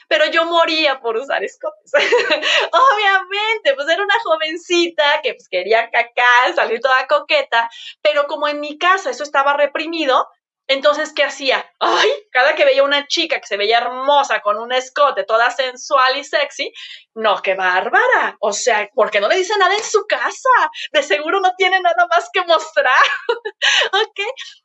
pero 0.08 0.26
yo 0.26 0.44
moría 0.44 1.00
por 1.00 1.16
usar 1.16 1.42
escotes. 1.44 1.92
Obviamente, 2.72 3.74
pues 3.74 3.88
era 3.88 4.02
una 4.02 4.18
jovencita 4.22 5.20
que 5.22 5.34
pues, 5.34 5.48
quería 5.48 5.90
cacar, 5.90 6.54
salir 6.54 6.80
toda 6.80 7.06
coqueta, 7.06 7.70
pero 8.02 8.26
como 8.26 8.48
en 8.48 8.60
mi 8.60 8.78
casa 8.78 9.10
eso 9.10 9.22
estaba 9.22 9.54
reprimido, 9.54 10.28
entonces, 10.66 11.12
¿qué 11.12 11.24
hacía? 11.24 11.70
Ay, 11.78 12.08
cada 12.32 12.54
que 12.54 12.64
veía 12.64 12.84
una 12.84 13.06
chica 13.06 13.38
que 13.38 13.46
se 13.46 13.58
veía 13.58 13.78
hermosa 13.78 14.40
con 14.40 14.58
un 14.58 14.72
escote, 14.72 15.24
toda 15.24 15.50
sensual 15.50 16.16
y 16.16 16.24
sexy, 16.24 16.72
no, 17.14 17.42
qué 17.42 17.54
bárbara. 17.54 18.36
O 18.40 18.52
sea, 18.52 18.88
¿por 18.94 19.10
qué 19.10 19.20
no 19.20 19.28
le 19.28 19.36
dice 19.36 19.56
nada 19.58 19.74
en 19.74 19.84
su 19.84 20.06
casa? 20.06 20.48
De 20.92 21.02
seguro 21.02 21.40
no 21.40 21.52
tiene 21.56 21.80
nada 21.80 22.06
más 22.06 22.30
que 22.32 22.42
mostrar. 22.46 23.02
¿Ok? 23.92 24.20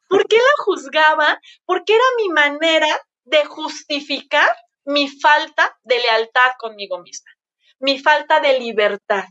¿Por 0.07 0.25
qué 0.27 0.37
la 0.37 0.63
juzgaba? 0.63 1.39
Porque 1.65 1.93
era 1.93 2.03
mi 2.17 2.29
manera 2.29 3.01
de 3.25 3.43
justificar 3.43 4.55
mi 4.89 5.07
falta 5.07 5.77
de 5.83 5.99
lealtad 5.99 6.53
conmigo 6.57 6.97
misma, 6.97 7.29
mi 7.79 7.99
falta 7.99 8.39
de 8.39 8.57
libertad. 8.57 9.23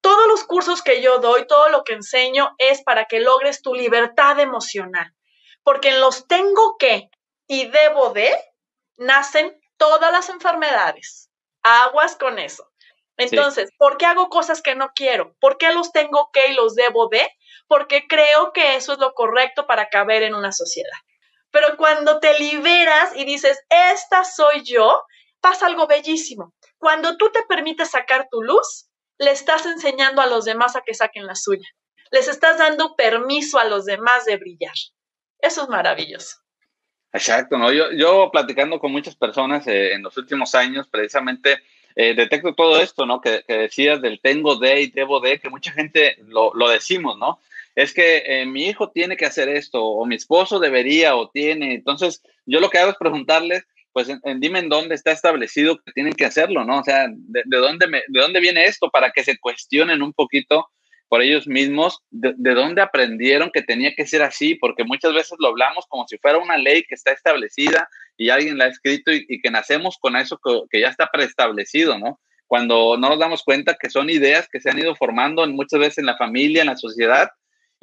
Todos 0.00 0.26
los 0.26 0.44
cursos 0.44 0.80
que 0.80 1.02
yo 1.02 1.18
doy, 1.18 1.46
todo 1.46 1.68
lo 1.68 1.84
que 1.84 1.92
enseño 1.92 2.54
es 2.56 2.82
para 2.82 3.04
que 3.04 3.20
logres 3.20 3.60
tu 3.60 3.74
libertad 3.74 4.40
emocional, 4.40 5.12
porque 5.62 5.90
en 5.90 6.00
los 6.00 6.26
tengo 6.26 6.78
que 6.78 7.10
y 7.46 7.66
debo 7.66 8.14
de 8.14 8.34
nacen 8.96 9.54
todas 9.76 10.10
las 10.10 10.30
enfermedades. 10.30 11.30
Aguas 11.62 12.16
con 12.16 12.38
eso. 12.38 12.66
Entonces, 13.18 13.70
¿por 13.76 13.98
qué 13.98 14.06
hago 14.06 14.30
cosas 14.30 14.62
que 14.62 14.74
no 14.74 14.92
quiero? 14.94 15.36
¿Por 15.38 15.58
qué 15.58 15.74
los 15.74 15.92
tengo 15.92 16.30
que 16.32 16.48
y 16.48 16.54
los 16.54 16.74
debo 16.74 17.08
de? 17.08 17.28
Porque 17.68 18.06
creo 18.08 18.54
que 18.54 18.76
eso 18.76 18.94
es 18.94 18.98
lo 18.98 19.12
correcto 19.12 19.66
para 19.66 19.90
caber 19.90 20.22
en 20.22 20.34
una 20.34 20.52
sociedad. 20.52 20.96
Pero 21.54 21.76
cuando 21.76 22.18
te 22.18 22.36
liberas 22.36 23.12
y 23.14 23.24
dices, 23.24 23.64
esta 23.70 24.24
soy 24.24 24.64
yo, 24.64 25.04
pasa 25.40 25.66
algo 25.66 25.86
bellísimo. 25.86 26.52
Cuando 26.78 27.16
tú 27.16 27.30
te 27.30 27.44
permites 27.44 27.92
sacar 27.92 28.26
tu 28.28 28.42
luz, 28.42 28.88
le 29.18 29.30
estás 29.30 29.64
enseñando 29.64 30.20
a 30.20 30.26
los 30.26 30.44
demás 30.44 30.74
a 30.74 30.80
que 30.80 30.94
saquen 30.94 31.28
la 31.28 31.36
suya. 31.36 31.68
Les 32.10 32.26
estás 32.26 32.58
dando 32.58 32.96
permiso 32.96 33.60
a 33.60 33.66
los 33.66 33.84
demás 33.84 34.24
de 34.24 34.36
brillar. 34.36 34.74
Eso 35.38 35.62
es 35.62 35.68
maravilloso. 35.68 36.38
Exacto, 37.12 37.56
¿no? 37.56 37.72
Yo, 37.72 37.92
yo 37.92 38.30
platicando 38.32 38.80
con 38.80 38.90
muchas 38.90 39.14
personas 39.14 39.64
eh, 39.68 39.92
en 39.92 40.02
los 40.02 40.16
últimos 40.16 40.56
años, 40.56 40.88
precisamente 40.88 41.62
eh, 41.94 42.14
detecto 42.14 42.56
todo 42.56 42.80
esto, 42.80 43.06
¿no? 43.06 43.20
Que, 43.20 43.44
que, 43.46 43.58
decías 43.58 44.02
del 44.02 44.20
tengo 44.20 44.56
de 44.56 44.80
y 44.80 44.86
debo 44.88 45.20
de, 45.20 45.38
que 45.38 45.50
mucha 45.50 45.70
gente 45.70 46.16
lo, 46.26 46.52
lo 46.52 46.68
decimos, 46.68 47.16
¿no? 47.16 47.38
Es 47.74 47.92
que 47.92 48.22
eh, 48.26 48.46
mi 48.46 48.66
hijo 48.66 48.90
tiene 48.90 49.16
que 49.16 49.26
hacer 49.26 49.48
esto, 49.48 49.84
o 49.84 50.06
mi 50.06 50.14
esposo 50.14 50.60
debería, 50.60 51.16
o 51.16 51.30
tiene. 51.30 51.74
Entonces, 51.74 52.22
yo 52.46 52.60
lo 52.60 52.70
que 52.70 52.78
hago 52.78 52.90
es 52.90 52.96
preguntarles, 52.96 53.64
pues 53.92 54.08
en, 54.08 54.40
dime 54.40 54.60
en 54.60 54.68
dónde 54.68 54.94
está 54.94 55.12
establecido 55.12 55.78
que 55.78 55.92
tienen 55.92 56.14
que 56.14 56.24
hacerlo, 56.24 56.64
¿no? 56.64 56.80
O 56.80 56.84
sea, 56.84 57.06
de, 57.08 57.42
dónde, 57.46 57.86
me, 57.86 58.02
de 58.08 58.20
dónde 58.20 58.40
viene 58.40 58.64
esto 58.64 58.90
para 58.90 59.10
que 59.10 59.24
se 59.24 59.38
cuestionen 59.38 60.02
un 60.02 60.12
poquito 60.12 60.68
por 61.08 61.22
ellos 61.22 61.46
mismos, 61.46 62.00
de, 62.10 62.54
dónde 62.54 62.82
aprendieron 62.82 63.50
que 63.52 63.62
tenía 63.62 63.94
que 63.94 64.06
ser 64.06 64.22
así, 64.22 64.56
porque 64.56 64.82
muchas 64.82 65.12
veces 65.14 65.36
lo 65.38 65.48
hablamos 65.48 65.86
como 65.88 66.08
si 66.08 66.18
fuera 66.18 66.38
una 66.38 66.56
ley 66.56 66.82
que 66.82 66.94
está 66.94 67.12
establecida 67.12 67.88
y 68.16 68.30
alguien 68.30 68.58
la 68.58 68.64
ha 68.64 68.68
escrito 68.68 69.12
y, 69.12 69.40
que 69.40 69.50
nacemos 69.50 69.96
con 70.00 70.16
eso 70.16 70.40
que 70.70 70.80
ya 70.80 70.88
está 70.88 71.08
preestablecido, 71.12 71.98
¿no? 71.98 72.20
Cuando 72.46 72.96
no 72.96 73.10
nos 73.10 73.18
damos 73.18 73.42
cuenta 73.42 73.76
que 73.78 73.90
son 73.90 74.10
ideas 74.10 74.48
que 74.50 74.60
se 74.60 74.70
han 74.70 74.78
ido 74.78 74.96
formando 74.96 75.46
muchas 75.46 75.78
veces 75.78 75.98
en 75.98 76.06
la 76.06 76.16
familia, 76.16 76.62
en 76.62 76.68
la 76.68 76.76
sociedad, 76.76 77.30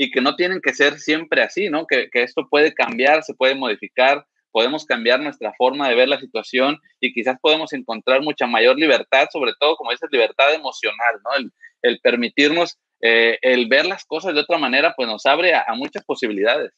y 0.02 0.10
que 0.10 0.20
no 0.20 0.36
tienen 0.36 0.62
que 0.62 0.74
ser 0.74 0.98
siempre 0.98 1.44
así, 1.44 1.70
¿no? 1.70 1.86
Que, 1.86 2.10
que, 2.10 2.24
esto 2.24 2.48
puede 2.50 2.74
cambiar, 2.74 3.22
se 3.22 3.36
puede 3.36 3.54
modificar, 3.54 4.26
podemos 4.52 4.84
cambiar 4.84 5.20
nuestra 5.20 5.54
forma 5.56 5.88
de 5.88 5.94
ver 5.94 6.08
la 6.08 6.20
situación 6.20 6.80
y 7.00 7.14
quizás 7.14 7.38
podemos 7.40 7.72
encontrar 7.72 8.24
mucha 8.24 8.48
mayor 8.48 8.78
libertad, 8.78 9.28
sobre 9.32 9.52
todo, 9.60 9.76
como 9.76 9.92
dices, 9.92 10.10
libertad 10.12 10.56
emocional, 10.56 11.20
¿no? 11.24 11.52
El, 11.84 12.00
permitirnos 12.00 12.80
eh, 13.02 13.38
el 13.44 13.68
ver 13.68 13.86
las 13.86 14.04
cosas 14.06 14.34
de 14.34 14.40
otra 14.40 14.58
manera, 14.58 14.96
pues 14.98 15.08
nos 15.08 15.24
abre 15.28 15.54
a 15.54 15.72
muchas 15.76 16.04
posibilidades. 16.04 16.72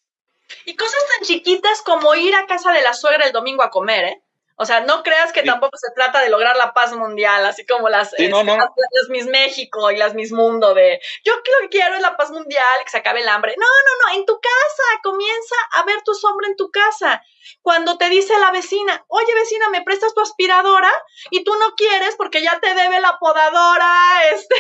Y 0.66 0.76
cosas 0.76 1.02
tan 1.16 1.26
chiquitas 1.26 1.82
como 1.82 2.16
ir 2.16 2.36
a 2.36 2.46
casa 2.46 2.74
de 2.74 2.82
la 2.82 2.94
suegra 2.94 3.26
el 3.26 3.32
domingo 3.32 3.64
a 3.64 3.70
comer, 3.70 4.04
¿eh? 4.06 4.23
O 4.56 4.66
sea, 4.66 4.82
no 4.82 5.02
creas 5.02 5.34
que 5.34 5.42
tampoco 5.42 5.78
se 5.78 5.92
trata 5.96 6.22
de 6.22 6.30
lograr 6.30 6.56
la 6.56 6.74
paz 6.74 6.94
mundial, 6.94 7.44
así 7.46 7.66
como 7.66 7.90
las, 7.90 8.12
sí, 8.12 8.28
no, 8.28 8.44
no. 8.44 8.56
las, 8.56 8.70
las, 8.76 9.10
Miss 9.10 9.26
México 9.26 9.90
y 9.90 9.98
las 9.98 10.14
Miss 10.14 10.32
Mundo 10.32 10.76
de 10.76 11.02
yo 11.24 11.36
lo 11.36 11.42
que 11.62 11.70
quiero 11.70 11.96
es 11.96 12.02
la 12.02 12.16
paz 12.16 12.30
mundial, 12.30 12.64
que 12.84 12.92
se 12.92 12.98
acabe 12.98 13.22
el 13.22 13.30
hambre. 13.30 13.56
No, 13.58 13.66
no, 13.66 14.06
no, 14.06 14.20
en 14.20 14.26
tu 14.26 14.40
casa, 14.40 14.84
comienza 15.02 15.56
a 15.72 15.84
ver 15.86 16.04
tu 16.04 16.14
sombra 16.14 16.48
en 16.48 16.56
tu 16.56 16.70
casa. 16.70 17.24
Cuando 17.64 17.98
te 17.98 18.10
dice 18.10 18.38
la 18.40 18.52
vecina, 18.52 19.04
oye 19.08 19.34
vecina, 19.34 19.70
¿me 19.70 19.82
prestas 19.82 20.14
tu 20.14 20.22
aspiradora? 20.22 20.92
Y 21.32 21.44
tú 21.44 21.56
no 21.56 21.74
quieres 21.76 22.16
porque 22.16 22.44
ya 22.44 22.60
te 22.60 22.76
debe 22.76 23.02
la 23.02 23.18
podadora, 23.20 23.92
este, 24.34 24.56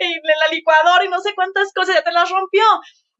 y 0.00 0.14
la 0.14 0.48
licuadora 0.50 1.04
y 1.04 1.08
no 1.08 1.20
sé 1.20 1.34
cuántas 1.34 1.72
cosas, 1.72 1.94
ya 1.94 2.04
te 2.04 2.12
las 2.12 2.28
rompió. 2.28 2.64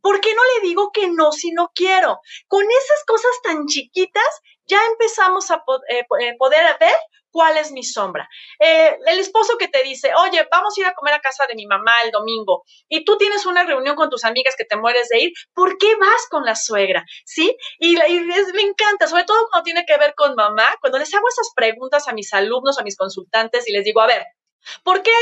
¿Por 0.01 0.21
qué 0.21 0.35
no 0.35 0.43
le 0.45 0.69
digo 0.69 0.93
que 0.93 1.09
no 1.09 1.33
si 1.33 1.51
no 1.53 1.73
quiero? 1.75 2.21
Con 2.47 2.65
esas 2.65 3.05
cosas 3.07 3.33
tan 3.43 3.67
chiquitas 3.67 4.43
ya 4.69 4.79
empezamos 4.93 5.51
a 5.51 5.63
eh, 5.89 6.05
eh, 6.21 6.37
poder 6.39 6.77
ver 6.79 6.95
cuál 7.31 7.57
es 7.57 7.73
mi 7.73 7.83
sombra. 7.83 8.29
Eh, 8.59 8.97
el 9.07 9.19
esposo 9.19 9.59
que 9.59 9.69
te 9.69 9.83
dice, 9.83 10.11
oye, 10.15 10.47
vamos 10.51 10.75
a 10.77 10.81
ir 10.81 10.87
a 10.87 10.95
comer 10.95 11.15
a 11.15 11.21
casa 11.21 11.47
de 11.47 11.55
mi 11.55 11.67
mamá 11.67 11.93
el 12.05 12.11
domingo 12.11 12.65
y 12.89 13.05
tú 13.05 13.17
tienes 13.17 13.47
una 13.47 13.65
reunión 13.65 13.97
con 13.97 14.11
tus 14.11 14.25
amigas 14.25 14.55
que 14.57 14.65
te 14.65 14.77
mueres 14.77 15.09
de 15.09 15.21
ir, 15.21 15.33
¿por 15.55 15.77
qué 15.79 15.95
vas 15.97 16.27
con 16.31 16.45
la 16.45 16.55
suegra? 16.55 17.05
¿Sí? 17.25 17.57
Y, 17.79 17.97
y 17.97 18.21
me 18.21 18.63
encanta, 18.63 19.07
sobre 19.07 19.25
todo 19.25 19.47
cuando 19.51 19.65
tiene 19.65 19.85
que 19.87 19.99
ver 19.99 20.15
con 20.17 20.35
mamá, 20.35 20.67
cuando 20.81 20.99
les 20.99 21.13
hago 21.15 21.29
esas 21.29 21.53
preguntas 21.55 22.09
a 22.09 22.13
mis 22.13 22.33
alumnos, 22.33 22.79
a 22.79 22.83
mis 22.83 22.97
consultantes 22.97 23.69
y 23.69 23.73
les 23.73 23.85
digo, 23.85 24.01
a 24.01 24.07
ver, 24.07 24.25
¿Por 24.83 25.03
qué 25.03 25.13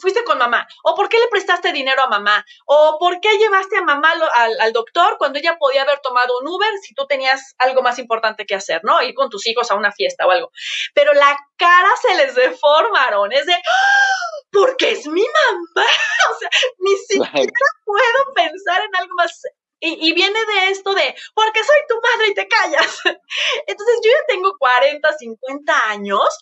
fuiste 0.00 0.24
con 0.24 0.38
mamá? 0.38 0.66
¿O 0.84 0.94
por 0.94 1.08
qué 1.08 1.18
le 1.18 1.28
prestaste 1.28 1.72
dinero 1.72 2.02
a 2.02 2.08
mamá? 2.08 2.44
¿O 2.66 2.98
por 2.98 3.20
qué 3.20 3.38
llevaste 3.38 3.78
a 3.78 3.82
mamá 3.82 4.12
al, 4.36 4.60
al, 4.60 4.72
doctor 4.72 5.16
cuando 5.18 5.38
ella 5.38 5.56
podía 5.58 5.82
haber 5.82 6.00
tomado 6.00 6.38
un 6.40 6.48
Uber 6.48 6.70
si 6.82 6.94
tú 6.94 7.06
tenías 7.06 7.54
algo 7.58 7.82
más 7.82 7.98
importante 7.98 8.46
que 8.46 8.54
hacer, 8.54 8.80
¿no? 8.84 9.02
Ir 9.02 9.14
con 9.14 9.30
tus 9.30 9.46
hijos 9.46 9.70
a 9.70 9.74
una 9.74 9.92
fiesta 9.92 10.26
o 10.26 10.30
algo. 10.30 10.50
Pero 10.94 11.12
la 11.14 11.36
cara 11.56 11.90
se 12.02 12.14
les 12.16 12.34
deformaron, 12.34 13.32
es 13.32 13.46
de, 13.46 13.54
¡Ah! 13.54 14.38
porque 14.52 14.92
es 14.92 15.06
mi 15.06 15.22
mamá. 15.22 15.86
O 16.30 16.38
sea, 16.38 16.50
ni 16.78 16.96
siquiera 17.08 17.52
puedo 17.84 18.34
pensar 18.34 18.82
en 18.84 18.96
algo 18.96 19.14
más 19.14 19.40
y, 19.80 20.08
y, 20.08 20.12
viene 20.12 20.38
de 20.44 20.70
esto 20.70 20.92
de, 20.92 21.14
porque 21.34 21.62
soy 21.62 21.78
tu 21.88 21.94
madre 22.00 22.28
y 22.28 22.34
te 22.34 22.48
callas. 22.48 23.00
Entonces 23.66 24.00
yo 24.04 24.10
ya 24.10 24.26
tengo 24.26 24.52
40, 24.58 25.12
50 25.12 25.90
años 25.90 26.38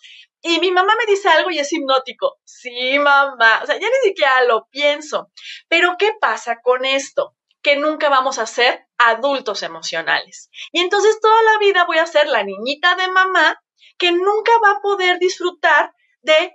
Y 0.47 0.61
mi 0.61 0.71
mamá 0.71 0.95
me 0.97 1.05
dice 1.05 1.27
algo 1.27 1.51
y 1.51 1.59
es 1.59 1.73
hipnótico. 1.73 2.37
Sí, 2.45 2.97
mamá. 2.99 3.59
O 3.63 3.65
sea, 3.65 3.75
ya 3.77 3.87
ni 3.87 4.09
siquiera 4.09 4.43
lo 4.45 4.67
pienso. 4.71 5.29
Pero 5.67 5.95
¿qué 5.99 6.13
pasa 6.21 6.61
con 6.61 6.85
esto? 6.85 7.35
Que 7.61 7.75
nunca 7.75 8.07
vamos 8.07 8.39
a 8.39 8.45
ser 8.45 8.87
adultos 8.97 9.61
emocionales. 9.61 10.49
Y 10.71 10.79
entonces 10.79 11.19
toda 11.19 11.43
la 11.43 11.57
vida 11.59 11.85
voy 11.85 11.97
a 11.97 12.05
ser 12.05 12.27
la 12.27 12.43
niñita 12.43 12.95
de 12.95 13.09
mamá 13.09 13.61
que 13.97 14.13
nunca 14.13 14.53
va 14.63 14.71
a 14.71 14.81
poder 14.81 15.19
disfrutar 15.19 15.93
de 16.21 16.53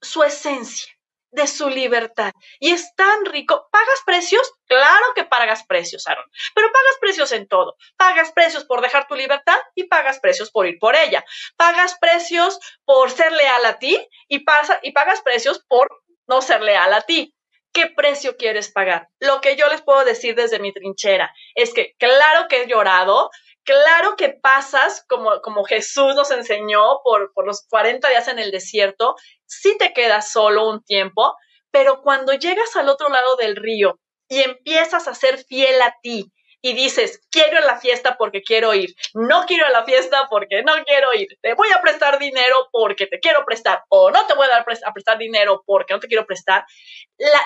su 0.00 0.22
esencia 0.22 0.92
de 1.32 1.46
su 1.46 1.68
libertad. 1.68 2.32
Y 2.60 2.70
es 2.70 2.94
tan 2.94 3.24
rico. 3.26 3.68
¿Pagas 3.72 4.02
precios? 4.06 4.52
Claro 4.66 5.06
que 5.14 5.24
pagas 5.24 5.64
precios, 5.66 6.06
Aaron. 6.06 6.24
Pero 6.54 6.68
pagas 6.68 6.98
precios 7.00 7.32
en 7.32 7.48
todo. 7.48 7.76
Pagas 7.96 8.32
precios 8.32 8.64
por 8.64 8.80
dejar 8.80 9.08
tu 9.08 9.16
libertad 9.16 9.58
y 9.74 9.84
pagas 9.84 10.20
precios 10.20 10.50
por 10.50 10.66
ir 10.66 10.78
por 10.78 10.94
ella. 10.94 11.24
Pagas 11.56 11.96
precios 11.98 12.60
por 12.84 13.10
ser 13.10 13.32
leal 13.32 13.64
a 13.64 13.78
ti 13.78 13.98
y, 14.28 14.40
pasa, 14.40 14.78
y 14.82 14.92
pagas 14.92 15.22
precios 15.22 15.64
por 15.66 15.88
no 16.28 16.42
ser 16.42 16.62
leal 16.62 16.92
a 16.94 17.00
ti. 17.00 17.34
¿Qué 17.72 17.86
precio 17.86 18.36
quieres 18.36 18.70
pagar? 18.70 19.08
Lo 19.18 19.40
que 19.40 19.56
yo 19.56 19.66
les 19.68 19.80
puedo 19.80 20.04
decir 20.04 20.34
desde 20.34 20.58
mi 20.58 20.72
trinchera 20.72 21.34
es 21.54 21.72
que 21.72 21.94
claro 21.98 22.46
que 22.46 22.62
he 22.62 22.66
llorado, 22.66 23.30
Claro 23.64 24.16
que 24.16 24.30
pasas, 24.30 25.04
como, 25.08 25.40
como 25.40 25.62
Jesús 25.62 26.16
nos 26.16 26.32
enseñó 26.32 27.00
por, 27.04 27.32
por 27.32 27.46
los 27.46 27.64
40 27.68 28.08
días 28.08 28.26
en 28.26 28.40
el 28.40 28.50
desierto, 28.50 29.14
sí 29.60 29.76
te 29.78 29.92
quedas 29.92 30.30
solo 30.30 30.68
un 30.68 30.82
tiempo, 30.84 31.36
pero 31.70 32.02
cuando 32.02 32.32
llegas 32.32 32.76
al 32.76 32.88
otro 32.88 33.08
lado 33.08 33.36
del 33.36 33.56
río 33.56 33.98
y 34.28 34.40
empiezas 34.40 35.08
a 35.08 35.14
ser 35.14 35.38
fiel 35.44 35.80
a 35.82 35.94
ti 36.02 36.32
y 36.64 36.74
dices, 36.74 37.20
quiero 37.30 37.58
a 37.58 37.62
la 37.62 37.80
fiesta 37.80 38.16
porque 38.16 38.42
quiero 38.42 38.72
ir, 38.72 38.94
no 39.14 39.46
quiero 39.46 39.66
a 39.66 39.70
la 39.70 39.84
fiesta 39.84 40.28
porque 40.30 40.62
no 40.62 40.72
quiero 40.84 41.08
ir, 41.14 41.26
te 41.40 41.54
voy 41.54 41.68
a 41.72 41.82
prestar 41.82 42.18
dinero 42.18 42.68
porque 42.70 43.06
te 43.06 43.18
quiero 43.18 43.44
prestar 43.44 43.82
o 43.88 44.10
no 44.10 44.26
te 44.26 44.34
voy 44.34 44.46
a 44.46 44.50
dar 44.50 44.60
a 44.84 44.92
prestar 44.92 45.18
dinero 45.18 45.62
porque 45.66 45.92
no 45.92 46.00
te 46.00 46.06
quiero 46.06 46.24
prestar, 46.24 46.64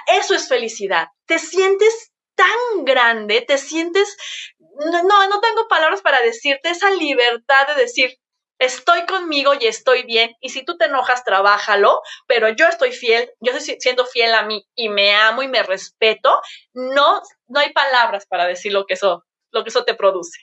eso 0.07 0.35
es 0.35 0.49
felicidad. 0.49 1.09
Te 1.27 1.39
sientes 1.39 2.13
tan 2.35 2.85
grande, 2.85 3.41
te 3.41 3.57
sientes, 3.57 4.17
no, 4.59 5.29
no 5.29 5.41
tengo 5.41 5.67
palabras 5.69 6.03
para 6.03 6.21
decirte 6.21 6.69
esa 6.69 6.91
libertad 6.91 7.67
de 7.69 7.83
decir, 7.83 8.19
estoy 8.59 9.05
conmigo 9.07 9.53
y 9.59 9.67
estoy 9.67 10.05
bien, 10.05 10.33
y 10.41 10.51
si 10.51 10.65
tú 10.65 10.77
te 10.77 10.87
enojas, 10.87 11.25
trabájalo, 11.25 12.01
pero 12.27 12.49
yo 12.51 12.67
estoy 12.67 12.93
fiel, 12.93 13.31
yo 13.41 13.53
estoy 13.53 13.77
siendo 13.81 14.07
fiel 14.07 14.35
a 14.35 14.45
mí 14.45 14.65
y 14.75 14.89
me 14.89 15.15
amo 15.15 15.43
y 15.43 15.49
me 15.49 15.63
respeto, 15.63 16.41
no, 16.75 17.21
no 17.49 17.61
hay 17.61 17.73
palabras 17.73 18.27
para 18.27 18.47
decir 18.47 18.73
lo 18.73 18.87
que 18.87 18.95
eso, 18.95 19.25
lo 19.53 19.63
que 19.63 19.71
eso 19.71 19.85
te 19.85 19.95
produce. 19.95 20.41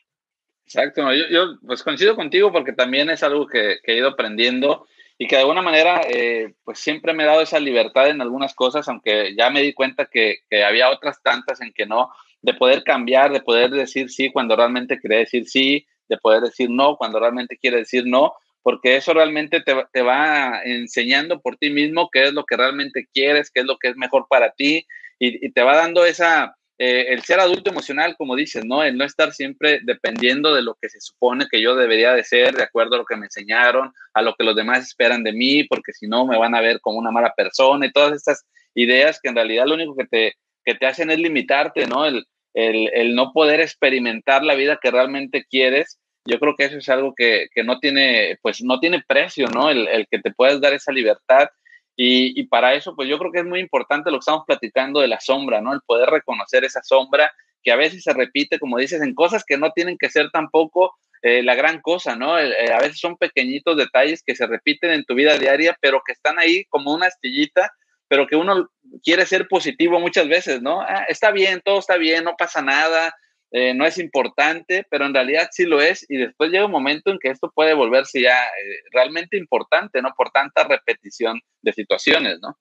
Exacto, 0.66 1.12
yo, 1.14 1.60
pues 1.66 1.84
coincido 1.84 2.16
contigo 2.16 2.52
porque 2.52 2.74
también 2.74 3.10
es 3.10 3.22
algo 3.22 3.48
que, 3.48 3.80
que 3.84 3.94
he 3.94 3.98
ido 3.98 4.10
aprendiendo 4.10 4.88
y 5.18 5.28
que 5.28 5.36
de 5.36 5.42
alguna 5.42 5.62
manera 5.62 6.02
eh, 6.10 6.54
pues 6.64 6.80
siempre 6.80 7.14
me 7.14 7.24
he 7.24 7.28
dado 7.28 7.42
esa 7.42 7.60
libertad 7.60 8.10
en 8.10 8.22
algunas 8.22 8.54
cosas, 8.56 8.88
aunque 8.88 9.36
ya 9.38 9.50
me 9.50 9.62
di 9.62 9.74
cuenta 9.74 10.06
que, 10.06 10.38
que, 10.50 10.64
había 10.64 10.90
otras 10.90 11.22
tantas 11.22 11.62
en 11.62 11.74
que 11.74 11.86
no, 11.86 12.10
de 12.42 12.54
poder 12.54 12.84
cambiar, 12.84 13.32
de 13.32 13.42
poder 13.42 13.72
decir 13.72 14.10
sí 14.10 14.32
cuando 14.32 14.56
realmente 14.56 15.00
quería 15.00 15.20
decir 15.20 15.48
sí, 15.48 15.86
de 16.16 16.22
poder 16.22 16.42
decir 16.42 16.70
no 16.70 16.98
cuando 16.98 17.20
realmente 17.20 17.58
quiere 17.58 17.78
decir 17.78 18.06
no, 18.06 18.34
porque 18.62 18.96
eso 18.96 19.14
realmente 19.14 19.62
te, 19.62 19.76
te 19.92 20.02
va 20.02 20.62
enseñando 20.64 21.42
por 21.42 21.58
ti 21.58 21.70
mismo 21.70 22.10
qué 22.12 22.26
es 22.26 22.34
lo 22.34 22.46
que 22.46 22.58
realmente 22.58 23.08
quieres, 23.14 23.52
qué 23.52 23.62
es 23.62 23.66
lo 23.66 23.78
que 23.78 23.90
es 23.90 23.98
mejor 23.98 24.26
para 24.30 24.52
ti 24.52 24.86
y, 25.20 25.46
y 25.46 25.52
te 25.52 25.62
va 25.62 25.76
dando 25.76 26.06
esa, 26.06 26.56
eh, 26.80 27.14
el 27.14 27.22
ser 27.22 27.40
adulto 27.40 27.70
emocional, 27.70 28.16
como 28.18 28.36
dices, 28.36 28.66
¿no? 28.66 28.84
El 28.84 28.98
no 28.98 29.06
estar 29.06 29.32
siempre 29.32 29.80
dependiendo 29.84 30.56
de 30.56 30.64
lo 30.64 30.76
que 30.82 30.90
se 30.90 31.00
supone 31.00 31.46
que 31.50 31.62
yo 31.62 31.76
debería 31.76 32.14
de 32.14 32.24
ser, 32.24 32.56
de 32.56 32.64
acuerdo 32.64 32.96
a 32.96 32.98
lo 32.98 33.06
que 33.06 33.16
me 33.16 33.28
enseñaron, 33.28 33.94
a 34.14 34.22
lo 34.22 34.34
que 34.34 34.44
los 34.44 34.56
demás 34.56 34.80
esperan 34.80 35.24
de 35.24 35.34
mí, 35.34 35.64
porque 35.66 35.94
si 35.94 36.08
no 36.08 36.26
me 36.26 36.38
van 36.38 36.56
a 36.56 36.62
ver 36.62 36.82
como 36.82 36.98
una 36.98 37.12
mala 37.12 37.34
persona 37.38 37.86
y 37.86 37.92
todas 37.92 38.14
estas 38.14 38.46
ideas 38.74 39.20
que 39.22 39.30
en 39.30 39.36
realidad 39.36 39.68
lo 39.68 39.76
único 39.76 39.96
que 39.96 40.06
te, 40.06 40.34
que 40.66 40.74
te 40.74 40.88
hacen 40.88 41.12
es 41.12 41.20
limitarte, 41.20 41.86
¿no? 41.86 42.06
El, 42.06 42.26
el, 42.56 42.90
el 42.94 43.14
no 43.14 43.32
poder 43.34 43.62
experimentar 43.62 44.44
la 44.44 44.56
vida 44.56 44.80
que 44.82 44.90
realmente 44.90 45.46
quieres. 45.48 46.00
Yo 46.26 46.40
creo 46.40 46.56
que 46.56 46.66
eso 46.66 46.78
es 46.78 46.90
algo 46.90 47.14
que, 47.16 47.48
que 47.54 47.64
no 47.64 47.80
tiene, 47.80 48.38
pues 48.42 48.62
no 48.64 48.80
tiene 48.80 49.04
precio, 49.06 49.48
¿no? 49.48 49.70
El, 49.70 49.88
el 49.88 50.08
que 50.10 50.20
te 50.20 50.32
puedas 50.32 50.62
dar 50.62 50.74
esa 50.74 50.92
libertad 50.92 51.50
y, 51.96 52.44
para 52.48 52.74
eso, 52.74 52.96
pues 52.96 53.08
yo 53.08 53.20
creo 53.20 53.32
que 53.32 53.40
es 53.40 53.46
muy 53.46 53.60
importante 53.60 54.10
lo 54.10 54.18
que 54.18 54.22
estamos 54.22 54.46
platicando 54.48 55.00
de 55.00 55.08
la 55.08 55.20
sombra, 55.20 55.62
¿no? 55.62 55.74
El 55.74 55.82
poder 55.86 56.10
reconocer 56.10 56.64
esa 56.64 56.82
sombra 56.82 57.32
que 57.62 57.72
a 57.72 57.76
veces 57.76 58.04
se 58.04 58.14
repite, 58.14 58.60
como 58.60 58.78
dices, 58.78 59.02
en 59.02 59.14
cosas 59.14 59.44
que 59.46 59.58
no 59.58 59.72
tienen 59.72 59.98
que 59.98 60.10
ser 60.10 60.32
tampoco 60.32 60.96
eh, 61.22 61.44
la 61.44 61.56
gran 61.56 61.82
cosa, 61.82 62.16
¿no? 62.16 62.38
Eh, 62.40 62.74
a 62.74 62.80
veces 62.80 63.00
son 63.00 63.16
pequeñitos 63.16 63.78
detalles 63.78 64.24
que 64.26 64.36
se 64.36 64.48
repiten 64.48 64.92
en 64.92 65.06
tu 65.06 65.14
vida 65.14 65.38
diaria, 65.38 65.78
pero 65.80 66.02
que 66.06 66.14
están 66.14 66.40
ahí 66.40 66.66
como 66.66 66.94
una 66.94 67.08
astillita, 67.08 67.72
pero 68.08 68.28
que 68.28 68.36
uno 68.36 68.70
quiere 69.04 69.26
ser 69.26 69.48
positivo 69.48 70.00
muchas 70.00 70.28
veces, 70.28 70.62
¿no? 70.62 70.82
Ah, 70.82 71.06
está 71.08 71.32
bien, 71.32 71.62
todo 71.64 71.80
está 71.80 71.98
bien, 71.98 72.24
no 72.24 72.36
pasa 72.36 72.62
nada, 72.62 73.14
eh, 73.56 73.76
no 73.76 73.86
es 73.86 74.00
importante, 74.00 74.84
pero 74.90 75.06
en 75.06 75.14
realidad 75.14 75.48
sí 75.52 75.66
lo 75.66 75.80
es 75.80 76.04
y 76.10 76.18
después 76.18 76.50
llega 76.50 76.66
un 76.66 76.72
momento 76.72 77.12
en 77.12 77.20
que 77.20 77.30
esto 77.30 77.52
puede 77.54 77.76
volverse 77.76 78.20
ya 78.20 78.46
eh, 78.46 78.82
realmente 78.92 79.38
importante, 79.38 80.02
¿no? 80.02 80.12
Por 80.18 80.32
tanta 80.32 80.64
repetición 80.64 81.40
de 81.62 81.72
situaciones, 81.72 82.40
¿no? 82.42 82.58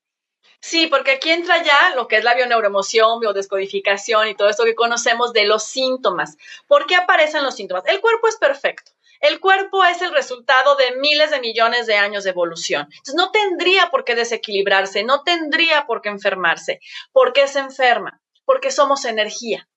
Sí, 0.59 0.85
porque 0.85 1.13
aquí 1.13 1.31
entra 1.31 1.63
ya 1.63 1.95
lo 1.95 2.07
que 2.07 2.17
es 2.17 2.23
la 2.23 2.35
bioneuroemoción, 2.35 3.19
biodescodificación 3.19 4.27
y 4.27 4.35
todo 4.35 4.49
esto 4.49 4.65
que 4.65 4.75
conocemos 4.75 5.33
de 5.33 5.45
los 5.45 5.63
síntomas. 5.63 6.37
¿Por 6.67 6.85
qué 6.85 6.95
aparecen 6.95 7.43
los 7.43 7.55
síntomas? 7.55 7.83
El 7.87 7.99
cuerpo 7.99 8.27
es 8.27 8.37
perfecto. 8.37 8.91
El 9.19 9.39
cuerpo 9.39 9.83
es 9.83 9.99
el 10.03 10.11
resultado 10.11 10.75
de 10.75 10.97
miles 10.97 11.31
de 11.31 11.39
millones 11.39 11.87
de 11.87 11.95
años 11.95 12.23
de 12.23 12.29
evolución. 12.29 12.83
Entonces, 12.83 13.15
no 13.15 13.31
tendría 13.31 13.89
por 13.89 14.05
qué 14.05 14.13
desequilibrarse, 14.13 15.03
no 15.03 15.23
tendría 15.23 15.87
por 15.87 16.03
qué 16.03 16.09
enfermarse. 16.09 16.81
¿Por 17.11 17.33
qué 17.33 17.47
se 17.47 17.59
enferma? 17.59 18.21
Porque 18.45 18.69
somos 18.69 19.05
energía. 19.05 19.67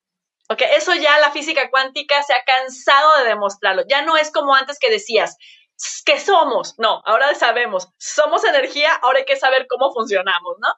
Ok, 0.49 0.62
eso 0.76 0.94
ya 0.94 1.18
la 1.18 1.32
física 1.32 1.70
cuántica 1.70 2.22
se 2.22 2.32
ha 2.32 2.44
cansado 2.44 3.18
de 3.18 3.28
demostrarlo. 3.30 3.82
Ya 3.88 4.03
no 4.03 4.16
es 4.16 4.30
como 4.30 4.55
antes 4.55 4.78
que 4.78 4.90
decías, 4.90 5.36
que 6.05 6.20
somos? 6.20 6.74
No, 6.78 7.03
ahora 7.05 7.34
sabemos, 7.34 7.88
somos 7.99 8.44
energía, 8.44 8.94
ahora 9.03 9.18
hay 9.18 9.24
que 9.24 9.36
saber 9.36 9.66
cómo 9.68 9.92
funcionamos, 9.92 10.57
¿no? 10.61 10.68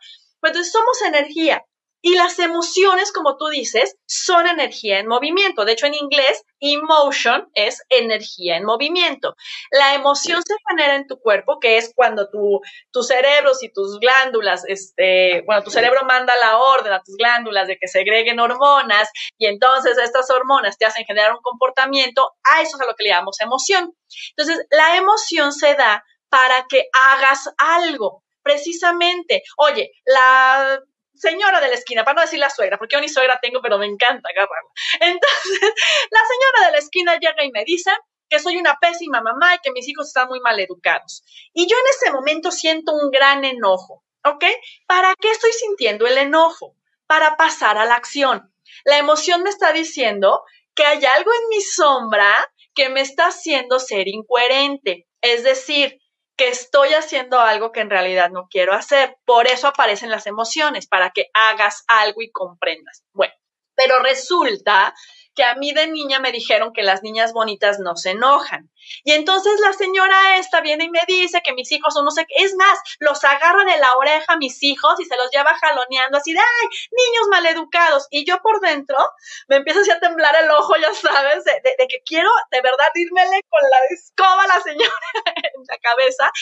Entonces 0.42 0.72
somos 0.72 1.02
energía. 1.02 1.64
Y 2.00 2.14
las 2.14 2.38
emociones, 2.38 3.12
como 3.12 3.36
tú 3.36 3.48
dices, 3.48 3.96
son 4.06 4.46
energía 4.46 5.00
en 5.00 5.08
movimiento. 5.08 5.64
De 5.64 5.72
hecho, 5.72 5.86
en 5.86 5.94
inglés, 5.94 6.44
emotion 6.60 7.48
es 7.54 7.82
energía 7.88 8.56
en 8.56 8.64
movimiento. 8.64 9.34
La 9.72 9.94
emoción 9.94 10.40
se 10.46 10.54
genera 10.68 10.94
en 10.94 11.08
tu 11.08 11.18
cuerpo, 11.18 11.58
que 11.58 11.76
es 11.76 11.92
cuando 11.94 12.30
tu, 12.30 12.60
tus 12.92 13.08
cerebros 13.08 13.62
y 13.64 13.72
tus 13.72 13.98
glándulas, 13.98 14.62
este, 14.66 15.42
bueno, 15.46 15.62
tu 15.64 15.70
cerebro 15.70 16.04
manda 16.04 16.32
la 16.40 16.58
orden 16.58 16.92
a 16.92 17.02
tus 17.02 17.16
glándulas 17.16 17.66
de 17.66 17.76
que 17.78 17.88
segreguen 17.88 18.38
hormonas 18.38 19.10
y 19.36 19.46
entonces 19.46 19.98
estas 19.98 20.30
hormonas 20.30 20.78
te 20.78 20.86
hacen 20.86 21.04
generar 21.04 21.32
un 21.32 21.42
comportamiento. 21.42 22.32
A 22.54 22.62
eso 22.62 22.76
es 22.76 22.82
a 22.82 22.86
lo 22.86 22.94
que 22.94 23.04
le 23.04 23.10
llamamos 23.10 23.40
emoción. 23.40 23.92
Entonces, 24.36 24.64
la 24.70 24.96
emoción 24.96 25.52
se 25.52 25.74
da 25.74 26.04
para 26.28 26.66
que 26.68 26.88
hagas 26.92 27.50
algo 27.58 28.22
precisamente, 28.42 29.42
oye, 29.56 29.90
la 30.06 30.80
señora 31.18 31.60
de 31.60 31.68
la 31.68 31.74
esquina, 31.74 32.04
para 32.04 32.16
no 32.16 32.20
decir 32.22 32.38
la 32.38 32.50
suegra, 32.50 32.78
porque 32.78 32.96
yo 32.96 33.00
ni 33.00 33.08
suegra 33.08 33.38
tengo, 33.40 33.60
pero 33.60 33.78
me 33.78 33.86
encanta 33.86 34.28
agarrarla. 34.28 34.70
Entonces, 35.00 35.60
la 36.10 36.20
señora 36.20 36.66
de 36.66 36.72
la 36.72 36.78
esquina 36.78 37.18
llega 37.18 37.44
y 37.44 37.50
me 37.50 37.64
dice 37.64 37.90
que 38.28 38.38
soy 38.38 38.56
una 38.56 38.76
pésima 38.80 39.20
mamá 39.20 39.54
y 39.54 39.58
que 39.62 39.72
mis 39.72 39.88
hijos 39.88 40.08
están 40.08 40.28
muy 40.28 40.40
mal 40.40 40.58
educados. 40.60 41.22
Y 41.52 41.66
yo 41.66 41.76
en 41.76 41.84
ese 41.90 42.12
momento 42.12 42.50
siento 42.50 42.92
un 42.92 43.10
gran 43.10 43.44
enojo, 43.44 44.04
¿ok? 44.24 44.44
¿Para 44.86 45.14
qué 45.20 45.30
estoy 45.30 45.52
sintiendo 45.52 46.06
el 46.06 46.18
enojo? 46.18 46.74
Para 47.06 47.36
pasar 47.36 47.78
a 47.78 47.86
la 47.86 47.94
acción. 47.94 48.52
La 48.84 48.98
emoción 48.98 49.42
me 49.42 49.50
está 49.50 49.72
diciendo 49.72 50.42
que 50.74 50.84
hay 50.84 51.04
algo 51.04 51.32
en 51.32 51.48
mi 51.48 51.60
sombra 51.60 52.34
que 52.74 52.88
me 52.88 53.00
está 53.00 53.28
haciendo 53.28 53.80
ser 53.80 54.08
incoherente. 54.08 55.08
Es 55.20 55.42
decir, 55.42 56.00
que 56.38 56.48
estoy 56.48 56.90
haciendo 56.94 57.40
algo 57.40 57.72
que 57.72 57.80
en 57.80 57.90
realidad 57.90 58.30
no 58.30 58.46
quiero 58.48 58.72
hacer. 58.72 59.18
Por 59.26 59.48
eso 59.48 59.66
aparecen 59.66 60.08
las 60.08 60.26
emociones, 60.26 60.86
para 60.86 61.10
que 61.10 61.26
hagas 61.34 61.84
algo 61.88 62.22
y 62.22 62.30
comprendas. 62.30 63.04
Bueno, 63.12 63.34
pero 63.78 64.00
resulta 64.02 64.92
que 65.38 65.44
a 65.44 65.54
mí 65.54 65.72
de 65.72 65.86
niña 65.86 66.18
me 66.18 66.32
dijeron 66.32 66.72
que 66.72 66.82
las 66.82 67.04
niñas 67.04 67.32
bonitas 67.32 67.78
no 67.78 67.94
se 67.94 68.10
enojan. 68.10 68.72
Y 69.04 69.12
entonces 69.12 69.60
la 69.60 69.72
señora 69.72 70.36
esta 70.38 70.60
viene 70.60 70.86
y 70.86 70.90
me 70.90 71.02
dice 71.06 71.40
que 71.44 71.52
mis 71.52 71.70
hijos 71.70 71.94
son 71.94 72.04
no 72.04 72.10
sé 72.10 72.26
qué. 72.26 72.42
Es 72.42 72.56
más, 72.56 72.76
los 72.98 73.22
agarra 73.22 73.64
de 73.64 73.78
la 73.78 73.94
oreja 73.94 74.32
a 74.32 74.36
mis 74.36 74.60
hijos 74.64 74.98
y 74.98 75.04
se 75.04 75.16
los 75.16 75.30
lleva 75.30 75.56
jaloneando 75.60 76.18
así 76.18 76.32
de, 76.32 76.40
ay, 76.40 76.68
niños 76.90 77.28
maleducados. 77.30 78.08
Y 78.10 78.26
yo 78.26 78.42
por 78.42 78.60
dentro 78.60 78.98
me 79.46 79.56
empiezo 79.56 79.78
así 79.78 79.92
a 79.92 80.00
temblar 80.00 80.34
el 80.42 80.50
ojo, 80.50 80.74
ya 80.76 80.92
sabes, 80.92 81.44
de, 81.44 81.86
que 81.88 82.02
quiero 82.04 82.30
de 82.50 82.60
verdad 82.60 82.88
irmele 82.96 83.40
con 83.48 83.70
la 83.70 83.78
escoba 83.94 84.42
a 84.42 84.48
la 84.48 84.60
señora 84.60 85.08
en 85.36 85.62
la 85.68 85.78
cabeza 85.78 86.32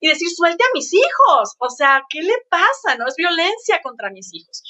y 0.00 0.08
decir, 0.08 0.30
suelte 0.30 0.64
a 0.64 0.72
mis 0.72 0.94
hijos. 0.94 1.56
O 1.58 1.68
sea, 1.68 2.06
¿qué 2.08 2.22
le 2.22 2.38
pasa? 2.48 2.96
No 2.96 3.06
es 3.06 3.16
violencia 3.16 3.82
contra 3.82 4.08
mis 4.08 4.32
hijos. 4.32 4.62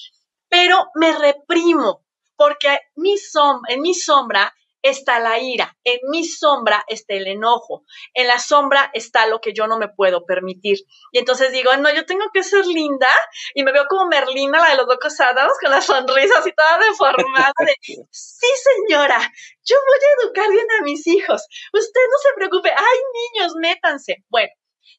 Pero 0.49 0.87
me 0.97 1.16
reprimo 1.16 2.06
porque 2.37 2.78
mi 2.95 3.14
en 3.68 3.80
mi 3.80 3.95
sombra 3.95 4.53
está 4.89 5.18
la 5.18 5.39
ira, 5.39 5.76
en 5.84 5.99
mi 6.11 6.24
sombra 6.24 6.84
está 6.89 7.14
el 7.14 7.26
enojo, 7.26 7.84
en 8.14 8.28
la 8.28 8.39
sombra 8.39 8.91
está 8.93 9.26
lo 9.26 9.41
que 9.41 9.53
yo 9.53 9.66
no 9.66 9.78
me 9.78 9.89
puedo 9.89 10.24
permitir. 10.24 10.78
Y 11.12 11.18
entonces 11.18 11.53
digo, 11.53 11.76
no, 11.76 11.93
yo 11.93 12.07
tengo 12.07 12.26
que 12.32 12.43
ser 12.43 12.66
linda 12.66 13.09
y 13.55 13.62
me 13.64 13.72
veo 13.72 13.87
como 13.89 14.07
Merlina, 14.07 14.61
la 14.61 14.70
de 14.70 14.76
los 14.76 14.87
locos 14.87 15.18
Adams, 15.20 15.59
con 15.61 15.70
la 15.70 15.80
sonrisa 15.80 16.39
así 16.39 16.53
toda 16.53 16.78
deformada. 16.78 17.53
sí, 18.11 18.47
señora, 18.87 19.18
yo 19.64 19.76
voy 19.87 19.99
a 19.99 20.24
educar 20.24 20.51
bien 20.51 20.66
a 20.78 20.82
mis 20.82 21.07
hijos. 21.07 21.47
Usted 21.72 22.01
no 22.11 22.18
se 22.22 22.34
preocupe. 22.37 22.70
Ay, 22.70 22.99
niños, 23.34 23.55
métanse. 23.57 24.24
Bueno, 24.28 24.51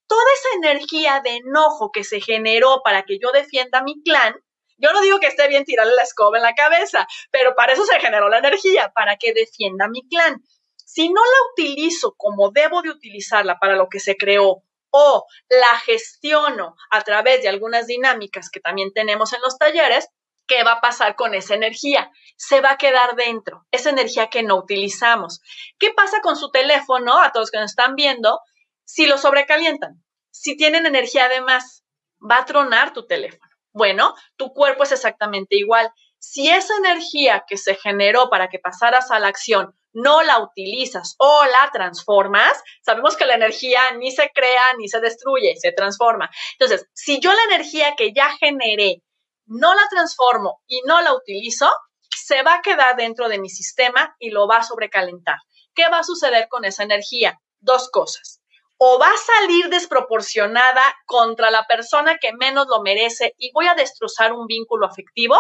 toda 0.08 0.24
esa 0.34 0.70
energía 0.70 1.22
de 1.24 1.38
enojo 1.38 1.92
que 1.92 2.04
se 2.04 2.22
generó 2.22 2.82
para 2.84 3.04
que 3.04 3.18
yo 3.22 3.32
defienda 3.32 3.84
mi 3.84 4.02
clan, 4.04 4.36
yo 4.78 4.94
no 4.94 5.02
digo 5.02 5.20
que 5.20 5.28
esté 5.28 5.48
bien 5.48 5.66
tirarle 5.66 5.96
la 5.96 6.04
escoba 6.04 6.38
en 6.38 6.44
la 6.44 6.56
cabeza, 6.56 7.08
pero 7.32 7.56
para 7.56 7.74
eso 7.74 7.86
se 7.86 8.00
generó 8.00 8.30
la 8.30 8.40
energía, 8.40 8.92
para 8.94 9.18
que 9.18 9.34
defienda 9.34 9.88
mi 9.88 10.08
clan. 10.08 10.42
Si 10.76 11.10
no 11.10 11.22
la 11.22 11.52
utilizo 11.52 12.16
como 12.18 12.52
debo 12.52 12.82
de 12.82 12.90
utilizarla 12.90 13.60
para 13.60 13.76
lo 13.76 13.90
que 13.90 14.00
se 14.00 14.16
creó 14.16 14.64
o 14.90 15.26
la 15.50 15.80
gestiono 15.80 16.76
a 16.92 17.02
través 17.02 17.42
de 17.42 17.50
algunas 17.50 17.88
dinámicas 17.88 18.50
que 18.50 18.60
también 18.60 18.94
tenemos 18.94 19.34
en 19.34 19.42
los 19.42 19.58
talleres, 19.58 20.08
¿qué 20.48 20.64
va 20.64 20.74
a 20.74 20.82
pasar 20.82 21.16
con 21.16 21.36
esa 21.36 21.56
energía? 21.56 22.12
Se 22.38 22.62
va 22.62 22.72
a 22.72 22.78
quedar 22.78 23.16
dentro, 23.16 23.68
esa 23.72 23.90
energía 23.90 24.28
que 24.28 24.44
no 24.44 24.56
utilizamos. 24.56 25.42
¿Qué 25.78 25.92
pasa 25.94 26.22
con 26.22 26.38
su 26.38 26.52
teléfono, 26.52 27.20
a 27.20 27.32
todos 27.32 27.52
que 27.52 27.60
nos 27.60 27.72
están 27.72 27.96
viendo, 27.96 28.40
si 28.86 29.06
lo 29.08 29.18
sobrecalientan? 29.18 30.04
Si 30.32 30.56
tienen 30.56 30.86
energía 30.86 31.28
de 31.28 31.42
más, 31.42 31.84
va 32.20 32.38
a 32.38 32.46
tronar 32.46 32.94
tu 32.94 33.06
teléfono. 33.06 33.47
Bueno, 33.78 34.16
tu 34.38 34.54
cuerpo 34.54 34.84
es 34.84 34.92
exactamente 34.92 35.56
igual. 35.56 35.92
Si 36.18 36.50
esa 36.50 36.76
energía 36.78 37.46
que 37.48 37.58
se 37.58 37.76
generó 37.76 38.28
para 38.32 38.50
que 38.50 38.58
pasaras 38.58 39.12
a 39.12 39.20
la 39.20 39.28
acción 39.28 39.78
no 39.94 40.24
la 40.24 40.40
utilizas 40.40 41.14
o 41.20 41.46
la 41.46 41.70
transformas, 41.72 42.60
sabemos 42.82 43.16
que 43.16 43.28
la 43.28 43.36
energía 43.36 43.82
ni 44.00 44.10
se 44.12 44.32
crea 44.34 44.74
ni 44.80 44.90
se 44.90 45.00
destruye, 45.00 45.56
se 45.58 45.72
transforma. 45.74 46.28
Entonces, 46.58 46.88
si 46.94 47.20
yo 47.20 47.32
la 47.32 47.44
energía 47.54 47.94
que 47.96 48.14
ya 48.14 48.36
generé 48.40 49.04
no 49.46 49.76
la 49.76 49.88
transformo 49.92 50.64
y 50.66 50.82
no 50.88 51.00
la 51.02 51.14
utilizo, 51.14 51.70
se 52.10 52.42
va 52.42 52.56
a 52.56 52.62
quedar 52.64 52.96
dentro 52.96 53.30
de 53.30 53.38
mi 53.38 53.50
sistema 53.50 54.16
y 54.18 54.32
lo 54.32 54.48
va 54.48 54.58
a 54.58 54.64
sobrecalentar. 54.64 55.38
¿Qué 55.76 55.88
va 55.88 56.00
a 56.00 56.04
suceder 56.04 56.48
con 56.50 56.66
esa 56.66 56.82
energía? 56.82 57.40
Dos 57.60 57.92
cosas 57.92 58.37
o 58.78 59.00
va 59.00 59.08
a 59.08 59.42
salir 59.42 59.70
desproporcionada 59.70 60.82
contra 61.06 61.52
la 61.52 61.66
persona 61.66 62.18
que 62.18 62.34
menos 62.34 62.68
lo 62.68 62.82
merece 62.82 63.34
y 63.38 63.52
voy 63.52 63.68
a 63.68 63.76
destrozar 63.76 64.34
un 64.34 64.46
vínculo 64.48 64.86
afectivo, 64.86 65.36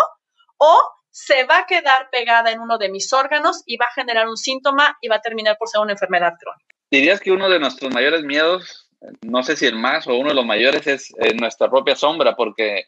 o 0.57 0.81
se 1.11 1.45
va 1.45 1.59
a 1.59 1.65
quedar 1.65 2.09
pegada 2.11 2.51
en 2.51 2.59
uno 2.59 2.77
de 2.77 2.89
mis 2.89 3.11
órganos 3.13 3.63
y 3.65 3.77
va 3.77 3.85
a 3.85 3.93
generar 3.93 4.27
un 4.27 4.37
síntoma 4.37 4.97
y 5.01 5.07
va 5.07 5.15
a 5.15 5.21
terminar 5.21 5.57
por 5.57 5.67
ser 5.67 5.81
una 5.81 5.93
enfermedad 5.93 6.33
crónica. 6.39 6.75
¿Dirías 6.91 7.19
que 7.19 7.31
uno 7.31 7.49
de 7.49 7.59
nuestros 7.59 7.93
mayores 7.93 8.23
miedos, 8.23 8.89
no 9.21 9.43
sé 9.43 9.55
si 9.55 9.65
el 9.65 9.75
más 9.75 10.07
o 10.07 10.15
uno 10.15 10.29
de 10.29 10.35
los 10.35 10.45
mayores, 10.45 10.85
es 10.87 11.13
eh, 11.19 11.33
nuestra 11.33 11.69
propia 11.69 11.95
sombra? 11.95 12.35
Porque 12.35 12.85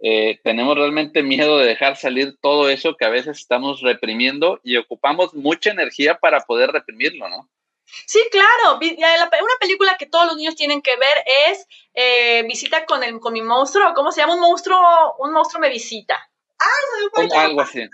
eh, 0.00 0.38
tenemos 0.44 0.76
realmente 0.76 1.22
miedo 1.22 1.58
de 1.58 1.66
dejar 1.66 1.96
salir 1.96 2.36
todo 2.40 2.68
eso 2.68 2.96
que 2.96 3.04
a 3.04 3.10
veces 3.10 3.38
estamos 3.38 3.80
reprimiendo 3.80 4.60
y 4.62 4.76
ocupamos 4.76 5.34
mucha 5.34 5.70
energía 5.70 6.18
para 6.18 6.40
poder 6.40 6.70
reprimirlo, 6.70 7.28
¿no? 7.28 7.48
Sí, 8.06 8.20
claro. 8.30 8.78
Una 8.78 9.58
película 9.60 9.96
que 9.98 10.06
todos 10.06 10.26
los 10.26 10.36
niños 10.36 10.56
tienen 10.56 10.82
que 10.82 10.96
ver 10.96 11.24
es 11.48 11.66
eh, 11.94 12.42
Visita 12.44 12.84
con, 12.86 13.02
el, 13.02 13.18
con 13.20 13.32
mi 13.32 13.42
monstruo. 13.42 13.92
¿Cómo 13.94 14.12
se 14.12 14.20
llama? 14.20 14.34
Un 14.34 14.40
monstruo, 14.40 14.78
un 15.18 15.32
monstruo 15.32 15.60
me 15.60 15.70
visita. 15.70 16.18
¡Ay, 16.58 17.28
Algo 17.32 17.60
así. 17.60 17.88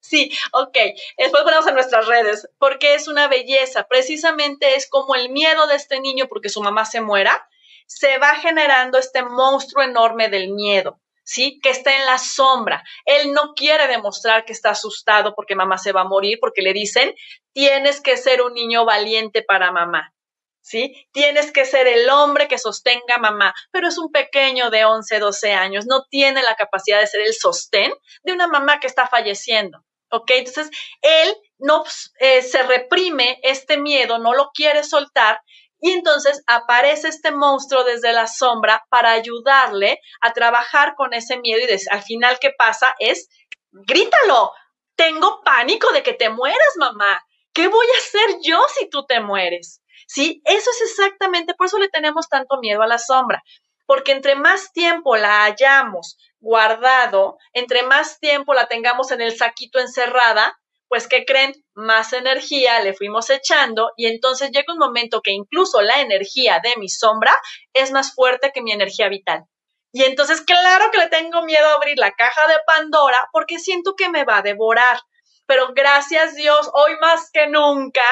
Sí, 0.00 0.30
ok. 0.52 0.76
Después 1.16 1.44
ponemos 1.44 1.66
en 1.66 1.74
nuestras 1.74 2.06
redes, 2.06 2.48
porque 2.58 2.94
es 2.94 3.08
una 3.08 3.26
belleza. 3.26 3.86
Precisamente 3.88 4.76
es 4.76 4.88
como 4.88 5.14
el 5.14 5.30
miedo 5.30 5.66
de 5.66 5.76
este 5.76 5.98
niño 6.00 6.26
porque 6.28 6.50
su 6.50 6.62
mamá 6.62 6.84
se 6.84 7.00
muera, 7.00 7.48
se 7.86 8.18
va 8.18 8.34
generando 8.36 8.98
este 8.98 9.22
monstruo 9.22 9.82
enorme 9.82 10.28
del 10.28 10.50
miedo. 10.50 11.00
¿Sí? 11.24 11.58
Que 11.62 11.70
está 11.70 11.96
en 11.96 12.06
la 12.06 12.18
sombra. 12.18 12.84
Él 13.04 13.32
no 13.32 13.54
quiere 13.54 13.88
demostrar 13.88 14.44
que 14.44 14.52
está 14.52 14.70
asustado 14.70 15.34
porque 15.34 15.56
mamá 15.56 15.78
se 15.78 15.92
va 15.92 16.02
a 16.02 16.08
morir, 16.08 16.38
porque 16.40 16.62
le 16.62 16.72
dicen, 16.72 17.14
tienes 17.52 18.00
que 18.00 18.16
ser 18.16 18.42
un 18.42 18.54
niño 18.54 18.84
valiente 18.84 19.42
para 19.42 19.72
mamá. 19.72 20.12
¿Sí? 20.60 21.06
Tienes 21.12 21.52
que 21.52 21.66
ser 21.66 21.86
el 21.86 22.08
hombre 22.08 22.48
que 22.48 22.56
sostenga 22.56 23.16
a 23.16 23.18
mamá, 23.18 23.52
pero 23.70 23.86
es 23.86 23.98
un 23.98 24.10
pequeño 24.10 24.70
de 24.70 24.86
11, 24.86 25.18
12 25.18 25.52
años, 25.52 25.84
no 25.84 26.04
tiene 26.08 26.42
la 26.42 26.56
capacidad 26.56 27.00
de 27.00 27.06
ser 27.06 27.20
el 27.20 27.34
sostén 27.34 27.92
de 28.22 28.32
una 28.32 28.46
mamá 28.48 28.80
que 28.80 28.86
está 28.86 29.06
falleciendo. 29.06 29.84
¿Ok? 30.10 30.30
Entonces, 30.30 30.70
él 31.02 31.36
no 31.58 31.84
eh, 32.18 32.40
se 32.40 32.62
reprime 32.62 33.40
este 33.42 33.76
miedo, 33.76 34.18
no 34.18 34.32
lo 34.32 34.52
quiere 34.54 34.84
soltar 34.84 35.38
y 35.84 35.90
entonces 35.90 36.42
aparece 36.46 37.08
este 37.08 37.30
monstruo 37.30 37.84
desde 37.84 38.14
la 38.14 38.26
sombra 38.26 38.86
para 38.88 39.10
ayudarle 39.10 40.00
a 40.22 40.32
trabajar 40.32 40.94
con 40.96 41.12
ese 41.12 41.38
miedo 41.40 41.60
y 41.60 41.78
al 41.90 42.02
final 42.02 42.38
qué 42.40 42.52
pasa 42.56 42.94
es, 42.98 43.28
grítalo, 43.70 44.50
tengo 44.96 45.42
pánico 45.44 45.92
de 45.92 46.02
que 46.02 46.14
te 46.14 46.30
mueras, 46.30 46.72
mamá. 46.78 47.20
¿Qué 47.52 47.68
voy 47.68 47.86
a 47.86 47.98
hacer 47.98 48.38
yo 48.42 48.64
si 48.74 48.88
tú 48.88 49.04
te 49.04 49.20
mueres? 49.20 49.82
Sí, 50.06 50.40
eso 50.46 50.70
es 50.70 50.80
exactamente, 50.90 51.52
por 51.52 51.66
eso 51.66 51.78
le 51.78 51.90
tenemos 51.90 52.30
tanto 52.30 52.56
miedo 52.60 52.80
a 52.80 52.86
la 52.86 52.96
sombra, 52.96 53.42
porque 53.84 54.12
entre 54.12 54.36
más 54.36 54.72
tiempo 54.72 55.16
la 55.16 55.44
hayamos 55.44 56.16
guardado, 56.40 57.36
entre 57.52 57.82
más 57.82 58.18
tiempo 58.20 58.54
la 58.54 58.68
tengamos 58.68 59.10
en 59.10 59.20
el 59.20 59.36
saquito 59.36 59.78
encerrada, 59.80 60.58
pues 60.88 61.08
¿qué 61.08 61.24
creen? 61.24 61.52
Más 61.74 62.12
energía 62.12 62.80
le 62.80 62.94
fuimos 62.94 63.30
echando 63.30 63.90
y 63.96 64.06
entonces 64.06 64.50
llega 64.50 64.72
un 64.72 64.78
momento 64.78 65.20
que 65.22 65.32
incluso 65.32 65.80
la 65.80 66.00
energía 66.00 66.60
de 66.62 66.74
mi 66.78 66.88
sombra 66.88 67.34
es 67.72 67.90
más 67.90 68.14
fuerte 68.14 68.52
que 68.52 68.62
mi 68.62 68.72
energía 68.72 69.08
vital. 69.08 69.44
Y 69.92 70.02
entonces 70.02 70.40
claro 70.40 70.90
que 70.90 70.98
le 70.98 71.08
tengo 71.08 71.44
miedo 71.44 71.66
a 71.68 71.74
abrir 71.74 71.98
la 71.98 72.10
caja 72.12 72.48
de 72.48 72.56
Pandora 72.66 73.18
porque 73.32 73.58
siento 73.58 73.94
que 73.96 74.08
me 74.08 74.24
va 74.24 74.38
a 74.38 74.42
devorar. 74.42 74.98
Pero 75.46 75.72
gracias 75.74 76.34
Dios, 76.34 76.70
hoy 76.72 76.96
más 77.00 77.30
que 77.30 77.46
nunca 77.46 78.02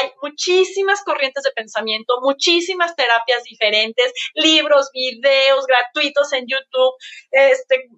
hay 0.00 0.10
muchísimas 0.22 1.02
corrientes 1.02 1.42
de 1.42 1.50
pensamiento, 1.50 2.14
muchísimas 2.22 2.94
terapias 2.94 3.42
diferentes, 3.42 4.12
libros, 4.34 4.90
videos 4.94 5.66
gratuitos 5.66 6.32
en 6.32 6.46
YouTube, 6.46 6.94
este, 7.32 7.88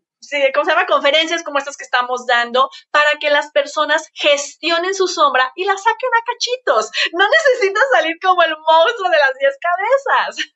¿cómo 0.55 0.65
se 0.65 0.71
llama? 0.71 0.87
Conferencias 0.87 1.43
como 1.43 1.59
estas 1.59 1.77
que 1.77 1.85
estamos 1.85 2.27
dando 2.27 2.69
para 2.91 3.19
que 3.21 3.31
las 3.31 3.51
personas 3.51 4.09
gestionen 4.15 4.95
su 4.95 5.07
sombra 5.07 5.53
y 5.55 5.65
la 5.65 5.77
saquen 5.77 6.11
a 6.15 6.25
cachitos. 6.25 6.91
No 7.13 7.25
necesitas 7.29 7.85
salir 7.93 8.17
como 8.21 8.43
el 8.43 8.51
monstruo 8.51 9.11
de 9.11 9.17
las 9.17 9.33
diez 9.39 9.57
cabezas. 9.61 10.53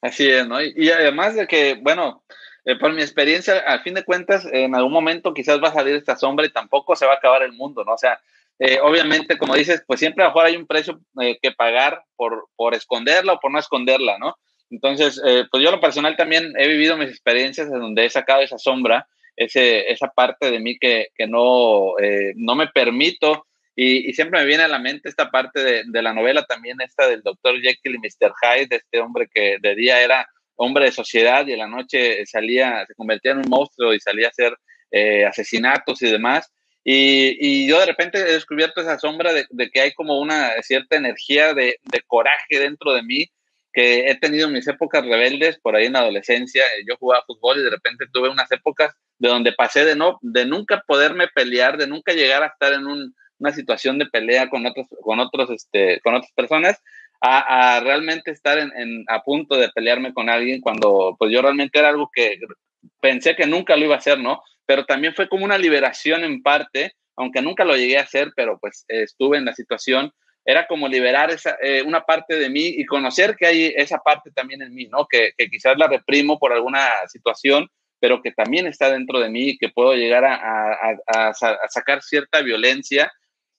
Así 0.00 0.28
es, 0.28 0.46
¿no? 0.46 0.60
Y, 0.60 0.90
además 0.90 1.34
de 1.36 1.46
que, 1.46 1.78
bueno, 1.80 2.24
eh, 2.64 2.76
por 2.76 2.92
mi 2.92 3.02
experiencia, 3.02 3.58
al 3.58 3.82
fin 3.82 3.94
de 3.94 4.04
cuentas, 4.04 4.44
en 4.52 4.74
algún 4.74 4.92
momento 4.92 5.32
quizás 5.32 5.62
va 5.62 5.68
a 5.68 5.74
salir 5.74 5.94
esta 5.94 6.16
sombra 6.16 6.44
y 6.44 6.52
tampoco 6.52 6.96
se 6.96 7.06
va 7.06 7.12
a 7.12 7.16
acabar 7.16 7.42
el 7.42 7.52
mundo, 7.52 7.84
¿no? 7.84 7.94
O 7.94 7.98
sea, 7.98 8.20
eh, 8.58 8.80
obviamente, 8.80 9.38
como 9.38 9.54
dices, 9.54 9.82
pues 9.86 10.00
siempre 10.00 10.22
a 10.22 10.26
lo 10.26 10.30
mejor 10.32 10.46
hay 10.46 10.56
un 10.56 10.66
precio 10.66 11.00
eh, 11.20 11.38
que 11.40 11.52
pagar 11.52 12.04
por, 12.16 12.48
por 12.56 12.74
esconderla 12.74 13.34
o 13.34 13.40
por 13.40 13.52
no 13.52 13.58
esconderla, 13.58 14.18
¿no? 14.18 14.36
Entonces, 14.72 15.20
eh, 15.24 15.44
pues 15.50 15.62
yo 15.62 15.70
lo 15.70 15.80
personal 15.80 16.16
también 16.16 16.54
he 16.58 16.66
vivido 16.66 16.96
mis 16.96 17.10
experiencias 17.10 17.68
en 17.68 17.78
donde 17.78 18.06
he 18.06 18.10
sacado 18.10 18.40
esa 18.40 18.56
sombra, 18.56 19.06
ese, 19.36 19.92
esa 19.92 20.08
parte 20.08 20.50
de 20.50 20.60
mí 20.60 20.78
que, 20.78 21.08
que 21.14 21.26
no, 21.26 21.98
eh, 21.98 22.32
no 22.36 22.54
me 22.54 22.68
permito 22.68 23.46
y, 23.76 24.08
y, 24.08 24.12
siempre 24.14 24.40
me 24.40 24.46
viene 24.46 24.64
a 24.64 24.68
la 24.68 24.78
mente 24.78 25.08
esta 25.08 25.30
parte 25.30 25.62
de, 25.62 25.82
de, 25.86 26.02
la 26.02 26.12
novela 26.12 26.44
también, 26.44 26.80
esta 26.80 27.06
del 27.06 27.22
doctor 27.22 27.58
Jekyll 27.60 27.94
y 27.94 27.98
Mr. 27.98 28.32
Hyde, 28.40 28.76
este 28.76 29.00
hombre 29.00 29.28
que 29.32 29.56
de 29.60 29.74
día 29.74 30.02
era 30.02 30.26
hombre 30.56 30.86
de 30.86 30.92
sociedad 30.92 31.46
y 31.46 31.52
en 31.52 31.58
la 31.58 31.66
noche 31.66 32.24
salía, 32.26 32.84
se 32.86 32.94
convertía 32.94 33.32
en 33.32 33.38
un 33.38 33.48
monstruo 33.48 33.94
y 33.94 34.00
salía 34.00 34.26
a 34.26 34.30
hacer 34.30 34.56
eh, 34.90 35.24
asesinatos 35.24 36.02
y 36.02 36.10
demás. 36.10 36.50
Y, 36.84 37.36
y, 37.40 37.66
yo 37.66 37.78
de 37.78 37.86
repente 37.86 38.18
he 38.18 38.32
descubierto 38.32 38.80
esa 38.80 38.98
sombra 38.98 39.32
de, 39.32 39.46
de, 39.50 39.70
que 39.70 39.80
hay 39.80 39.92
como 39.92 40.18
una 40.20 40.50
cierta 40.62 40.96
energía 40.96 41.54
de, 41.54 41.78
de 41.82 42.00
coraje 42.06 42.58
dentro 42.58 42.92
de 42.92 43.02
mí 43.02 43.30
que 43.72 44.10
he 44.10 44.14
tenido 44.16 44.48
mis 44.48 44.66
épocas 44.68 45.04
rebeldes 45.04 45.58
por 45.58 45.74
ahí 45.74 45.86
en 45.86 45.94
la 45.94 46.00
adolescencia. 46.00 46.62
Yo 46.86 46.96
jugaba 46.98 47.24
fútbol 47.26 47.58
y 47.58 47.62
de 47.62 47.70
repente 47.70 48.06
tuve 48.12 48.28
unas 48.28 48.50
épocas 48.52 48.94
de 49.18 49.28
donde 49.28 49.52
pasé 49.52 49.84
de 49.84 49.96
no, 49.96 50.18
de 50.20 50.44
nunca 50.44 50.82
poderme 50.86 51.28
pelear, 51.28 51.78
de 51.78 51.86
nunca 51.86 52.12
llegar 52.12 52.42
a 52.42 52.48
estar 52.48 52.72
en 52.72 52.86
un, 52.86 53.14
una 53.38 53.52
situación 53.52 53.98
de 53.98 54.06
pelea 54.06 54.50
con 54.50 54.66
otros, 54.66 54.86
con 55.00 55.20
otros, 55.20 55.50
este, 55.50 56.00
con 56.00 56.14
otras 56.14 56.32
personas, 56.32 56.80
a, 57.20 57.76
a 57.76 57.80
realmente 57.80 58.30
estar 58.30 58.58
en, 58.58 58.72
en, 58.76 59.04
a 59.08 59.22
punto 59.22 59.56
de 59.56 59.68
pelearme 59.70 60.12
con 60.12 60.28
alguien 60.28 60.60
cuando, 60.60 61.14
pues 61.18 61.32
yo 61.32 61.40
realmente 61.40 61.78
era 61.78 61.88
algo 61.88 62.10
que 62.12 62.38
pensé 63.00 63.36
que 63.36 63.46
nunca 63.46 63.76
lo 63.76 63.84
iba 63.84 63.94
a 63.94 63.98
hacer, 63.98 64.18
¿no? 64.18 64.42
Pero 64.66 64.84
también 64.84 65.14
fue 65.14 65.28
como 65.28 65.44
una 65.44 65.58
liberación 65.58 66.24
en 66.24 66.42
parte, 66.42 66.94
aunque 67.16 67.42
nunca 67.42 67.64
lo 67.64 67.76
llegué 67.76 67.98
a 67.98 68.02
hacer, 68.02 68.32
pero 68.34 68.58
pues 68.60 68.84
estuve 68.88 69.38
en 69.38 69.44
la 69.44 69.54
situación 69.54 70.12
era 70.44 70.66
como 70.66 70.88
liberar 70.88 71.30
esa, 71.30 71.56
eh, 71.62 71.82
una 71.82 72.02
parte 72.02 72.36
de 72.36 72.50
mí 72.50 72.66
y 72.66 72.84
conocer 72.84 73.36
que 73.36 73.46
hay 73.46 73.74
esa 73.76 73.98
parte 73.98 74.30
también 74.32 74.62
en 74.62 74.74
mí, 74.74 74.86
¿no? 74.86 75.06
Que, 75.06 75.32
que, 75.36 75.48
quizás 75.48 75.76
la 75.78 75.86
reprimo 75.86 76.38
por 76.38 76.52
alguna 76.52 76.88
situación, 77.08 77.68
pero 78.00 78.20
que 78.20 78.32
también 78.32 78.66
está 78.66 78.90
dentro 78.90 79.20
de 79.20 79.30
mí 79.30 79.50
y 79.50 79.58
que 79.58 79.68
puedo 79.68 79.94
llegar 79.94 80.24
a, 80.24 80.96
a, 81.06 81.32
sacar 81.68 82.02
cierta 82.02 82.42
violencia. 82.42 83.12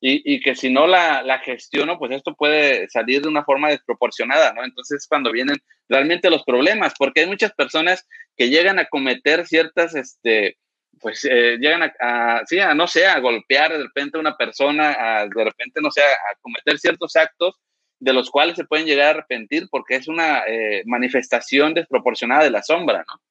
y, 0.05 0.41
que 0.41 0.53
si 0.53 0.69
no 0.69 0.85
la, 0.85 1.23
la, 1.23 1.39
gestiono, 1.39 1.97
pues 1.97 2.11
esto 2.11 2.35
puede 2.35 2.89
salir 2.89 3.21
de 3.21 3.29
una 3.29 3.45
forma 3.45 3.69
desproporcionada, 3.69 4.51
¿no? 4.51 4.65
Entonces 4.65 5.07
cuando 5.07 5.31
vienen 5.31 5.55
realmente 5.87 6.29
los 6.29 6.43
problemas, 6.43 6.93
porque 6.99 7.21
hay 7.21 7.27
muchas 7.27 7.53
personas 7.53 8.05
que 8.35 8.49
llegan 8.49 8.79
a 8.79 8.87
cometer 8.87 9.47
ciertas, 9.47 9.95
este, 9.95 10.57
pues 11.03 11.27
eh, 11.29 11.57
llegan 11.59 11.91
a, 11.99 12.41
sí, 12.47 12.59
a, 12.59 12.73
no 12.73 12.87
sé, 12.87 13.05
a 13.05 13.19
golpear 13.19 13.73
de 13.73 13.83
repente 13.83 14.17
a 14.17 14.21
una 14.21 14.37
persona, 14.37 14.95
a, 14.97 15.27
de 15.27 15.43
repente, 15.43 15.81
no 15.81 15.91
sé, 15.91 16.01
a, 16.01 16.35
cometer 16.41 16.79
ciertos 16.79 17.15
actos 17.17 17.59
de 17.99 18.13
los 18.13 18.31
cuales 18.31 18.55
se 18.55 18.63
pueden 18.63 18.85
llegar 18.85 19.07
a 19.07 19.09
arrepentir 19.11 19.67
porque 19.69 19.95
es 19.95 20.07
una 20.07 20.43
eh, 20.47 20.81
manifestación 20.85 21.73
desproporcionada 21.73 22.43
de 22.43 22.51
la 22.51 22.63
sombra, 22.63 22.99
¿no? 22.99 23.21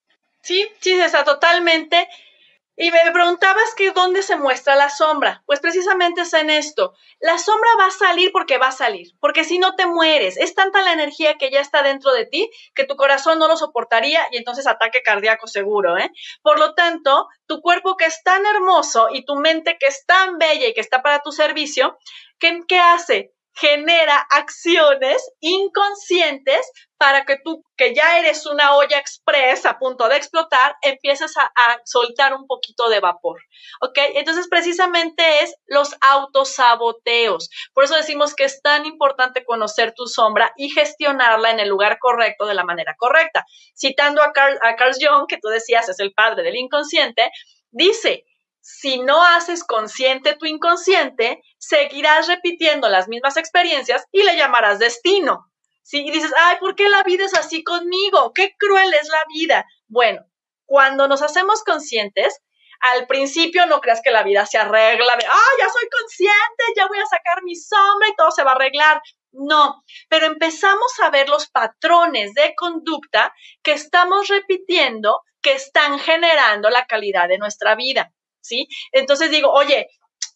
Sí, 0.43 0.69
sí, 0.81 0.93
está 0.93 1.25
totalmente. 1.25 2.09
Y 2.75 2.91
me 2.91 3.13
preguntabas 3.13 3.75
que 3.77 3.91
dónde 3.91 4.23
se 4.23 4.37
muestra 4.37 4.75
la 4.77 4.89
sombra. 4.89 5.43
Pues 5.47 5.61
precisamente 5.61 6.23
es 6.23 6.33
en 6.33 6.49
esto. 6.49 6.95
La 7.21 7.37
sombra 7.37 7.69
va 7.79 7.87
a 7.87 7.91
salir 7.91 8.33
porque 8.33 8.57
va 8.57 8.69
a 8.69 8.73
salir, 8.73 9.09
porque 9.21 9.45
si 9.45 9.59
no 9.59 9.75
te 9.75 9.87
mueres. 9.87 10.39
Es 10.39 10.55
tanta 10.55 10.81
la 10.83 10.93
energía 10.93 11.37
que 11.37 11.51
ya 11.51 11.61
está 11.61 11.83
dentro 11.83 12.13
de 12.13 12.25
ti 12.25 12.51
que 12.75 12.85
tu 12.85 12.97
corazón 12.97 13.39
no 13.39 13.47
lo 13.47 13.57
soportaría 13.59 14.27
y 14.33 14.39
entonces 14.39 14.67
ataque 14.67 15.03
cardíaco 15.03 15.47
seguro. 15.47 15.99
¿eh? 15.99 16.11
Por 16.43 16.59
lo 16.59 16.75
tanto, 16.75 17.29
tu 17.47 17.61
cuerpo 17.61 17.97
que 17.97 18.07
es 18.07 18.23
tan 18.23 18.45
hermoso 18.47 19.09
y 19.13 19.25
tu 19.27 19.37
mente 19.37 19.77
que 19.79 19.87
es 19.87 20.07
tan 20.07 20.39
bella 20.39 20.69
y 20.69 20.75
que 20.75 20.81
está 20.81 21.03
para 21.03 21.21
tu 21.21 21.31
servicio, 21.31 21.99
¿qué, 22.39 22.61
qué 22.67 22.79
hace? 22.79 23.35
Genera 23.55 24.27
acciones 24.31 25.31
inconscientes 25.41 26.71
para 26.97 27.25
que 27.25 27.37
tú, 27.45 27.65
que 27.77 27.95
ya 27.95 28.19
eres 28.19 28.47
una 28.47 28.77
olla 28.77 28.97
express 28.99 29.67
a 29.67 29.79
punto 29.79 30.09
de 30.09 30.17
explotar, 30.17 30.77
empieces 30.83 31.37
a, 31.37 31.51
soltar 31.85 32.35
un 32.35 32.47
poquito 32.47 32.89
de 32.89 33.01
vapor. 33.01 33.41
¿Ok? 33.81 33.99
Entonces, 34.15 34.47
precisamente 34.49 35.41
es 35.43 35.57
los 35.67 35.97
autosaboteos. 36.01 37.51
Por 37.75 37.85
eso 37.85 37.97
decimos 37.97 38.35
que 38.35 38.45
es 38.45 38.63
tan 38.63 38.87
importante 38.87 39.45
conocer 39.45 39.95
tu 39.95 40.07
sombra 40.07 40.53
y 40.57 40.71
gestionarla 40.71 41.51
en 41.51 41.61
el 41.61 41.69
lugar 41.69 41.99
correcto 41.99 42.47
de 42.47 42.55
la 42.55 42.65
manera 42.65 42.95
correcta. 42.97 43.45
Citando 43.77 44.23
a 44.23 44.33
Carl, 44.33 44.59
a 44.63 44.77
Carl 44.77 44.93
Jung, 44.93 45.27
que 45.29 45.39
tú 45.39 45.49
decías 45.49 45.89
es 45.89 45.99
el 45.99 46.13
padre 46.13 46.45
del 46.45 46.57
inconsciente, 46.57 47.33
dice, 47.73 48.25
si 48.63 49.01
no 49.01 49.25
haces 49.25 49.65
consciente 49.65 50.37
tu 50.37 50.47
inconsciente, 50.47 51.43
seguirás 51.59 52.29
repitiendo 52.29 52.89
las 52.89 53.09
mismas 53.09 53.37
experiencias 53.37 54.07
y 54.13 54.23
le 54.23 54.37
llamarás 54.37 54.79
destino. 54.79 55.51
¿Sí? 55.83 56.07
Y 56.07 56.13
dices, 56.13 56.33
ay, 56.37 56.59
¿por 56.61 56.77
qué 56.77 56.89
la 56.89 57.03
vida 57.03 57.25
es 57.25 57.35
así 57.35 57.65
conmigo? 57.65 58.33
Qué 58.33 58.55
cruel 58.57 58.95
es 58.95 59.09
la 59.09 59.25
vida. 59.35 59.67
Bueno, 59.89 60.25
cuando 60.65 61.09
nos 61.09 61.23
hacemos 61.23 61.65
conscientes, 61.65 62.41
al 62.83 63.09
principio 63.09 63.67
no 63.67 63.81
creas 63.81 64.01
que 64.01 64.13
la 64.13 64.23
vida 64.23 64.47
se 64.47 64.59
arregla 64.59 65.17
de, 65.17 65.27
ah, 65.27 65.53
ya 65.59 65.69
soy 65.69 65.89
consciente, 65.91 66.65
ya 66.77 66.87
voy 66.87 66.99
a 66.99 67.07
sacar 67.07 67.43
mi 67.43 67.57
sombra 67.57 68.09
y 68.09 68.15
todo 68.15 68.31
se 68.31 68.45
va 68.45 68.53
a 68.53 68.55
arreglar. 68.55 69.03
No, 69.33 69.83
pero 70.09 70.27
empezamos 70.27 71.01
a 71.01 71.11
ver 71.11 71.29
los 71.29 71.49
patrones 71.51 72.33
de 72.35 72.55
conducta 72.55 73.35
que 73.63 73.73
estamos 73.73 74.29
repitiendo 74.29 75.21
que 75.41 75.55
están 75.55 75.99
generando 75.99 76.71
la 76.71 76.87
calidad 76.87 77.29
de 77.29 77.39
nuestra 77.39 77.75
vida. 77.75 78.13
¿Sí? 78.43 78.69
Entonces 78.93 79.31
digo, 79.31 79.51
oye, 79.51 79.89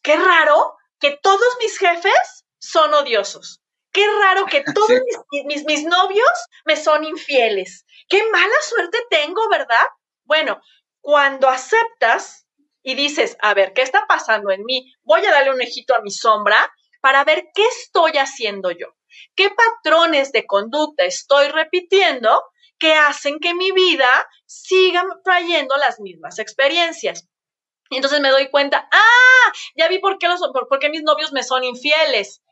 qué 0.02 0.16
raro 0.16 0.76
que 0.98 1.18
todos 1.22 1.56
mis 1.60 1.78
jefes 1.78 2.44
son 2.58 2.94
odiosos. 2.94 3.60
Qué 3.92 4.06
raro 4.20 4.46
que 4.46 4.62
todos 4.74 4.90
mis, 5.44 5.64
mis, 5.64 5.84
novios 5.84 6.30
me 6.64 6.76
son 6.76 7.04
infieles. 7.04 7.84
Qué 8.08 8.22
mala 8.30 8.54
suerte 8.62 8.98
tengo, 9.10 9.48
¿verdad? 9.48 9.86
Bueno, 10.24 10.60
cuando 11.00 11.48
aceptas 11.48 12.46
y 12.82 12.94
dices, 12.94 13.36
a 13.40 13.54
ver, 13.54 13.72
¿qué 13.72 13.82
está 13.82 14.06
pasando 14.06 14.50
en 14.50 14.64
mí? 14.64 14.92
Voy 15.02 15.24
a 15.24 15.30
darle 15.30 15.50
un 15.50 15.62
ejito 15.62 15.94
a 15.94 16.02
mi 16.02 16.10
sombra 16.10 16.72
para 17.00 17.24
ver 17.24 17.46
qué 17.54 17.64
estoy 17.64 18.12
haciendo 18.12 18.70
yo. 18.70 18.88
¿Qué 19.34 19.50
patrones 19.50 20.32
de 20.32 20.46
conducta 20.46 21.04
estoy 21.04 21.48
repitiendo 21.48 22.42
que 22.78 22.94
hacen 22.94 23.38
que 23.40 23.54
mi 23.54 23.72
vida 23.72 24.28
siga 24.44 25.04
trayendo 25.24 25.76
las 25.76 26.00
mismas 26.00 26.38
experiencias? 26.38 27.28
Entonces 27.90 28.20
me 28.20 28.30
doy 28.30 28.48
cuenta, 28.50 28.88
ah, 28.90 29.52
ya 29.76 29.88
vi 29.88 29.98
por 29.98 30.18
qué, 30.18 30.28
los, 30.28 30.40
por, 30.40 30.78
qué 30.78 30.88
mis 30.88 31.02
novios 31.02 31.32
me 31.32 31.42
son 31.42 31.64
infieles 31.64 32.42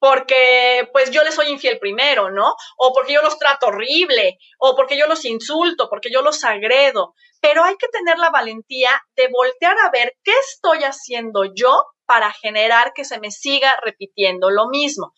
porque 0.00 0.88
pues 0.92 1.10
yo 1.10 1.22
les 1.22 1.34
soy 1.34 1.48
infiel 1.48 1.78
primero, 1.78 2.30
¿no? 2.30 2.54
O 2.78 2.92
porque 2.94 3.12
yo 3.12 3.20
los 3.20 3.38
trato 3.38 3.66
horrible, 3.66 4.38
o 4.58 4.74
porque 4.74 4.96
yo 4.96 5.06
los 5.06 5.26
insulto, 5.26 5.90
porque 5.90 6.10
yo 6.10 6.22
los 6.22 6.42
agredo. 6.42 7.14
Pero 7.42 7.64
hay 7.64 7.76
que 7.76 7.88
tener 7.88 8.18
la 8.18 8.30
valentía 8.30 8.90
de 9.14 9.28
voltear 9.28 9.76
a 9.78 9.90
ver 9.90 10.16
qué 10.24 10.32
estoy 10.32 10.84
haciendo 10.84 11.44
yo 11.54 11.84
para 12.06 12.32
generar 12.32 12.92
que 12.94 13.04
se 13.04 13.20
me 13.20 13.30
siga 13.30 13.76
repitiendo 13.84 14.50
lo 14.50 14.68
mismo. 14.68 15.12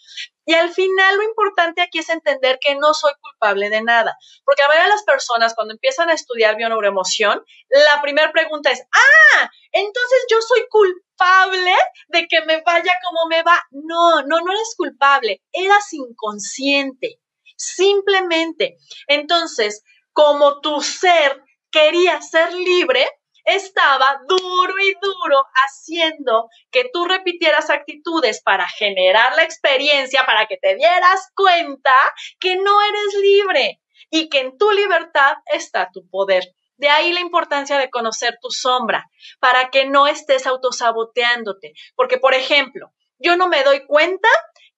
Y 0.45 0.55
al 0.55 0.70
final 0.70 1.16
lo 1.16 1.22
importante 1.22 1.82
aquí 1.82 1.99
es 1.99 2.09
entender 2.09 2.59
que 2.61 2.74
no 2.74 2.95
soy 2.95 3.12
culpable 3.20 3.70
de 3.70 3.82
nada, 3.82 4.16
porque 4.45 4.62
a 4.62 4.68
ver 4.68 4.78
a 4.78 4.88
las 4.88 5.05
personas 5.05 5.55
cuando 5.55 5.74
empiezan 5.74 6.11
a 6.11 6.14
estudiar 6.14 6.57
bioneuroemoción, 6.57 7.45
la 7.68 8.03
primera 8.03 8.32
pregunta 8.32 8.70
es, 8.70 8.82
ah, 8.93 9.51
entonces 9.70 10.26
yo 10.30 10.40
soy 10.40 10.66
culpable 10.68 11.74
de 12.09 12.26
que 12.26 12.40
me 12.43 12.61
vaya 12.62 12.93
como 13.05 13.28
me 13.28 13.43
va. 13.43 13.62
No, 13.70 14.22
no, 14.22 14.40
no 14.40 14.53
eres 14.53 14.74
culpable, 14.76 15.43
eras 15.53 15.93
inconsciente, 15.93 17.20
simplemente. 17.57 18.76
Entonces, 19.07 19.84
como 20.12 20.61
tu 20.61 20.80
ser 20.82 21.43
quería 21.70 22.20
ser 22.20 22.53
libre, 22.53 23.09
estaba 23.45 24.20
duro 24.28 24.74
y 24.80 24.95
duro 25.01 25.45
haciendo 25.55 26.49
que 26.70 26.88
tú 26.93 27.05
repitieras 27.05 27.70
actitudes 27.70 28.43
para 28.43 28.68
generar 28.68 29.34
la 29.36 29.43
experiencia, 29.43 30.24
para 30.26 30.47
que 30.47 30.57
te 30.57 30.76
dieras 30.76 31.30
cuenta 31.34 31.95
que 32.38 32.57
no 32.57 32.82
eres 32.82 33.14
libre 33.20 33.80
y 34.11 34.28
que 34.28 34.40
en 34.40 34.59
tu 34.59 34.70
libertad 34.70 35.34
está 35.47 35.90
tu 35.93 36.09
poder. 36.09 36.45
De 36.76 36.88
ahí 36.88 37.12
la 37.12 37.20
importancia 37.20 37.78
de 37.78 37.90
conocer 37.90 38.38
tu 38.40 38.51
sombra, 38.51 39.09
para 39.40 39.70
que 39.70 39.86
no 39.86 40.07
estés 40.07 40.47
autosaboteándote. 40.47 41.74
Porque, 41.95 42.18
por 42.18 42.34
ejemplo, 42.34 42.93
yo 43.18 43.36
no 43.36 43.49
me 43.49 43.62
doy 43.62 43.86
cuenta 43.86 44.28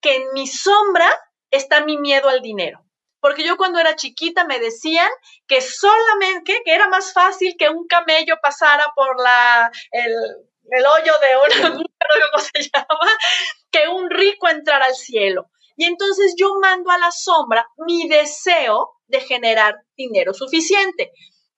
que 0.00 0.16
en 0.16 0.32
mi 0.34 0.46
sombra 0.46 1.08
está 1.50 1.84
mi 1.84 1.96
miedo 1.96 2.28
al 2.28 2.42
dinero 2.42 2.83
porque 3.24 3.42
yo 3.42 3.56
cuando 3.56 3.78
era 3.78 3.96
chiquita 3.96 4.44
me 4.44 4.58
decían 4.58 5.08
que 5.46 5.62
solamente, 5.62 6.60
que 6.62 6.74
era 6.74 6.88
más 6.88 7.14
fácil 7.14 7.54
que 7.58 7.70
un 7.70 7.86
camello 7.86 8.34
pasara 8.42 8.92
por 8.94 9.18
la, 9.18 9.72
el, 9.92 10.12
hoyo 10.84 11.12
de 11.22 11.70
un, 11.72 11.72
¿cómo 12.32 12.44
se 12.44 12.68
llama? 12.70 13.10
Que 13.70 13.88
un 13.88 14.10
rico 14.10 14.46
entrara 14.48 14.84
al 14.84 14.94
cielo. 14.94 15.50
Y 15.74 15.86
entonces 15.86 16.34
yo 16.36 16.52
mando 16.60 16.90
a 16.90 16.98
la 16.98 17.10
sombra 17.10 17.66
mi 17.78 18.06
deseo 18.08 18.90
de 19.06 19.22
generar 19.22 19.74
dinero 19.96 20.34
suficiente, 20.34 21.10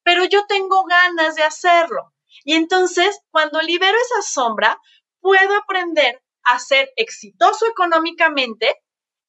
pero 0.05 0.25
yo 0.25 0.47
tengo 0.47 0.85
ganas 0.85 1.35
de 1.35 1.43
hacerlo. 1.43 2.13
Y 2.45 2.55
entonces, 2.55 3.19
cuando 3.33 3.61
libero 3.61 3.99
esa 3.99 4.23
sombra, 4.23 4.81
puedo 5.21 5.57
aprender 5.57 6.23
a 6.45 6.61
ser 6.61 6.93
exitoso 6.95 7.67
económicamente 7.67 8.85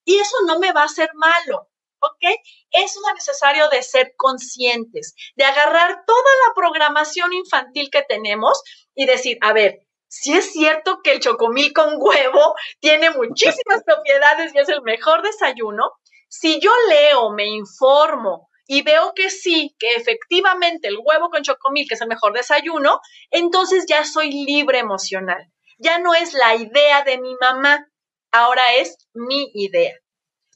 y 0.06 0.20
eso 0.20 0.36
no 0.46 0.60
me 0.60 0.72
va 0.72 0.84
a 0.84 0.86
hacer 0.86 1.10
malo. 1.16 1.72
¿Ok? 2.08 2.40
Eso 2.72 3.00
es 3.00 3.14
necesario 3.16 3.70
de 3.70 3.84
ser 3.84 4.14
conscientes, 4.18 5.16
de 5.36 5.44
agarrar 5.44 6.04
toda 6.06 6.32
la 6.48 6.54
programación 6.56 7.34
infantil 7.34 7.90
que 7.92 8.04
tenemos 8.04 8.62
y 8.96 9.06
decir, 9.06 9.38
a 9.42 9.54
ver, 9.54 9.88
si 10.08 10.34
es 10.34 10.52
cierto 10.52 11.02
que 11.04 11.12
el 11.12 11.20
chocomil 11.20 11.74
con 11.74 11.96
huevo 11.98 12.56
tiene 12.80 13.12
muchísimas 13.12 13.84
propiedades 13.86 14.54
y 14.56 14.60
es 14.60 14.70
el 14.70 14.82
mejor 14.82 15.22
desayuno, 15.22 15.92
si 16.30 16.60
yo 16.60 16.72
leo, 16.90 17.32
me 17.32 17.46
informo 17.48 18.50
y 18.68 18.82
veo 18.82 19.14
que 19.16 19.30
sí, 19.30 19.76
que 19.80 19.94
efectivamente 19.96 20.90
el 20.90 20.98
huevo 21.02 21.30
con 21.30 21.42
chocomil 21.42 21.88
que 21.88 21.96
es 21.96 22.02
el 22.02 22.10
mejor 22.10 22.34
desayuno, 22.34 23.00
entonces 23.32 23.86
ya 23.88 24.04
soy 24.04 24.32
libre 24.32 24.80
emocional. 24.80 25.52
Ya 25.80 26.00
no 26.00 26.14
es 26.14 26.34
la 26.34 26.56
idea 26.56 27.04
de 27.04 27.18
mi 27.20 27.36
mamá, 27.36 27.88
ahora 28.32 28.64
es 28.78 29.08
mi 29.14 29.50
idea. 29.54 29.94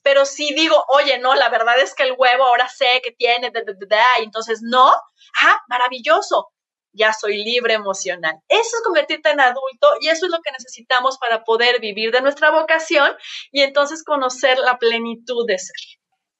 Pero 0.04 0.26
si 0.26 0.54
digo, 0.54 0.84
oye, 0.89 1.20
no, 1.20 1.36
la 1.36 1.49
verdad 1.49 1.80
es 1.80 1.93
que 1.93 2.04
el 2.04 2.16
huevo 2.18 2.43
ahora 2.43 2.68
sé 2.68 3.02
que 3.04 3.12
tiene, 3.12 3.52
y 4.20 4.24
entonces 4.24 4.62
no, 4.64 4.88
ah, 4.88 5.60
maravilloso, 5.68 6.49
ya 6.93 7.14
soy 7.14 7.43
libre 7.43 7.74
emocional. 7.74 8.36
Eso 8.47 8.78
es 8.78 8.84
convertirte 8.84 9.30
en 9.30 9.39
adulto 9.39 9.88
y 10.02 10.10
eso 10.10 10.26
es 10.26 10.32
lo 10.32 10.39
que 10.41 10.52
necesitamos 10.52 11.18
para 11.18 11.43
poder 11.43 11.80
vivir 11.80 12.12
de 12.12 12.22
nuestra 12.22 12.52
vocación 12.52 13.12
y 13.52 13.62
entonces 13.62 14.04
conocer 14.04 14.58
la 14.58 14.78
plenitud 14.78 15.45
de 15.47 15.58
ser. 15.58 15.76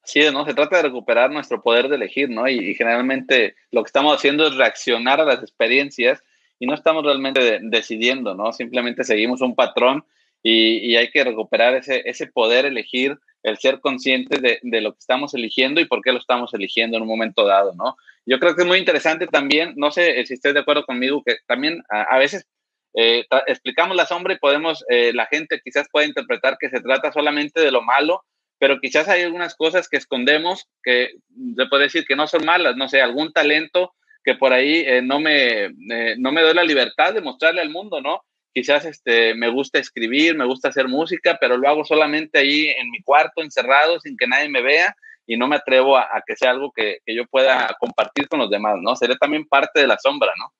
Sí, 0.04 0.20
¿no? 0.32 0.44
Se 0.44 0.54
trata 0.54 0.76
de 0.76 0.82
recuperar 0.82 1.30
nuestro 1.30 1.62
poder 1.62 1.88
de 1.88 1.94
elegir, 1.96 2.28
¿no? 2.28 2.48
Y, 2.48 2.74
generalmente 2.74 3.54
lo 3.70 3.82
que 3.82 3.88
estamos 3.88 4.16
haciendo 4.16 4.46
es 4.46 4.56
reaccionar 4.56 5.20
a 5.20 5.24
las 5.24 5.42
experiencias 5.42 6.22
y 6.58 6.66
no 6.66 6.74
estamos 6.74 7.04
realmente 7.04 7.60
decidiendo, 7.62 8.34
¿no? 8.34 8.52
Simplemente 8.52 9.04
seguimos 9.04 9.40
un 9.40 9.54
patrón 9.54 10.04
y, 10.42 10.96
hay 10.96 11.10
que 11.10 11.24
recuperar 11.24 11.74
ese, 11.74 12.02
ese 12.04 12.26
poder 12.26 12.66
elegir 12.66 13.18
el 13.42 13.58
ser 13.58 13.80
conscientes 13.80 14.40
de, 14.40 14.58
de, 14.62 14.80
lo 14.80 14.92
que 14.92 14.98
estamos 14.98 15.34
eligiendo 15.34 15.80
y 15.80 15.86
por 15.86 16.02
qué 16.02 16.12
lo 16.12 16.18
estamos 16.18 16.52
eligiendo 16.54 16.96
en 16.96 17.02
un 17.02 17.08
momento 17.08 17.44
dado, 17.44 17.74
¿no? 17.74 17.96
Yo 18.24 18.38
creo 18.38 18.54
que 18.54 18.62
es 18.62 18.68
muy 18.68 18.78
interesante 18.78 19.26
también, 19.26 19.74
no 19.76 19.90
sé 19.90 20.24
si 20.26 20.34
estés 20.34 20.54
de 20.54 20.60
acuerdo 20.60 20.84
conmigo, 20.84 21.22
que 21.24 21.36
también 21.46 21.82
a, 21.88 22.18
veces 22.18 22.46
eh, 22.94 23.24
explicamos 23.46 23.96
la 23.96 24.06
sombra 24.06 24.34
y 24.34 24.38
podemos, 24.38 24.84
eh, 24.88 25.12
la 25.12 25.26
gente 25.26 25.60
quizás 25.62 25.88
pueda 25.90 26.06
interpretar 26.06 26.56
que 26.58 26.70
se 26.70 26.80
trata 26.80 27.12
solamente 27.12 27.60
de 27.60 27.72
lo 27.72 27.82
malo, 27.82 28.22
pero 28.58 28.78
quizás 28.80 29.08
hay 29.08 29.22
algunas 29.22 29.56
cosas 29.56 29.88
que 29.88 29.96
escondemos 29.96 30.68
que 30.84 31.10
se 31.56 31.66
puede 31.66 31.84
decir 31.84 32.04
que 32.06 32.14
no 32.14 32.28
son 32.28 32.44
malas, 32.44 32.76
no 32.76 32.88
sé, 32.88 33.00
algún 33.00 33.32
talento 33.32 33.92
que 34.24 34.36
por 34.36 34.52
ahí 34.52 34.84
eh, 34.86 35.02
no, 35.02 35.18
me, 35.18 35.70
no 36.18 36.30
me 36.30 36.42
doy 36.42 36.54
la 36.54 36.62
libertad 36.62 37.12
de 37.12 37.20
mostrarle 37.20 37.60
al 37.60 37.70
mundo, 37.70 38.00
¿no? 38.00 38.22
Quizás 38.54 38.84
este, 38.84 39.34
me 39.34 39.48
gusta 39.48 39.78
escribir, 39.78 40.36
me 40.36 40.44
gusta 40.44 40.68
hacer 40.68 40.88
música, 40.88 41.38
pero 41.40 41.56
lo 41.56 41.68
hago 41.68 41.84
solamente 41.84 42.38
ahí 42.38 42.68
en 42.68 42.90
mi 42.90 43.02
cuarto, 43.02 43.42
encerrado, 43.42 43.98
sin 44.00 44.16
que 44.16 44.26
nadie 44.26 44.48
me 44.48 44.62
vea 44.62 44.94
y 45.26 45.36
no 45.36 45.48
me 45.48 45.56
atrevo 45.56 45.96
a, 45.96 46.08
que 46.26 46.36
sea 46.36 46.50
algo 46.50 46.72
que, 46.72 46.98
que, 47.06 47.14
yo 47.14 47.26
pueda 47.26 47.74
compartir 47.78 48.28
con 48.28 48.40
los 48.40 48.50
demás, 48.50 48.76
¿no? 48.80 48.94
Sería 48.96 49.16
también 49.16 49.46
parte 49.48 49.80
de 49.80 49.86
la 49.86 49.98
sombra, 49.98 50.32
¿no? 50.36 50.52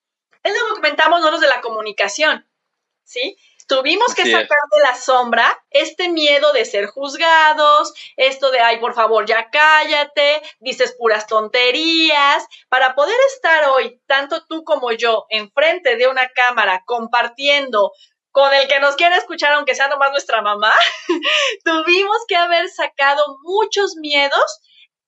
Es 0.43 0.53
lo 0.53 0.69
que 0.69 0.81
comentamos 0.81 1.21
nosotros 1.21 1.41
de 1.41 1.49
la 1.49 1.61
comunicación, 1.61 2.49
¿sí? 3.05 3.37
Tuvimos 3.73 4.15
que 4.15 4.31
sacar 4.31 4.59
de 4.71 4.81
la 4.83 4.95
sombra 4.95 5.65
este 5.71 6.11
miedo 6.11 6.53
de 6.53 6.67
ser 6.67 6.87
juzgados, 6.89 7.95
esto 8.19 8.51
de, 8.51 8.61
ay, 8.61 8.79
por 8.81 8.93
favor, 8.93 9.25
ya 9.25 9.49
cállate, 9.49 10.43
dices 10.61 10.95
puras 10.99 11.27
tonterías, 11.27 12.47
para 12.69 12.95
poder 12.95 13.17
estar 13.35 13.71
hoy, 13.71 13.99
tanto 14.07 14.45
tú 14.45 14.63
como 14.65 14.93
yo, 14.93 15.25
enfrente 15.31 15.97
de 15.97 16.07
una 16.07 16.29
cámara 16.29 16.83
compartiendo 16.85 17.93
con 18.31 18.53
el 18.53 18.69
que 18.69 18.79
nos 18.79 18.97
quiere 18.97 19.17
escuchar, 19.17 19.53
aunque 19.53 19.75
sea 19.75 19.89
nomás 19.89 20.11
nuestra 20.11 20.43
mamá, 20.43 20.75
tuvimos 21.65 22.19
que 22.29 22.37
haber 22.37 22.69
sacado 22.69 23.25
muchos 23.43 23.97
miedos 23.97 24.61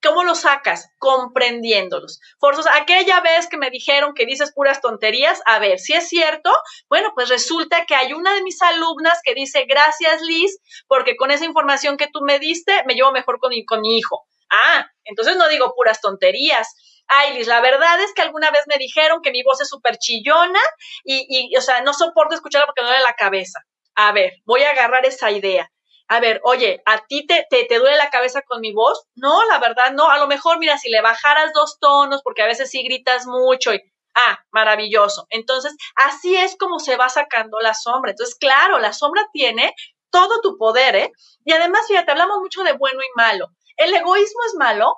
¿Cómo 0.04 0.22
los 0.22 0.40
sacas? 0.40 0.90
Comprendiéndolos. 0.98 2.20
Forzos, 2.38 2.66
aquella 2.74 3.22
vez 3.22 3.48
que 3.48 3.56
me 3.56 3.70
dijeron 3.70 4.12
que 4.14 4.26
dices 4.26 4.52
puras 4.54 4.82
tonterías, 4.82 5.40
a 5.46 5.58
ver, 5.58 5.78
si 5.78 5.94
es 5.94 6.08
cierto, 6.10 6.52
bueno, 6.90 7.12
pues 7.14 7.30
resulta 7.30 7.86
que 7.86 7.94
hay 7.94 8.12
una 8.12 8.34
de 8.34 8.42
mis 8.42 8.60
alumnas 8.60 9.18
que 9.24 9.32
dice, 9.32 9.64
gracias 9.64 10.20
Liz, 10.20 10.58
porque 10.88 11.16
con 11.16 11.30
esa 11.30 11.46
información 11.46 11.96
que 11.96 12.08
tú 12.12 12.20
me 12.20 12.38
diste, 12.38 12.84
me 12.84 12.94
llevo 12.94 13.12
mejor 13.12 13.38
con 13.38 13.48
mi, 13.48 13.64
con 13.64 13.80
mi 13.80 13.96
hijo. 13.96 14.26
Ah, 14.50 14.86
entonces 15.04 15.36
no 15.36 15.48
digo 15.48 15.72
puras 15.74 16.02
tonterías. 16.02 16.68
Ay, 17.06 17.32
Liz, 17.38 17.46
la 17.46 17.62
verdad 17.62 17.98
es 18.00 18.12
que 18.12 18.20
alguna 18.20 18.50
vez 18.50 18.64
me 18.66 18.76
dijeron 18.76 19.22
que 19.22 19.30
mi 19.30 19.42
voz 19.42 19.62
es 19.62 19.70
súper 19.70 19.96
chillona 19.96 20.60
y, 21.02 21.26
y, 21.28 21.56
o 21.56 21.62
sea, 21.62 21.80
no 21.80 21.94
soporto 21.94 22.34
escucharla 22.34 22.66
porque 22.66 22.82
me 22.82 22.88
duele 22.88 23.04
la 23.04 23.14
cabeza. 23.14 23.60
A 23.94 24.12
ver, 24.12 24.34
voy 24.44 24.64
a 24.64 24.70
agarrar 24.70 25.06
esa 25.06 25.30
idea 25.30 25.70
a 26.08 26.20
ver, 26.20 26.40
oye, 26.44 26.82
¿a 26.84 27.04
ti 27.06 27.26
te, 27.26 27.46
te, 27.48 27.64
te, 27.64 27.78
duele 27.78 27.96
la 27.96 28.10
cabeza 28.10 28.42
con 28.42 28.60
mi 28.60 28.72
voz? 28.72 29.06
No, 29.14 29.44
la 29.46 29.58
verdad 29.58 29.92
no. 29.92 30.10
A 30.10 30.18
lo 30.18 30.26
mejor, 30.26 30.58
mira, 30.58 30.76
si 30.78 30.90
le 30.90 31.00
bajaras 31.00 31.52
dos 31.54 31.78
tonos, 31.80 32.22
porque 32.22 32.42
a 32.42 32.46
veces 32.46 32.70
sí 32.70 32.82
gritas 32.82 33.26
mucho 33.26 33.72
y, 33.72 33.80
ah, 34.14 34.38
maravilloso. 34.50 35.26
Entonces, 35.30 35.74
así 35.96 36.36
es 36.36 36.56
como 36.56 36.78
se 36.78 36.96
va 36.96 37.08
sacando 37.08 37.58
la 37.60 37.74
sombra. 37.74 38.10
Entonces, 38.10 38.36
claro, 38.36 38.78
la 38.78 38.92
sombra 38.92 39.26
tiene 39.32 39.74
todo 40.10 40.40
tu 40.40 40.56
poder, 40.58 40.94
¿eh? 40.96 41.12
Y 41.44 41.52
además, 41.52 41.86
fíjate, 41.88 42.12
hablamos 42.12 42.38
mucho 42.40 42.62
de 42.62 42.72
bueno 42.72 43.00
y 43.02 43.16
malo. 43.16 43.48
El 43.76 43.92
egoísmo 43.92 44.40
es 44.46 44.54
malo, 44.54 44.96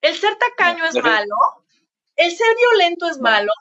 el 0.00 0.16
ser 0.16 0.36
tacaño 0.36 0.84
es 0.86 0.96
malo, 0.96 1.34
el 2.16 2.34
ser 2.36 2.56
violento 2.56 3.08
es 3.08 3.18
malo. 3.20 3.52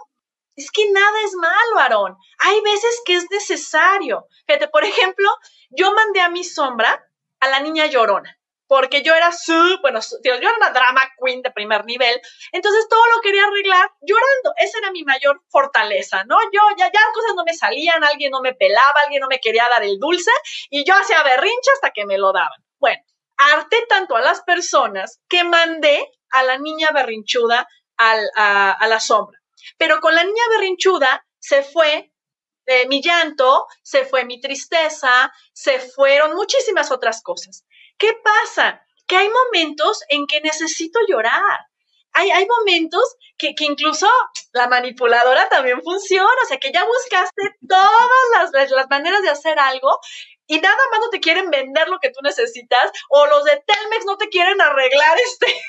Es 0.55 0.71
que 0.71 0.89
nada 0.91 1.21
es 1.25 1.33
malo, 1.33 1.79
Aarón. 1.79 2.17
Hay 2.39 2.61
veces 2.61 3.01
que 3.05 3.15
es 3.15 3.29
necesario. 3.29 4.27
Fíjate, 4.47 4.69
por 4.69 4.85
ejemplo, 4.85 5.29
yo 5.69 5.93
mandé 5.93 6.21
a 6.21 6.29
mi 6.29 6.43
sombra 6.43 7.05
a 7.41 7.49
la 7.49 7.59
niña 7.59 7.87
llorona, 7.87 8.39
porque 8.67 9.03
yo 9.03 9.13
era 9.13 9.31
su, 9.31 9.77
bueno, 9.81 9.99
yo 10.23 10.33
era 10.33 10.53
una 10.55 10.71
drama 10.71 11.01
queen 11.19 11.41
de 11.41 11.51
primer 11.51 11.85
nivel, 11.85 12.19
entonces 12.53 12.87
todo 12.89 13.01
lo 13.13 13.21
quería 13.21 13.43
arreglar 13.45 13.91
llorando, 14.01 14.53
esa 14.57 14.79
era 14.79 14.91
mi 14.91 15.03
mayor 15.03 15.43
fortaleza, 15.49 16.23
¿no? 16.23 16.37
Yo 16.51 16.61
ya, 16.77 16.91
ya 16.91 16.99
cosas 17.13 17.35
no 17.35 17.43
me 17.43 17.53
salían, 17.53 18.03
alguien 18.03 18.31
no 18.31 18.41
me 18.41 18.53
pelaba, 18.53 19.01
alguien 19.03 19.21
no 19.21 19.27
me 19.27 19.39
quería 19.39 19.67
dar 19.69 19.83
el 19.83 19.99
dulce, 19.99 20.31
y 20.69 20.85
yo 20.85 20.95
hacía 20.95 21.21
berrinche 21.23 21.71
hasta 21.73 21.91
que 21.91 22.05
me 22.05 22.17
lo 22.17 22.31
daban. 22.31 22.63
Bueno, 22.79 23.03
harté 23.37 23.85
tanto 23.87 24.15
a 24.15 24.21
las 24.21 24.41
personas 24.41 25.21
que 25.27 25.43
mandé 25.43 26.09
a 26.31 26.43
la 26.43 26.57
niña 26.57 26.89
berrinchuda 26.93 27.67
a, 27.97 28.71
a 28.71 28.87
la 28.87 28.99
sombra. 28.99 29.39
Pero 29.77 29.99
con 29.99 30.15
la 30.15 30.23
niña 30.23 30.43
berrinchuda 30.51 31.25
se 31.39 31.63
fue 31.63 32.11
eh, 32.65 32.87
mi 32.87 33.01
llanto, 33.01 33.67
se 33.83 34.05
fue 34.05 34.25
mi 34.25 34.39
tristeza, 34.39 35.31
se 35.53 35.79
fueron 35.79 36.35
muchísimas 36.35 36.91
otras 36.91 37.21
cosas. 37.21 37.65
¿Qué 37.97 38.13
pasa? 38.23 38.81
Que 39.07 39.17
hay 39.17 39.29
momentos 39.29 40.01
en 40.09 40.25
que 40.25 40.41
necesito 40.41 40.99
llorar. 41.07 41.59
Hay, 42.13 42.31
hay 42.31 42.47
momentos 42.47 43.17
que, 43.37 43.53
que, 43.53 43.65
incluso 43.65 44.07
la 44.53 44.67
manipuladora 44.67 45.49
también 45.49 45.81
funciona, 45.83 46.29
o 46.43 46.47
sea, 46.47 46.57
que 46.57 46.71
ya 46.71 46.85
buscaste 46.85 47.41
todas 47.67 48.51
las, 48.53 48.71
las 48.71 48.89
maneras 48.89 49.21
de 49.21 49.29
hacer 49.29 49.59
algo 49.59 49.99
y 50.47 50.59
nada 50.59 50.77
más 50.91 50.99
no 50.99 51.09
te 51.09 51.19
quieren 51.19 51.49
vender 51.49 51.87
lo 51.87 51.99
que 51.99 52.09
tú 52.09 52.19
necesitas, 52.23 52.91
o 53.09 53.25
los 53.27 53.43
de 53.43 53.63
Telmex 53.65 54.05
no 54.05 54.17
te 54.17 54.29
quieren 54.29 54.61
arreglar 54.61 55.17
este, 55.25 55.59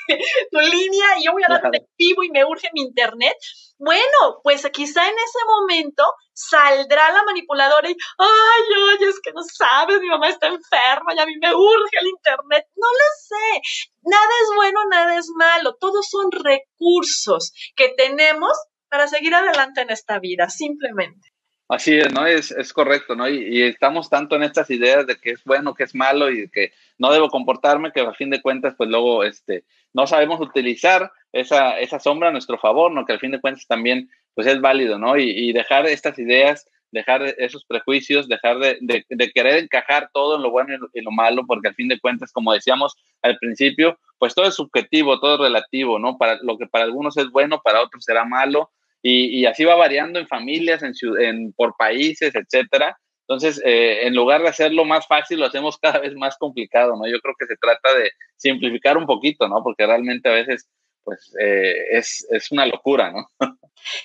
tu 0.51 0.59
línea 0.59 1.17
y 1.17 1.25
yo 1.25 1.31
voy 1.31 1.43
a 1.43 1.53
dar 1.53 1.61
efectivo 1.73 2.23
y 2.23 2.29
me 2.29 2.45
urge 2.45 2.69
mi 2.73 2.81
internet. 2.81 3.35
Bueno, 3.79 4.41
pues 4.43 4.67
quizá 4.71 5.07
en 5.07 5.15
ese 5.15 5.39
momento 5.45 6.03
saldrá 6.33 7.11
la 7.11 7.23
manipuladora 7.23 7.89
y, 7.89 7.95
ay, 8.17 8.95
oye, 8.95 9.09
es 9.09 9.19
que 9.21 9.31
no 9.33 9.43
sabes, 9.43 9.99
mi 9.99 10.07
mamá 10.07 10.29
está 10.29 10.47
enferma 10.47 11.13
y 11.13 11.19
a 11.19 11.25
mí 11.25 11.33
me 11.39 11.53
urge 11.53 11.97
el 12.01 12.07
internet. 12.07 12.65
No 12.75 12.87
lo 12.87 13.07
sé. 13.19 13.61
Nada 14.03 14.29
es 14.41 14.55
bueno, 14.55 14.79
nada 14.89 15.17
es 15.17 15.27
malo. 15.35 15.75
Todos 15.79 16.07
son 16.09 16.31
recursos 16.31 17.51
que 17.75 17.89
tenemos 17.89 18.57
para 18.89 19.07
seguir 19.07 19.35
adelante 19.35 19.81
en 19.81 19.91
esta 19.91 20.19
vida, 20.19 20.49
simplemente. 20.49 21.36
Así 21.69 21.97
es, 21.97 22.13
¿no? 22.13 22.25
Es, 22.25 22.51
es 22.51 22.71
correcto, 22.71 23.15
¿no? 23.15 23.27
Y, 23.27 23.61
estamos 23.63 24.09
tanto 24.09 24.37
en 24.37 24.43
estas 24.43 24.69
ideas 24.69 25.05
de 25.05 25.17
que 25.17 25.31
es 25.31 25.43
bueno, 25.43 25.73
que 25.73 25.83
es 25.83 25.93
malo 25.93 26.31
y 26.31 26.49
que 26.49 26.71
no 26.97 27.11
debo 27.11 27.29
comportarme, 27.29 27.91
que 27.91 27.99
a 27.99 28.13
fin 28.13 28.29
de 28.29 28.41
cuentas, 28.41 28.75
pues 28.77 28.89
luego 28.89 29.23
este, 29.25 29.65
no 29.93 30.07
sabemos 30.07 30.39
utilizar 30.39 31.11
esa, 31.33 31.77
esa 31.79 31.99
sombra 31.99 32.29
a 32.29 32.31
nuestro 32.31 32.57
favor, 32.57 32.91
¿no? 32.93 33.05
Que 33.05 33.13
al 33.13 33.19
fin 33.19 33.31
de 33.31 33.41
cuentas 33.41 33.67
también, 33.67 34.09
pues 34.33 34.47
es 34.47 34.61
válido, 34.61 34.97
¿no? 34.97 35.17
Y, 35.17 35.29
y 35.29 35.51
dejar 35.51 35.85
estas 35.87 36.17
ideas, 36.19 36.69
dejar 36.91 37.35
esos 37.37 37.65
prejuicios, 37.65 38.29
dejar 38.29 38.59
de, 38.59 38.77
de, 39.09 39.31
querer 39.33 39.57
encajar 39.57 40.09
todo 40.13 40.37
en 40.37 40.43
lo 40.43 40.51
bueno 40.51 40.73
y 40.73 40.77
lo, 40.77 40.89
y 40.93 41.01
lo 41.01 41.11
malo, 41.11 41.45
porque 41.45 41.67
al 41.67 41.75
fin 41.75 41.89
de 41.89 41.99
cuentas, 41.99 42.31
como 42.31 42.53
decíamos 42.53 42.95
al 43.21 43.37
principio, 43.39 43.99
pues 44.17 44.33
todo 44.33 44.47
es 44.47 44.55
subjetivo, 44.55 45.19
todo 45.19 45.35
es 45.35 45.41
relativo, 45.41 45.99
¿no? 45.99 46.17
Para 46.17 46.39
lo 46.41 46.57
que 46.57 46.65
para 46.65 46.85
algunos 46.85 47.17
es 47.17 47.29
bueno, 47.29 47.59
para 47.61 47.81
otros 47.81 48.05
será 48.05 48.23
malo 48.23 48.71
y, 49.09 49.45
así 49.45 49.63
va 49.63 49.75
variando 49.75 50.19
en 50.19 50.27
familias, 50.27 50.81
en, 50.83 51.53
por 51.53 51.75
países, 51.77 52.33
etcétera. 52.35 52.97
Entonces, 53.27 53.61
eh, 53.65 54.07
en 54.07 54.15
lugar 54.15 54.41
de 54.41 54.49
hacerlo 54.49 54.85
más 54.85 55.05
fácil, 55.07 55.39
lo 55.39 55.45
hacemos 55.45 55.77
cada 55.81 55.99
vez 55.99 56.13
más 56.15 56.37
complicado, 56.37 56.95
¿no? 56.95 57.07
Yo 57.07 57.19
creo 57.19 57.35
que 57.37 57.45
se 57.45 57.57
trata 57.57 57.93
de 57.97 58.11
simplificar 58.35 58.97
un 58.97 59.05
poquito, 59.05 59.47
¿no? 59.47 59.63
Porque 59.63 59.85
realmente 59.85 60.29
a 60.29 60.33
veces, 60.33 60.67
pues, 61.03 61.33
eh, 61.39 61.85
es, 61.91 62.27
es 62.29 62.51
una 62.51 62.65
locura, 62.65 63.11
¿no? 63.11 63.29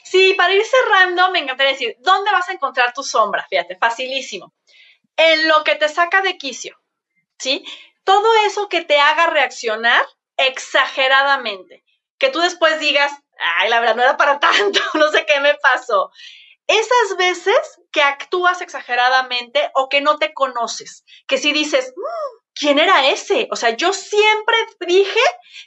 Sí, 0.05 0.35
para 0.37 0.55
ir 0.55 0.63
cerrando, 0.63 1.31
me 1.33 1.41
encantaría 1.41 1.73
decir, 1.73 1.97
¿dónde 2.01 2.31
vas 2.31 2.49
a 2.49 2.53
encontrar 2.53 2.93
tu 2.93 3.03
sombra? 3.03 3.45
Fíjate, 3.49 3.75
facilísimo. 3.77 4.53
En 5.17 5.49
lo 5.49 5.65
que 5.65 5.75
te 5.75 5.89
saca 5.89 6.21
de 6.21 6.37
quicio, 6.37 6.77
¿sí? 7.39 7.65
Todo 8.05 8.29
eso 8.47 8.69
que 8.69 8.85
te 8.85 9.01
haga 9.01 9.29
reaccionar 9.29 10.05
exageradamente. 10.37 11.83
Que 12.23 12.31
tú 12.31 12.39
después 12.39 12.79
digas, 12.79 13.11
ay, 13.37 13.69
la 13.69 13.81
verdad 13.81 13.97
no 13.97 14.03
era 14.03 14.17
para 14.17 14.39
tanto, 14.41 14.79
no 14.95 15.11
sé 15.11 15.27
qué 15.27 15.41
me 15.41 15.55
pasó. 15.55 16.13
Esas 16.69 17.17
veces 17.19 17.59
que 17.91 18.01
actúas 18.01 18.61
exageradamente 18.61 19.73
o 19.75 19.89
que 19.89 20.01
no 20.01 20.19
te 20.19 20.33
conoces, 20.33 21.05
que 21.27 21.37
si 21.37 21.53
dices, 21.53 21.93
mm, 21.97 22.39
¿quién 22.55 22.79
era 22.79 23.09
ese? 23.09 23.49
O 23.51 23.57
sea, 23.57 23.71
yo 23.71 23.93
siempre 23.93 24.55
dije 24.87 25.21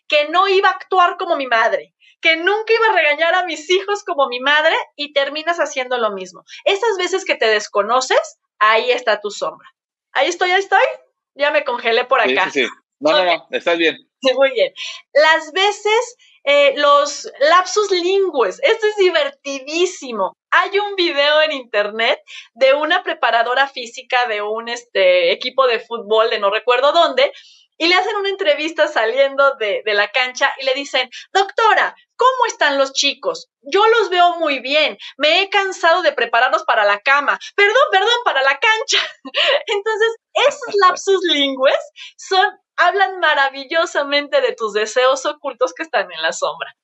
que 0.07 0.29
no 0.29 0.47
iba 0.47 0.69
a 0.69 0.71
actuar 0.71 1.17
como 1.17 1.35
mi 1.35 1.45
madre, 1.45 1.93
que 2.21 2.37
nunca 2.37 2.73
iba 2.73 2.87
a 2.87 2.95
regañar 2.95 3.35
a 3.35 3.45
mis 3.45 3.69
hijos 3.69 4.05
como 4.05 4.29
mi 4.29 4.39
madre 4.39 4.77
y 4.95 5.11
terminas 5.11 5.57
haciendo 5.57 5.97
lo 5.97 6.11
mismo. 6.11 6.45
Esas 6.63 6.97
veces 6.97 7.25
que 7.25 7.35
te 7.35 7.47
desconoces, 7.47 8.39
ahí 8.59 8.91
está 8.91 9.19
tu 9.19 9.29
sombra. 9.29 9.67
Ahí 10.13 10.29
estoy, 10.29 10.51
ahí 10.51 10.61
estoy. 10.61 10.85
Ya 11.33 11.51
me 11.51 11.65
congelé 11.65 12.05
por 12.05 12.21
acá. 12.21 12.49
Sí, 12.49 12.63
sí, 12.63 12.69
No, 13.01 13.11
no, 13.11 13.25
no, 13.25 13.47
estás 13.51 13.77
bien. 13.77 13.97
Muy 14.35 14.51
bien. 14.51 14.73
Las 15.13 15.51
veces 15.51 16.15
eh, 16.45 16.73
los 16.77 17.29
lapsus 17.39 17.89
lingües. 17.91 18.59
Esto 18.61 18.87
es 18.87 18.95
divertidísimo. 18.97 20.33
Hay 20.51 20.77
un 20.77 20.95
video 20.95 21.41
en 21.41 21.51
internet 21.51 22.21
de 22.53 22.73
una 22.73 23.03
preparadora 23.03 23.67
física 23.67 24.27
de 24.27 24.41
un 24.41 24.69
este, 24.69 25.31
equipo 25.31 25.65
de 25.67 25.79
fútbol 25.79 26.29
de 26.29 26.39
no 26.39 26.51
recuerdo 26.51 26.91
dónde, 26.91 27.31
y 27.77 27.87
le 27.87 27.95
hacen 27.95 28.15
una 28.15 28.29
entrevista 28.29 28.87
saliendo 28.87 29.55
de, 29.55 29.81
de, 29.83 29.93
la 29.93 30.09
cancha 30.11 30.53
y 30.59 30.65
le 30.65 30.73
dicen, 30.75 31.09
doctora, 31.33 31.95
¿cómo 32.15 32.45
están 32.47 32.77
los 32.77 32.93
chicos? 32.93 33.49
Yo 33.61 33.85
los 33.87 34.09
veo 34.09 34.37
muy 34.37 34.59
bien, 34.59 34.97
me 35.17 35.41
he 35.41 35.49
cansado 35.49 36.01
de 36.01 36.13
prepararlos 36.13 36.63
para 36.63 36.85
la 36.85 36.99
cama, 36.99 37.37
perdón, 37.55 37.83
perdón, 37.91 38.19
para 38.23 38.43
la 38.43 38.57
cancha. 38.57 38.99
Entonces, 39.67 40.15
esos 40.47 40.75
lapsus 40.75 41.21
lingües 41.23 41.77
son 42.17 42.47
hablan 42.77 43.19
maravillosamente 43.19 44.41
de 44.41 44.53
tus 44.53 44.73
deseos 44.73 45.25
ocultos 45.25 45.73
que 45.73 45.83
están 45.83 46.11
en 46.11 46.21
la 46.21 46.33
sombra. 46.33 46.75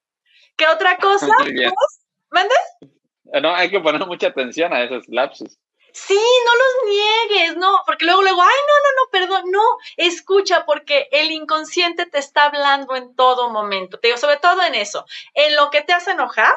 ¿Qué 0.56 0.68
otra 0.68 0.98
cosa? 0.98 1.28
¿Mandes? 2.30 2.58
Ah, 3.34 3.40
no, 3.40 3.54
hay 3.54 3.70
que 3.70 3.80
poner 3.80 4.06
mucha 4.06 4.28
atención 4.28 4.74
a 4.74 4.84
esos 4.84 5.06
lapsus. 5.08 5.58
Sí, 5.94 6.16
no 6.16 6.52
los 6.56 6.96
niegues, 6.96 7.58
no, 7.58 7.82
porque 7.86 8.06
luego, 8.06 8.22
luego, 8.22 8.42
ay, 8.42 8.48
no, 8.48 8.74
no, 8.80 8.96
no, 8.96 9.12
perdón, 9.12 9.52
no, 9.52 9.64
escucha, 9.98 10.66
porque 10.66 11.10
el 11.12 11.32
inconsciente 11.32 12.06
te 12.06 12.18
está 12.18 12.46
hablando 12.46 12.96
en 12.96 13.14
todo 13.16 13.50
momento, 13.50 14.00
te 14.00 14.08
digo, 14.08 14.18
sobre 14.18 14.38
todo 14.38 14.62
en 14.64 14.76
eso, 14.76 15.06
en 15.34 15.54
lo 15.58 15.70
que 15.70 15.82
te 15.82 15.92
hace 15.92 16.12
enojar, 16.12 16.56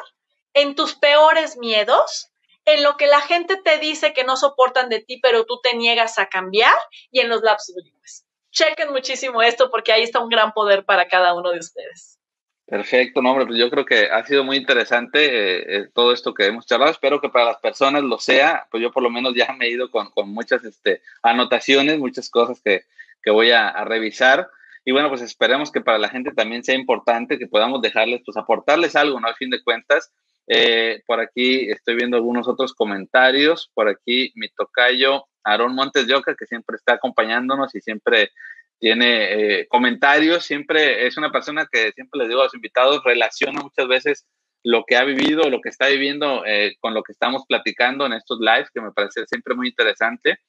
en 0.53 0.75
tus 0.75 0.95
peores 0.95 1.57
miedos, 1.57 2.31
en 2.63 2.81
lo 2.81 2.95
que 2.95 3.07
la 3.07 3.19
gente 3.19 3.57
te 3.57 3.77
dice 3.77 4.13
que 4.13 4.23
no 4.23 4.37
soportan 4.37 4.87
de 4.87 5.01
ti, 5.01 5.19
pero 5.21 5.45
tú 5.45 5.59
te 5.61 5.75
niegas 5.75 6.17
a 6.17 6.27
cambiar, 6.27 6.75
y 7.11 7.19
en 7.19 7.27
los 7.27 7.41
lapsos 7.41 7.75
libres. 7.83 8.24
Chequen 8.55 8.91
muchísimo 8.91 9.41
esto 9.41 9.69
porque 9.69 9.91
ahí 9.91 10.03
está 10.03 10.21
un 10.21 10.29
gran 10.29 10.53
poder 10.53 10.85
para 10.85 11.07
cada 11.07 11.33
uno 11.33 11.51
de 11.51 11.59
ustedes. 11.59 12.17
Perfecto, 12.65 13.21
no, 13.21 13.31
hombre, 13.31 13.45
pues 13.45 13.59
yo 13.59 13.69
creo 13.69 13.85
que 13.85 14.09
ha 14.09 14.25
sido 14.25 14.43
muy 14.43 14.57
interesante 14.57 15.19
eh, 15.25 15.65
eh, 15.67 15.89
todo 15.93 16.11
esto 16.13 16.33
que 16.33 16.47
hemos 16.47 16.65
charlado. 16.65 16.89
Espero 16.89 17.21
que 17.21 17.29
para 17.29 17.45
las 17.45 17.57
personas 17.57 18.01
lo 18.01 18.17
sea. 18.17 18.65
Pues 18.71 18.81
yo 18.81 18.91
por 18.91 19.03
lo 19.03 19.11
menos 19.11 19.35
ya 19.35 19.53
me 19.53 19.65
he 19.65 19.71
ido 19.71 19.91
con, 19.91 20.09
muchas 20.27 20.63
este, 20.63 21.01
anotaciones, 21.21 21.99
muchas 21.99 22.29
cosas 22.29 22.61
que, 22.63 22.85
voy 23.29 23.51
a, 23.51 23.71
revisar. 23.83 24.49
Y 24.83 24.91
bueno, 24.91 25.09
pues 25.09 25.21
esperemos 25.21 25.71
que 25.71 25.81
para 25.81 25.97
la 25.97 26.09
gente 26.09 26.31
también 26.31 26.63
sea 26.63 26.75
importante 26.75 27.37
que 27.37 27.47
podamos 27.47 27.81
dejarles, 27.81 28.21
pues 28.25 28.37
aportarles 28.37 28.95
algo, 28.95 29.19
¿no? 29.19 29.27
Al 29.27 29.35
fin 29.35 29.49
de 29.49 29.63
cuentas. 29.63 30.11
Eh, 30.47 31.01
por 31.07 31.19
aquí 31.19 31.69
estoy 31.69 31.95
viendo 31.95 32.17
algunos 32.17 32.47
otros 32.47 32.73
comentarios. 32.73 33.71
Por 33.73 33.89
aquí 33.89 34.31
mi 34.35 34.49
tocayo 34.49 35.25
Aarón 35.43 35.75
Montes 35.75 36.07
de 36.07 36.15
Oca, 36.15 36.35
que 36.35 36.45
siempre 36.45 36.75
está 36.75 36.93
acompañándonos 36.93 37.73
y 37.75 37.81
siempre 37.81 38.31
tiene 38.79 39.61
eh, 39.61 39.67
comentarios, 39.67 40.43
siempre 40.43 41.07
es 41.07 41.17
una 41.17 41.31
persona 41.31 41.67
que 41.71 41.91
siempre 41.93 42.19
les 42.19 42.27
digo 42.27 42.41
a 42.41 42.45
los 42.45 42.55
invitados, 42.55 43.03
relaciona 43.03 43.61
muchas 43.61 43.87
veces 43.87 44.25
lo 44.63 44.83
que 44.85 44.97
ha 44.97 45.03
vivido, 45.03 45.49
lo 45.49 45.61
que 45.61 45.69
está 45.69 45.87
viviendo 45.87 46.43
eh, 46.45 46.75
con 46.79 46.93
lo 46.93 47.03
que 47.03 47.11
estamos 47.11 47.43
platicando 47.47 48.05
en 48.05 48.13
estos 48.13 48.39
lives, 48.39 48.69
que 48.73 48.81
me 48.81 48.91
parece 48.91 49.25
siempre 49.27 49.55
muy 49.55 49.69
interesante. 49.69 50.39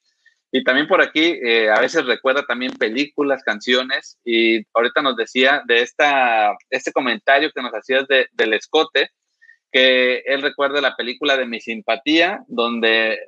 Y 0.51 0.63
también 0.63 0.87
por 0.87 1.01
aquí 1.01 1.39
eh, 1.43 1.69
a 1.69 1.79
veces 1.79 2.05
recuerda 2.05 2.43
también 2.45 2.71
películas, 2.73 3.43
canciones, 3.43 4.17
y 4.25 4.65
ahorita 4.73 5.01
nos 5.03 5.15
decía 5.17 5.61
de 5.67 5.81
esta, 5.81 6.55
este 6.69 6.91
comentario 6.91 7.51
que 7.53 7.61
nos 7.61 7.71
hacías 7.73 8.07
de, 8.07 8.27
del 8.31 8.53
escote, 8.53 9.11
que 9.71 10.23
él 10.25 10.41
recuerda 10.41 10.81
la 10.81 10.95
película 10.95 11.37
de 11.37 11.45
Mi 11.45 11.59
Simpatía, 11.59 12.43
donde 12.47 13.19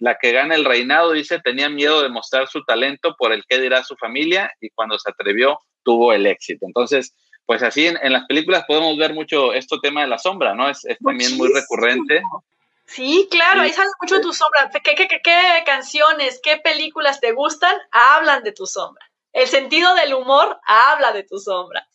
la 0.00 0.16
que 0.16 0.32
gana 0.32 0.54
el 0.54 0.64
reinado, 0.64 1.12
dice, 1.12 1.40
tenía 1.40 1.68
miedo 1.68 2.02
de 2.02 2.08
mostrar 2.08 2.48
su 2.48 2.64
talento 2.64 3.14
por 3.18 3.32
el 3.32 3.44
que 3.46 3.60
dirá 3.60 3.84
su 3.84 3.96
familia 3.96 4.50
y 4.60 4.70
cuando 4.70 4.98
se 4.98 5.10
atrevió 5.10 5.58
tuvo 5.84 6.12
el 6.12 6.26
éxito. 6.26 6.66
Entonces, 6.66 7.14
pues 7.44 7.62
así 7.62 7.86
en, 7.86 8.12
las 8.12 8.24
películas 8.26 8.64
podemos 8.66 8.96
ver 8.96 9.12
mucho 9.12 9.52
este 9.52 9.76
tema 9.82 10.00
de 10.00 10.06
la 10.06 10.18
sombra, 10.18 10.54
¿no? 10.54 10.70
Es, 10.70 10.86
también 11.04 11.36
muy 11.36 11.52
recurrente. 11.52 12.22
Sí, 12.86 13.28
claro, 13.30 13.60
ahí 13.60 13.72
sale 13.72 13.90
mucho 14.00 14.16
de 14.16 14.22
tu 14.22 14.32
sombra. 14.32 14.70
¿Qué, 14.82 14.94
qué, 14.94 15.06
qué, 15.06 15.20
qué 15.22 15.62
canciones, 15.66 16.40
qué 16.42 16.56
películas 16.56 17.20
te 17.20 17.32
gustan? 17.32 17.74
Hablan 17.92 18.42
de 18.42 18.52
tu 18.52 18.66
sombra. 18.66 19.04
El 19.32 19.48
sentido 19.48 19.94
del 19.96 20.14
humor 20.14 20.58
habla 20.64 21.12
de 21.12 21.24
tu 21.24 21.38
sombra. 21.38 21.86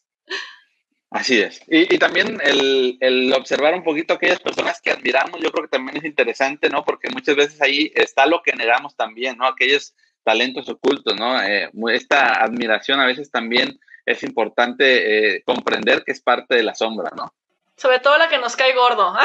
Así 1.15 1.41
es. 1.41 1.61
Y, 1.67 1.97
también 1.97 2.41
el, 2.43 3.33
observar 3.37 3.73
un 3.73 3.85
poquito 3.85 4.13
aquellas 4.13 4.41
personas 4.41 4.81
que 4.81 4.91
admiramos, 4.91 5.39
yo 5.39 5.49
creo 5.49 5.63
que 5.63 5.77
también 5.77 5.95
es 5.95 6.03
interesante, 6.03 6.69
¿no? 6.69 6.83
Porque 6.83 7.07
muchas 7.09 7.37
veces 7.37 7.61
ahí 7.61 7.89
está 7.95 8.25
lo 8.25 8.41
que 8.43 8.51
negamos 8.51 8.97
también, 8.97 9.37
¿no? 9.37 9.47
Aquellos 9.47 9.95
talentos 10.25 10.67
ocultos, 10.67 11.15
¿no? 11.15 11.41
Eh, 11.41 11.71
esta 11.93 12.43
admiración 12.43 12.99
a 12.99 13.05
veces 13.05 13.31
también 13.31 13.79
es 14.05 14.23
importante 14.23 15.37
eh, 15.37 15.43
comprender 15.45 16.03
que 16.03 16.11
es 16.11 16.19
parte 16.19 16.53
de 16.53 16.63
la 16.63 16.75
sombra, 16.75 17.09
¿no? 17.15 17.33
Sobre 17.77 17.99
todo 17.99 18.17
la 18.17 18.27
que 18.27 18.37
nos 18.37 18.57
cae 18.57 18.75
gordo. 18.75 19.15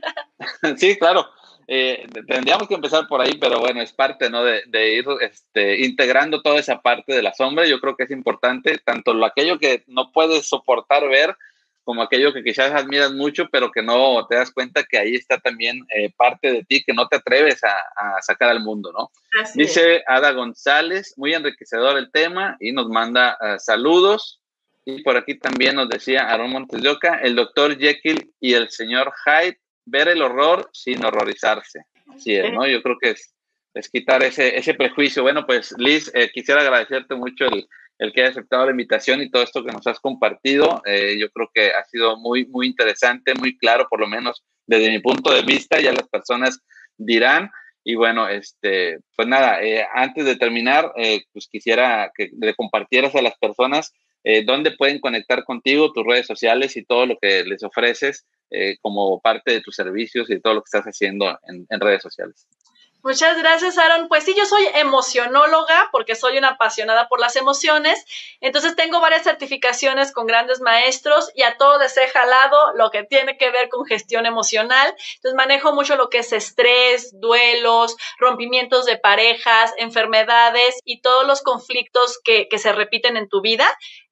sí, 0.78 0.96
claro. 0.96 1.28
Eh, 1.68 2.06
tendríamos 2.28 2.68
que 2.68 2.74
empezar 2.74 3.08
por 3.08 3.20
ahí, 3.20 3.36
pero 3.40 3.58
bueno, 3.58 3.82
es 3.82 3.92
parte, 3.92 4.30
¿no? 4.30 4.44
De, 4.44 4.94
ir 4.94 5.04
este, 5.20 5.84
integrando 5.84 6.40
toda 6.40 6.60
esa 6.60 6.80
parte 6.80 7.12
de 7.12 7.22
la 7.22 7.34
sombra. 7.34 7.66
Yo 7.66 7.80
creo 7.80 7.96
que 7.96 8.04
es 8.04 8.10
importante, 8.10 8.78
tanto 8.84 9.14
lo 9.14 9.26
aquello 9.26 9.58
que 9.58 9.82
no 9.88 10.12
puedes 10.12 10.48
soportar 10.48 11.08
ver, 11.08 11.36
como 11.82 12.02
aquello 12.02 12.32
que 12.32 12.42
quizás 12.42 12.72
admiras 12.72 13.12
mucho, 13.12 13.48
pero 13.50 13.70
que 13.70 13.82
no 13.82 14.26
te 14.26 14.36
das 14.36 14.50
cuenta 14.50 14.84
que 14.84 14.98
ahí 14.98 15.14
está 15.14 15.38
también 15.38 15.86
eh, 15.94 16.12
parte 16.16 16.52
de 16.52 16.64
ti 16.64 16.82
que 16.84 16.92
no 16.92 17.06
te 17.06 17.16
atreves 17.16 17.62
a, 17.62 18.20
sacar 18.22 18.48
al 18.48 18.60
mundo, 18.60 18.92
¿no? 18.92 19.10
Dice 19.54 20.02
Ada 20.06 20.32
González, 20.32 21.14
muy 21.16 21.34
enriquecedor 21.34 21.96
el 21.96 22.10
tema 22.10 22.56
y 22.60 22.72
nos 22.72 22.88
manda 22.88 23.36
eh, 23.40 23.58
saludos. 23.58 24.40
Y 24.84 25.02
por 25.02 25.16
aquí 25.16 25.36
también 25.36 25.74
nos 25.74 25.88
decía 25.88 26.28
Aaron 26.28 26.50
Montes 26.50 26.80
de 26.80 26.88
Oca, 26.88 27.18
el 27.22 27.34
doctor 27.34 27.76
Jekyll 27.76 28.32
y 28.40 28.54
el 28.54 28.70
señor 28.70 29.12
Hyde 29.24 29.58
ver 29.86 30.08
el 30.08 30.20
horror 30.20 30.68
sin 30.72 31.04
horrorizarse. 31.04 31.80
Así 32.14 32.34
es, 32.34 32.52
¿no? 32.52 32.66
Yo 32.66 32.82
creo 32.82 32.96
que 33.00 33.10
es, 33.10 33.34
es 33.74 33.88
quitar 33.88 34.22
ese, 34.22 34.56
ese 34.56 34.74
prejuicio. 34.74 35.22
Bueno, 35.22 35.46
pues 35.46 35.74
Liz, 35.78 36.10
eh, 36.14 36.30
quisiera 36.32 36.60
agradecerte 36.60 37.14
mucho 37.14 37.46
el, 37.46 37.66
el, 37.98 38.12
que 38.12 38.22
hayas 38.22 38.36
aceptado 38.36 38.66
la 38.66 38.72
invitación 38.72 39.22
y 39.22 39.30
todo 39.30 39.42
esto 39.42 39.64
que 39.64 39.72
nos 39.72 39.86
has 39.86 40.00
compartido. 40.00 40.82
Eh, 40.84 41.16
yo 41.18 41.30
creo 41.30 41.50
que 41.52 41.70
ha 41.70 41.84
sido 41.84 42.18
muy, 42.18 42.46
muy 42.46 42.66
interesante, 42.66 43.34
muy 43.34 43.56
claro, 43.56 43.86
por 43.88 44.00
lo 44.00 44.06
menos 44.06 44.44
desde 44.66 44.90
mi 44.90 44.98
punto 44.98 45.32
de 45.32 45.42
vista, 45.42 45.80
ya 45.80 45.92
las 45.92 46.08
personas 46.08 46.60
dirán. 46.96 47.50
Y 47.84 47.94
bueno, 47.94 48.28
este, 48.28 48.98
pues 49.14 49.28
nada, 49.28 49.62
eh, 49.62 49.86
antes 49.94 50.24
de 50.24 50.34
terminar, 50.34 50.92
pues 51.32 51.46
quisiera 51.48 52.10
que 52.16 52.30
le 52.36 52.52
compartieras 52.54 53.14
a 53.14 53.22
las 53.22 53.38
personas 53.38 53.92
dónde 54.44 54.72
pueden 54.72 55.00
conectar 55.00 55.44
contigo, 55.44 55.92
tus 55.92 56.04
redes 56.04 56.26
sociales 56.26 56.76
y 56.76 56.84
todo 56.84 57.06
lo 57.06 57.16
que 57.20 57.44
les 57.44 57.62
ofreces 57.62 58.26
eh, 58.50 58.76
como 58.80 59.20
parte 59.20 59.50
de 59.50 59.60
tus 59.60 59.74
servicios 59.74 60.30
y 60.30 60.40
todo 60.40 60.54
lo 60.54 60.60
que 60.60 60.68
estás 60.72 60.84
haciendo 60.84 61.36
en, 61.48 61.80
redes 61.80 62.00
sociales. 62.00 62.46
Muchas 63.02 63.36
gracias, 63.38 63.76
Aaron. 63.76 64.06
Pues 64.06 64.24
sí, 64.24 64.34
yo 64.36 64.46
soy 64.46 64.64
emocionóloga 64.74 65.88
porque 65.90 66.14
soy 66.14 66.38
una 66.38 66.50
apasionada 66.50 67.08
por 67.08 67.20
las 67.20 67.34
emociones. 67.34 68.04
Entonces 68.40 68.76
tengo 68.76 69.00
varias 69.00 69.24
certificaciones 69.24 70.12
con 70.12 70.26
grandes 70.26 70.60
maestros 70.60 71.30
y 71.34 71.42
a 71.42 71.56
todo 71.56 71.78
les 71.80 71.96
he 71.96 72.06
jalado 72.08 72.72
lo 72.76 72.90
que 72.90 73.02
tiene 73.02 73.36
que 73.36 73.50
ver 73.50 73.68
con 73.68 73.84
gestión 73.84 74.26
emocional. 74.26 74.94
Entonces 75.16 75.36
manejo 75.36 75.72
mucho 75.72 75.96
lo 75.96 76.08
que 76.08 76.18
es 76.18 76.32
estrés, 76.32 77.18
duelos, 77.20 77.96
rompimientos 78.18 78.86
de 78.86 78.96
parejas, 78.96 79.72
enfermedades 79.78 80.80
y 80.84 81.00
todos 81.00 81.26
los 81.26 81.42
conflictos 81.42 82.20
que, 82.22 82.48
que 82.48 82.58
se 82.58 82.72
repiten 82.72 83.16
en 83.16 83.28
tu 83.28 83.40
vida. 83.40 83.68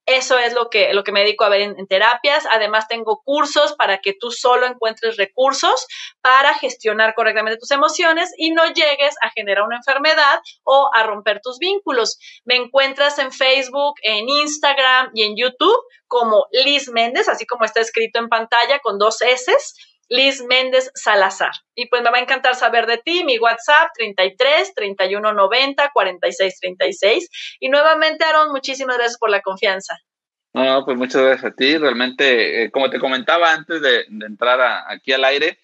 Eso 0.07 0.39
es 0.39 0.53
lo 0.53 0.69
que, 0.69 0.93
lo 0.93 1.03
que 1.03 1.13
me 1.13 1.21
dedico 1.21 1.45
a 1.45 1.49
ver 1.49 1.63
en, 1.63 1.87
terapias. 1.87 2.47
Además, 2.53 2.89
tengo 2.89 3.23
cursos 3.25 3.75
para 3.75 3.99
que 3.99 4.13
tú 4.13 4.31
solo 4.31 4.67
encuentres 4.67 5.17
recursos 5.17 5.87
para 6.21 6.55
gestionar 6.55 7.15
correctamente 7.15 7.59
tus 7.59 7.71
emociones 7.71 8.33
y 8.37 8.51
no 8.51 8.67
llegues 8.67 9.15
a 9.23 9.31
generar 9.31 9.65
una 9.65 9.77
enfermedad 9.77 10.41
o 10.63 10.91
a 10.93 11.05
romper 11.05 11.41
tus 11.43 11.59
vínculos. 11.59 12.19
Me 12.45 12.57
encuentras 12.57 13.19
en 13.19 13.33
Facebook, 13.33 13.95
en 14.03 14.29
Instagram 14.29 15.11
y 15.15 15.23
en 15.23 15.37
YouTube 15.37 15.81
como 16.07 16.47
Liz 16.53 16.91
Méndez, 16.91 17.29
así 17.29 17.47
como 17.47 17.65
está 17.65 17.81
escrito 17.81 18.19
en 18.19 18.29
pantalla 18.29 18.79
con 18.81 18.99
dos 18.99 19.23
S. 19.23 19.53
Liz 20.09 20.43
Méndez 20.45 20.91
Salazar. 20.95 21.53
Y 21.75 21.87
pues 21.89 22.03
me 22.03 22.11
va 22.11 22.19
a 22.19 22.21
encantar 22.21 22.55
saber 22.55 22.87
de 22.87 22.99
ti, 22.99 23.25
mi 23.25 23.39
WhatsApp 23.39 23.91
33 23.97 24.75
31 24.75 25.33
90 25.33 25.91
46 25.93 26.61
36. 26.61 27.29
Y 27.61 27.69
nuevamente, 27.69 28.25
Aaron, 28.25 28.53
muchísimas 28.53 28.97
gracias 28.97 29.19
por 29.19 29.31
la 29.31 29.41
confianza. 29.41 29.99
No, 30.53 30.85
pues 30.85 30.97
muchas 30.97 31.23
gracias 31.23 31.53
a 31.53 31.55
ti. 31.55 31.77
Realmente, 31.77 32.65
eh, 32.65 32.71
como 32.71 32.89
te 32.89 33.01
comentaba 33.01 33.53
antes 33.53 33.81
de, 33.83 34.05
entrar 34.25 34.85
aquí 34.89 35.13
al 35.13 35.25
aire, 35.25 35.59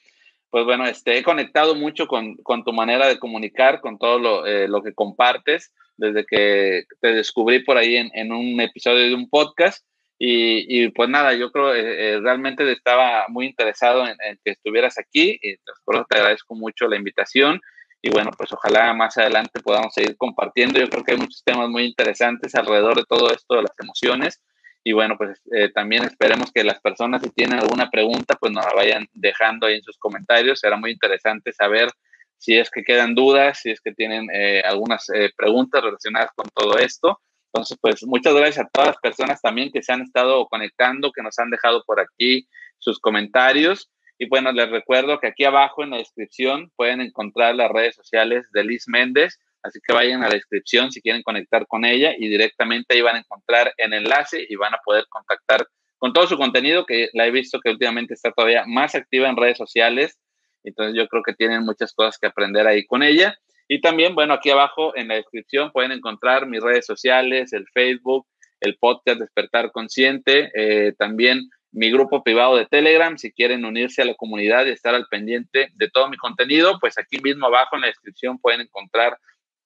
pues 0.50 0.64
bueno, 0.64 0.84
este, 0.86 1.16
he 1.16 1.22
conectado 1.22 1.76
mucho 1.76 2.08
con, 2.08 2.36
tu 2.64 2.72
manera 2.72 3.06
de 3.06 3.20
comunicar, 3.20 3.80
con 3.80 3.98
todo 3.98 4.18
lo, 4.18 4.46
eh, 4.46 4.66
lo, 4.66 4.82
que 4.82 4.92
compartes, 4.92 5.72
desde 5.96 6.26
que 6.26 6.84
te 7.00 7.12
descubrí 7.12 7.62
por 7.62 7.76
ahí 7.76 7.96
en, 7.96 8.10
en 8.14 8.32
un 8.32 8.60
episodio 8.60 9.06
de 9.06 9.14
un 9.14 9.30
podcast. 9.30 9.84
Y, 10.22 10.90
pues 10.90 11.08
nada, 11.08 11.32
yo 11.32 11.50
creo 11.50 11.74
eh, 11.74 12.16
eh, 12.16 12.20
realmente 12.20 12.70
estaba 12.70 13.24
muy 13.28 13.46
interesado 13.46 14.06
en, 14.06 14.18
que 14.44 14.50
estuvieras 14.50 14.98
aquí 14.98 15.38
y 15.40 15.56
por 15.82 15.94
eso 15.94 16.06
te 16.10 16.18
agradezco 16.18 16.54
mucho 16.54 16.86
la 16.88 16.96
invitación 16.96 17.58
y 18.02 18.10
bueno, 18.10 18.30
pues 18.36 18.52
ojalá 18.52 18.92
más 18.92 19.16
adelante 19.16 19.60
podamos 19.60 19.94
seguir 19.94 20.18
compartiendo. 20.18 20.78
Yo 20.78 20.90
creo 20.90 21.04
que 21.04 21.12
hay 21.12 21.18
muchos 21.18 21.42
temas 21.42 21.70
muy 21.70 21.84
interesantes 21.84 22.54
alrededor 22.54 22.96
de 22.96 23.04
todo 23.08 23.32
esto 23.32 23.56
de 23.56 23.62
las 23.62 23.72
emociones 23.80 24.42
y 24.84 24.92
bueno, 24.92 25.16
pues 25.16 25.40
eh, 25.52 25.70
también 25.72 26.04
esperemos 26.04 26.52
que 26.52 26.64
las 26.64 26.80
personas 26.82 27.22
si 27.22 27.30
tienen 27.30 27.58
alguna 27.58 27.88
pregunta 27.88 28.36
pues 28.38 28.52
nos 28.52 28.66
la 28.66 28.74
vayan 28.74 29.06
dejando 29.14 29.68
ahí 29.68 29.76
en 29.76 29.82
sus 29.82 29.96
comentarios. 29.96 30.60
Será 30.60 30.76
muy 30.76 30.90
interesante 30.90 31.50
saber 31.54 31.88
si 32.36 32.58
es 32.58 32.70
que 32.70 32.84
quedan 32.84 33.14
dudas, 33.14 33.60
si 33.60 33.70
es 33.70 33.80
que 33.80 33.94
tienen 33.94 34.28
algunas 34.66 35.06
preguntas 35.34 35.82
relacionadas 35.82 36.30
con 36.34 36.46
todo 36.54 36.78
esto. 36.78 37.18
Entonces, 37.52 37.78
pues 37.80 38.06
muchas 38.06 38.34
gracias 38.34 38.64
a 38.64 38.68
todas 38.68 38.88
las 38.90 38.98
personas 38.98 39.40
también 39.40 39.70
que 39.72 39.82
se 39.82 39.92
han 39.92 40.02
estado 40.02 40.46
conectando, 40.46 41.10
que 41.10 41.22
nos 41.22 41.38
han 41.38 41.50
dejado 41.50 41.82
por 41.84 41.98
aquí 41.98 42.46
sus 42.78 43.00
comentarios. 43.00 43.90
Y 44.18 44.28
bueno, 44.28 44.52
les 44.52 44.70
recuerdo 44.70 45.18
que 45.18 45.26
aquí 45.26 45.44
abajo 45.44 45.82
en 45.82 45.90
la 45.90 45.96
descripción 45.96 46.70
pueden 46.76 47.00
encontrar 47.00 47.56
las 47.56 47.70
redes 47.70 47.96
sociales 47.96 48.46
de 48.52 48.64
Liz 48.64 48.84
Méndez, 48.86 49.38
así 49.62 49.80
que 49.84 49.92
vayan 49.92 50.22
a 50.22 50.28
la 50.28 50.34
descripción 50.34 50.92
si 50.92 51.00
quieren 51.00 51.22
conectar 51.22 51.66
con 51.66 51.84
ella 51.84 52.12
y 52.16 52.28
directamente 52.28 52.94
ahí 52.94 53.00
van 53.00 53.16
a 53.16 53.20
encontrar 53.20 53.74
el 53.78 53.94
enlace 53.94 54.46
y 54.48 54.54
van 54.56 54.74
a 54.74 54.78
poder 54.84 55.06
contactar 55.08 55.66
con 55.98 56.12
todo 56.12 56.26
su 56.26 56.38
contenido, 56.38 56.86
que 56.86 57.10
la 57.12 57.26
he 57.26 57.30
visto 57.30 57.60
que 57.60 57.70
últimamente 57.70 58.14
está 58.14 58.30
todavía 58.30 58.64
más 58.66 58.94
activa 58.94 59.28
en 59.28 59.36
redes 59.36 59.58
sociales 59.58 60.18
Entonces 60.64 60.94
yo 60.96 61.06
creo 61.08 61.22
que 61.22 61.34
tienen 61.34 61.64
muchas 61.64 61.92
cosas 61.92 62.16
que 62.18 62.26
aprender 62.26 62.66
ahí 62.66 62.86
con 62.86 63.02
ella. 63.02 63.36
Y 63.72 63.80
también, 63.80 64.16
bueno, 64.16 64.34
aquí 64.34 64.50
abajo 64.50 64.96
en 64.96 65.06
la 65.06 65.14
descripción 65.14 65.70
pueden 65.70 65.92
encontrar 65.92 66.44
mis 66.44 66.60
redes 66.60 66.84
sociales, 66.84 67.52
el 67.52 67.68
Facebook, 67.72 68.26
el 68.58 68.76
podcast 68.76 69.20
Despertar 69.20 69.70
Consciente, 69.70 70.50
eh, 70.56 70.92
también 70.98 71.48
mi 71.70 71.88
grupo 71.92 72.24
privado 72.24 72.56
de 72.56 72.66
Telegram, 72.66 73.16
si 73.16 73.30
quieren 73.30 73.64
unirse 73.64 74.02
a 74.02 74.06
la 74.06 74.16
comunidad 74.16 74.66
y 74.66 74.70
estar 74.70 74.96
al 74.96 75.06
pendiente 75.06 75.68
de 75.76 75.88
todo 75.88 76.10
mi 76.10 76.16
contenido, 76.16 76.80
pues 76.80 76.98
aquí 76.98 77.20
mismo 77.22 77.46
abajo 77.46 77.76
en 77.76 77.82
la 77.82 77.86
descripción 77.86 78.40
pueden 78.40 78.62
encontrar 78.62 79.16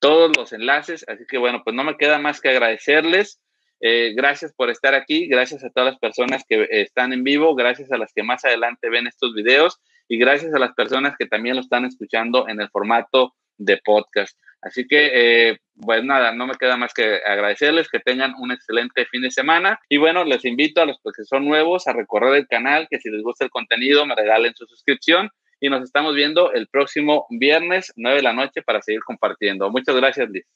todos 0.01 0.37
los 0.37 0.53
enlaces. 0.53 1.07
Así 1.09 1.25
que 1.27 1.39
bueno, 1.39 1.63
pues 1.65 1.75
no 1.75 1.83
me 1.83 1.97
queda 1.97 2.19
más 2.19 2.43
que 2.43 2.51
agradecerles. 2.51 3.41
Eh, 3.81 4.13
gracias 4.15 4.53
por 4.53 4.69
estar 4.69 4.95
aquí, 4.95 5.29
gracias 5.29 5.65
a 5.65 5.71
todas 5.71 5.93
las 5.93 5.99
personas 5.99 6.45
que 6.47 6.69
están 6.69 7.15
en 7.15 7.25
vivo, 7.25 7.55
gracias 7.55 7.91
a 7.91 7.97
las 7.97 8.13
que 8.13 8.23
más 8.23 8.45
adelante 8.45 8.91
ven 8.91 9.07
estos 9.07 9.33
videos 9.33 9.81
y 10.09 10.19
gracias 10.19 10.53
a 10.53 10.59
las 10.59 10.75
personas 10.75 11.15
que 11.19 11.25
también 11.25 11.57
lo 11.57 11.63
están 11.63 11.87
escuchando 11.87 12.47
en 12.49 12.61
el 12.61 12.69
formato 12.69 13.33
de 13.59 13.79
podcast. 13.85 14.39
Así 14.65 14.87
que, 14.87 15.11
eh, 15.51 15.59
pues 15.77 16.03
nada, 16.05 16.33
no 16.33 16.47
me 16.47 16.55
queda 16.55 16.77
más 16.79 16.95
que 16.95 17.21
agradecerles 17.25 17.89
que 17.89 18.01
tengan 18.01 18.35
un 18.39 18.51
excelente 18.51 19.05
fin 19.07 19.21
de 19.23 19.31
semana. 19.31 19.79
Y 19.91 19.99
bueno, 19.99 20.25
les 20.25 20.45
invito 20.45 20.81
a 20.81 20.87
los 20.87 20.99
que 21.03 21.25
son 21.25 21.45
nuevos 21.45 21.87
a 21.87 21.93
recorrer 21.93 22.35
el 22.35 22.47
canal, 22.47 22.87
que 22.91 22.99
si 22.99 23.11
les 23.11 23.23
gusta 23.23 23.45
el 23.45 23.51
contenido 23.51 24.07
me 24.07 24.15
regalen 24.15 24.55
su 24.55 24.67
suscripción. 24.67 25.29
Y 25.61 25.69
nos 25.69 25.83
estamos 25.83 26.15
viendo 26.15 26.53
el 26.53 26.67
próximo 26.69 27.27
viernes, 27.31 27.93
9 27.97 28.17
de 28.17 28.23
la 28.23 28.33
noche, 28.33 28.63
para 28.63 28.83
seguir 28.83 29.03
compartiendo. 29.05 29.71
Muchas 29.71 29.97
gracias, 29.97 30.29
Liz. 30.31 30.47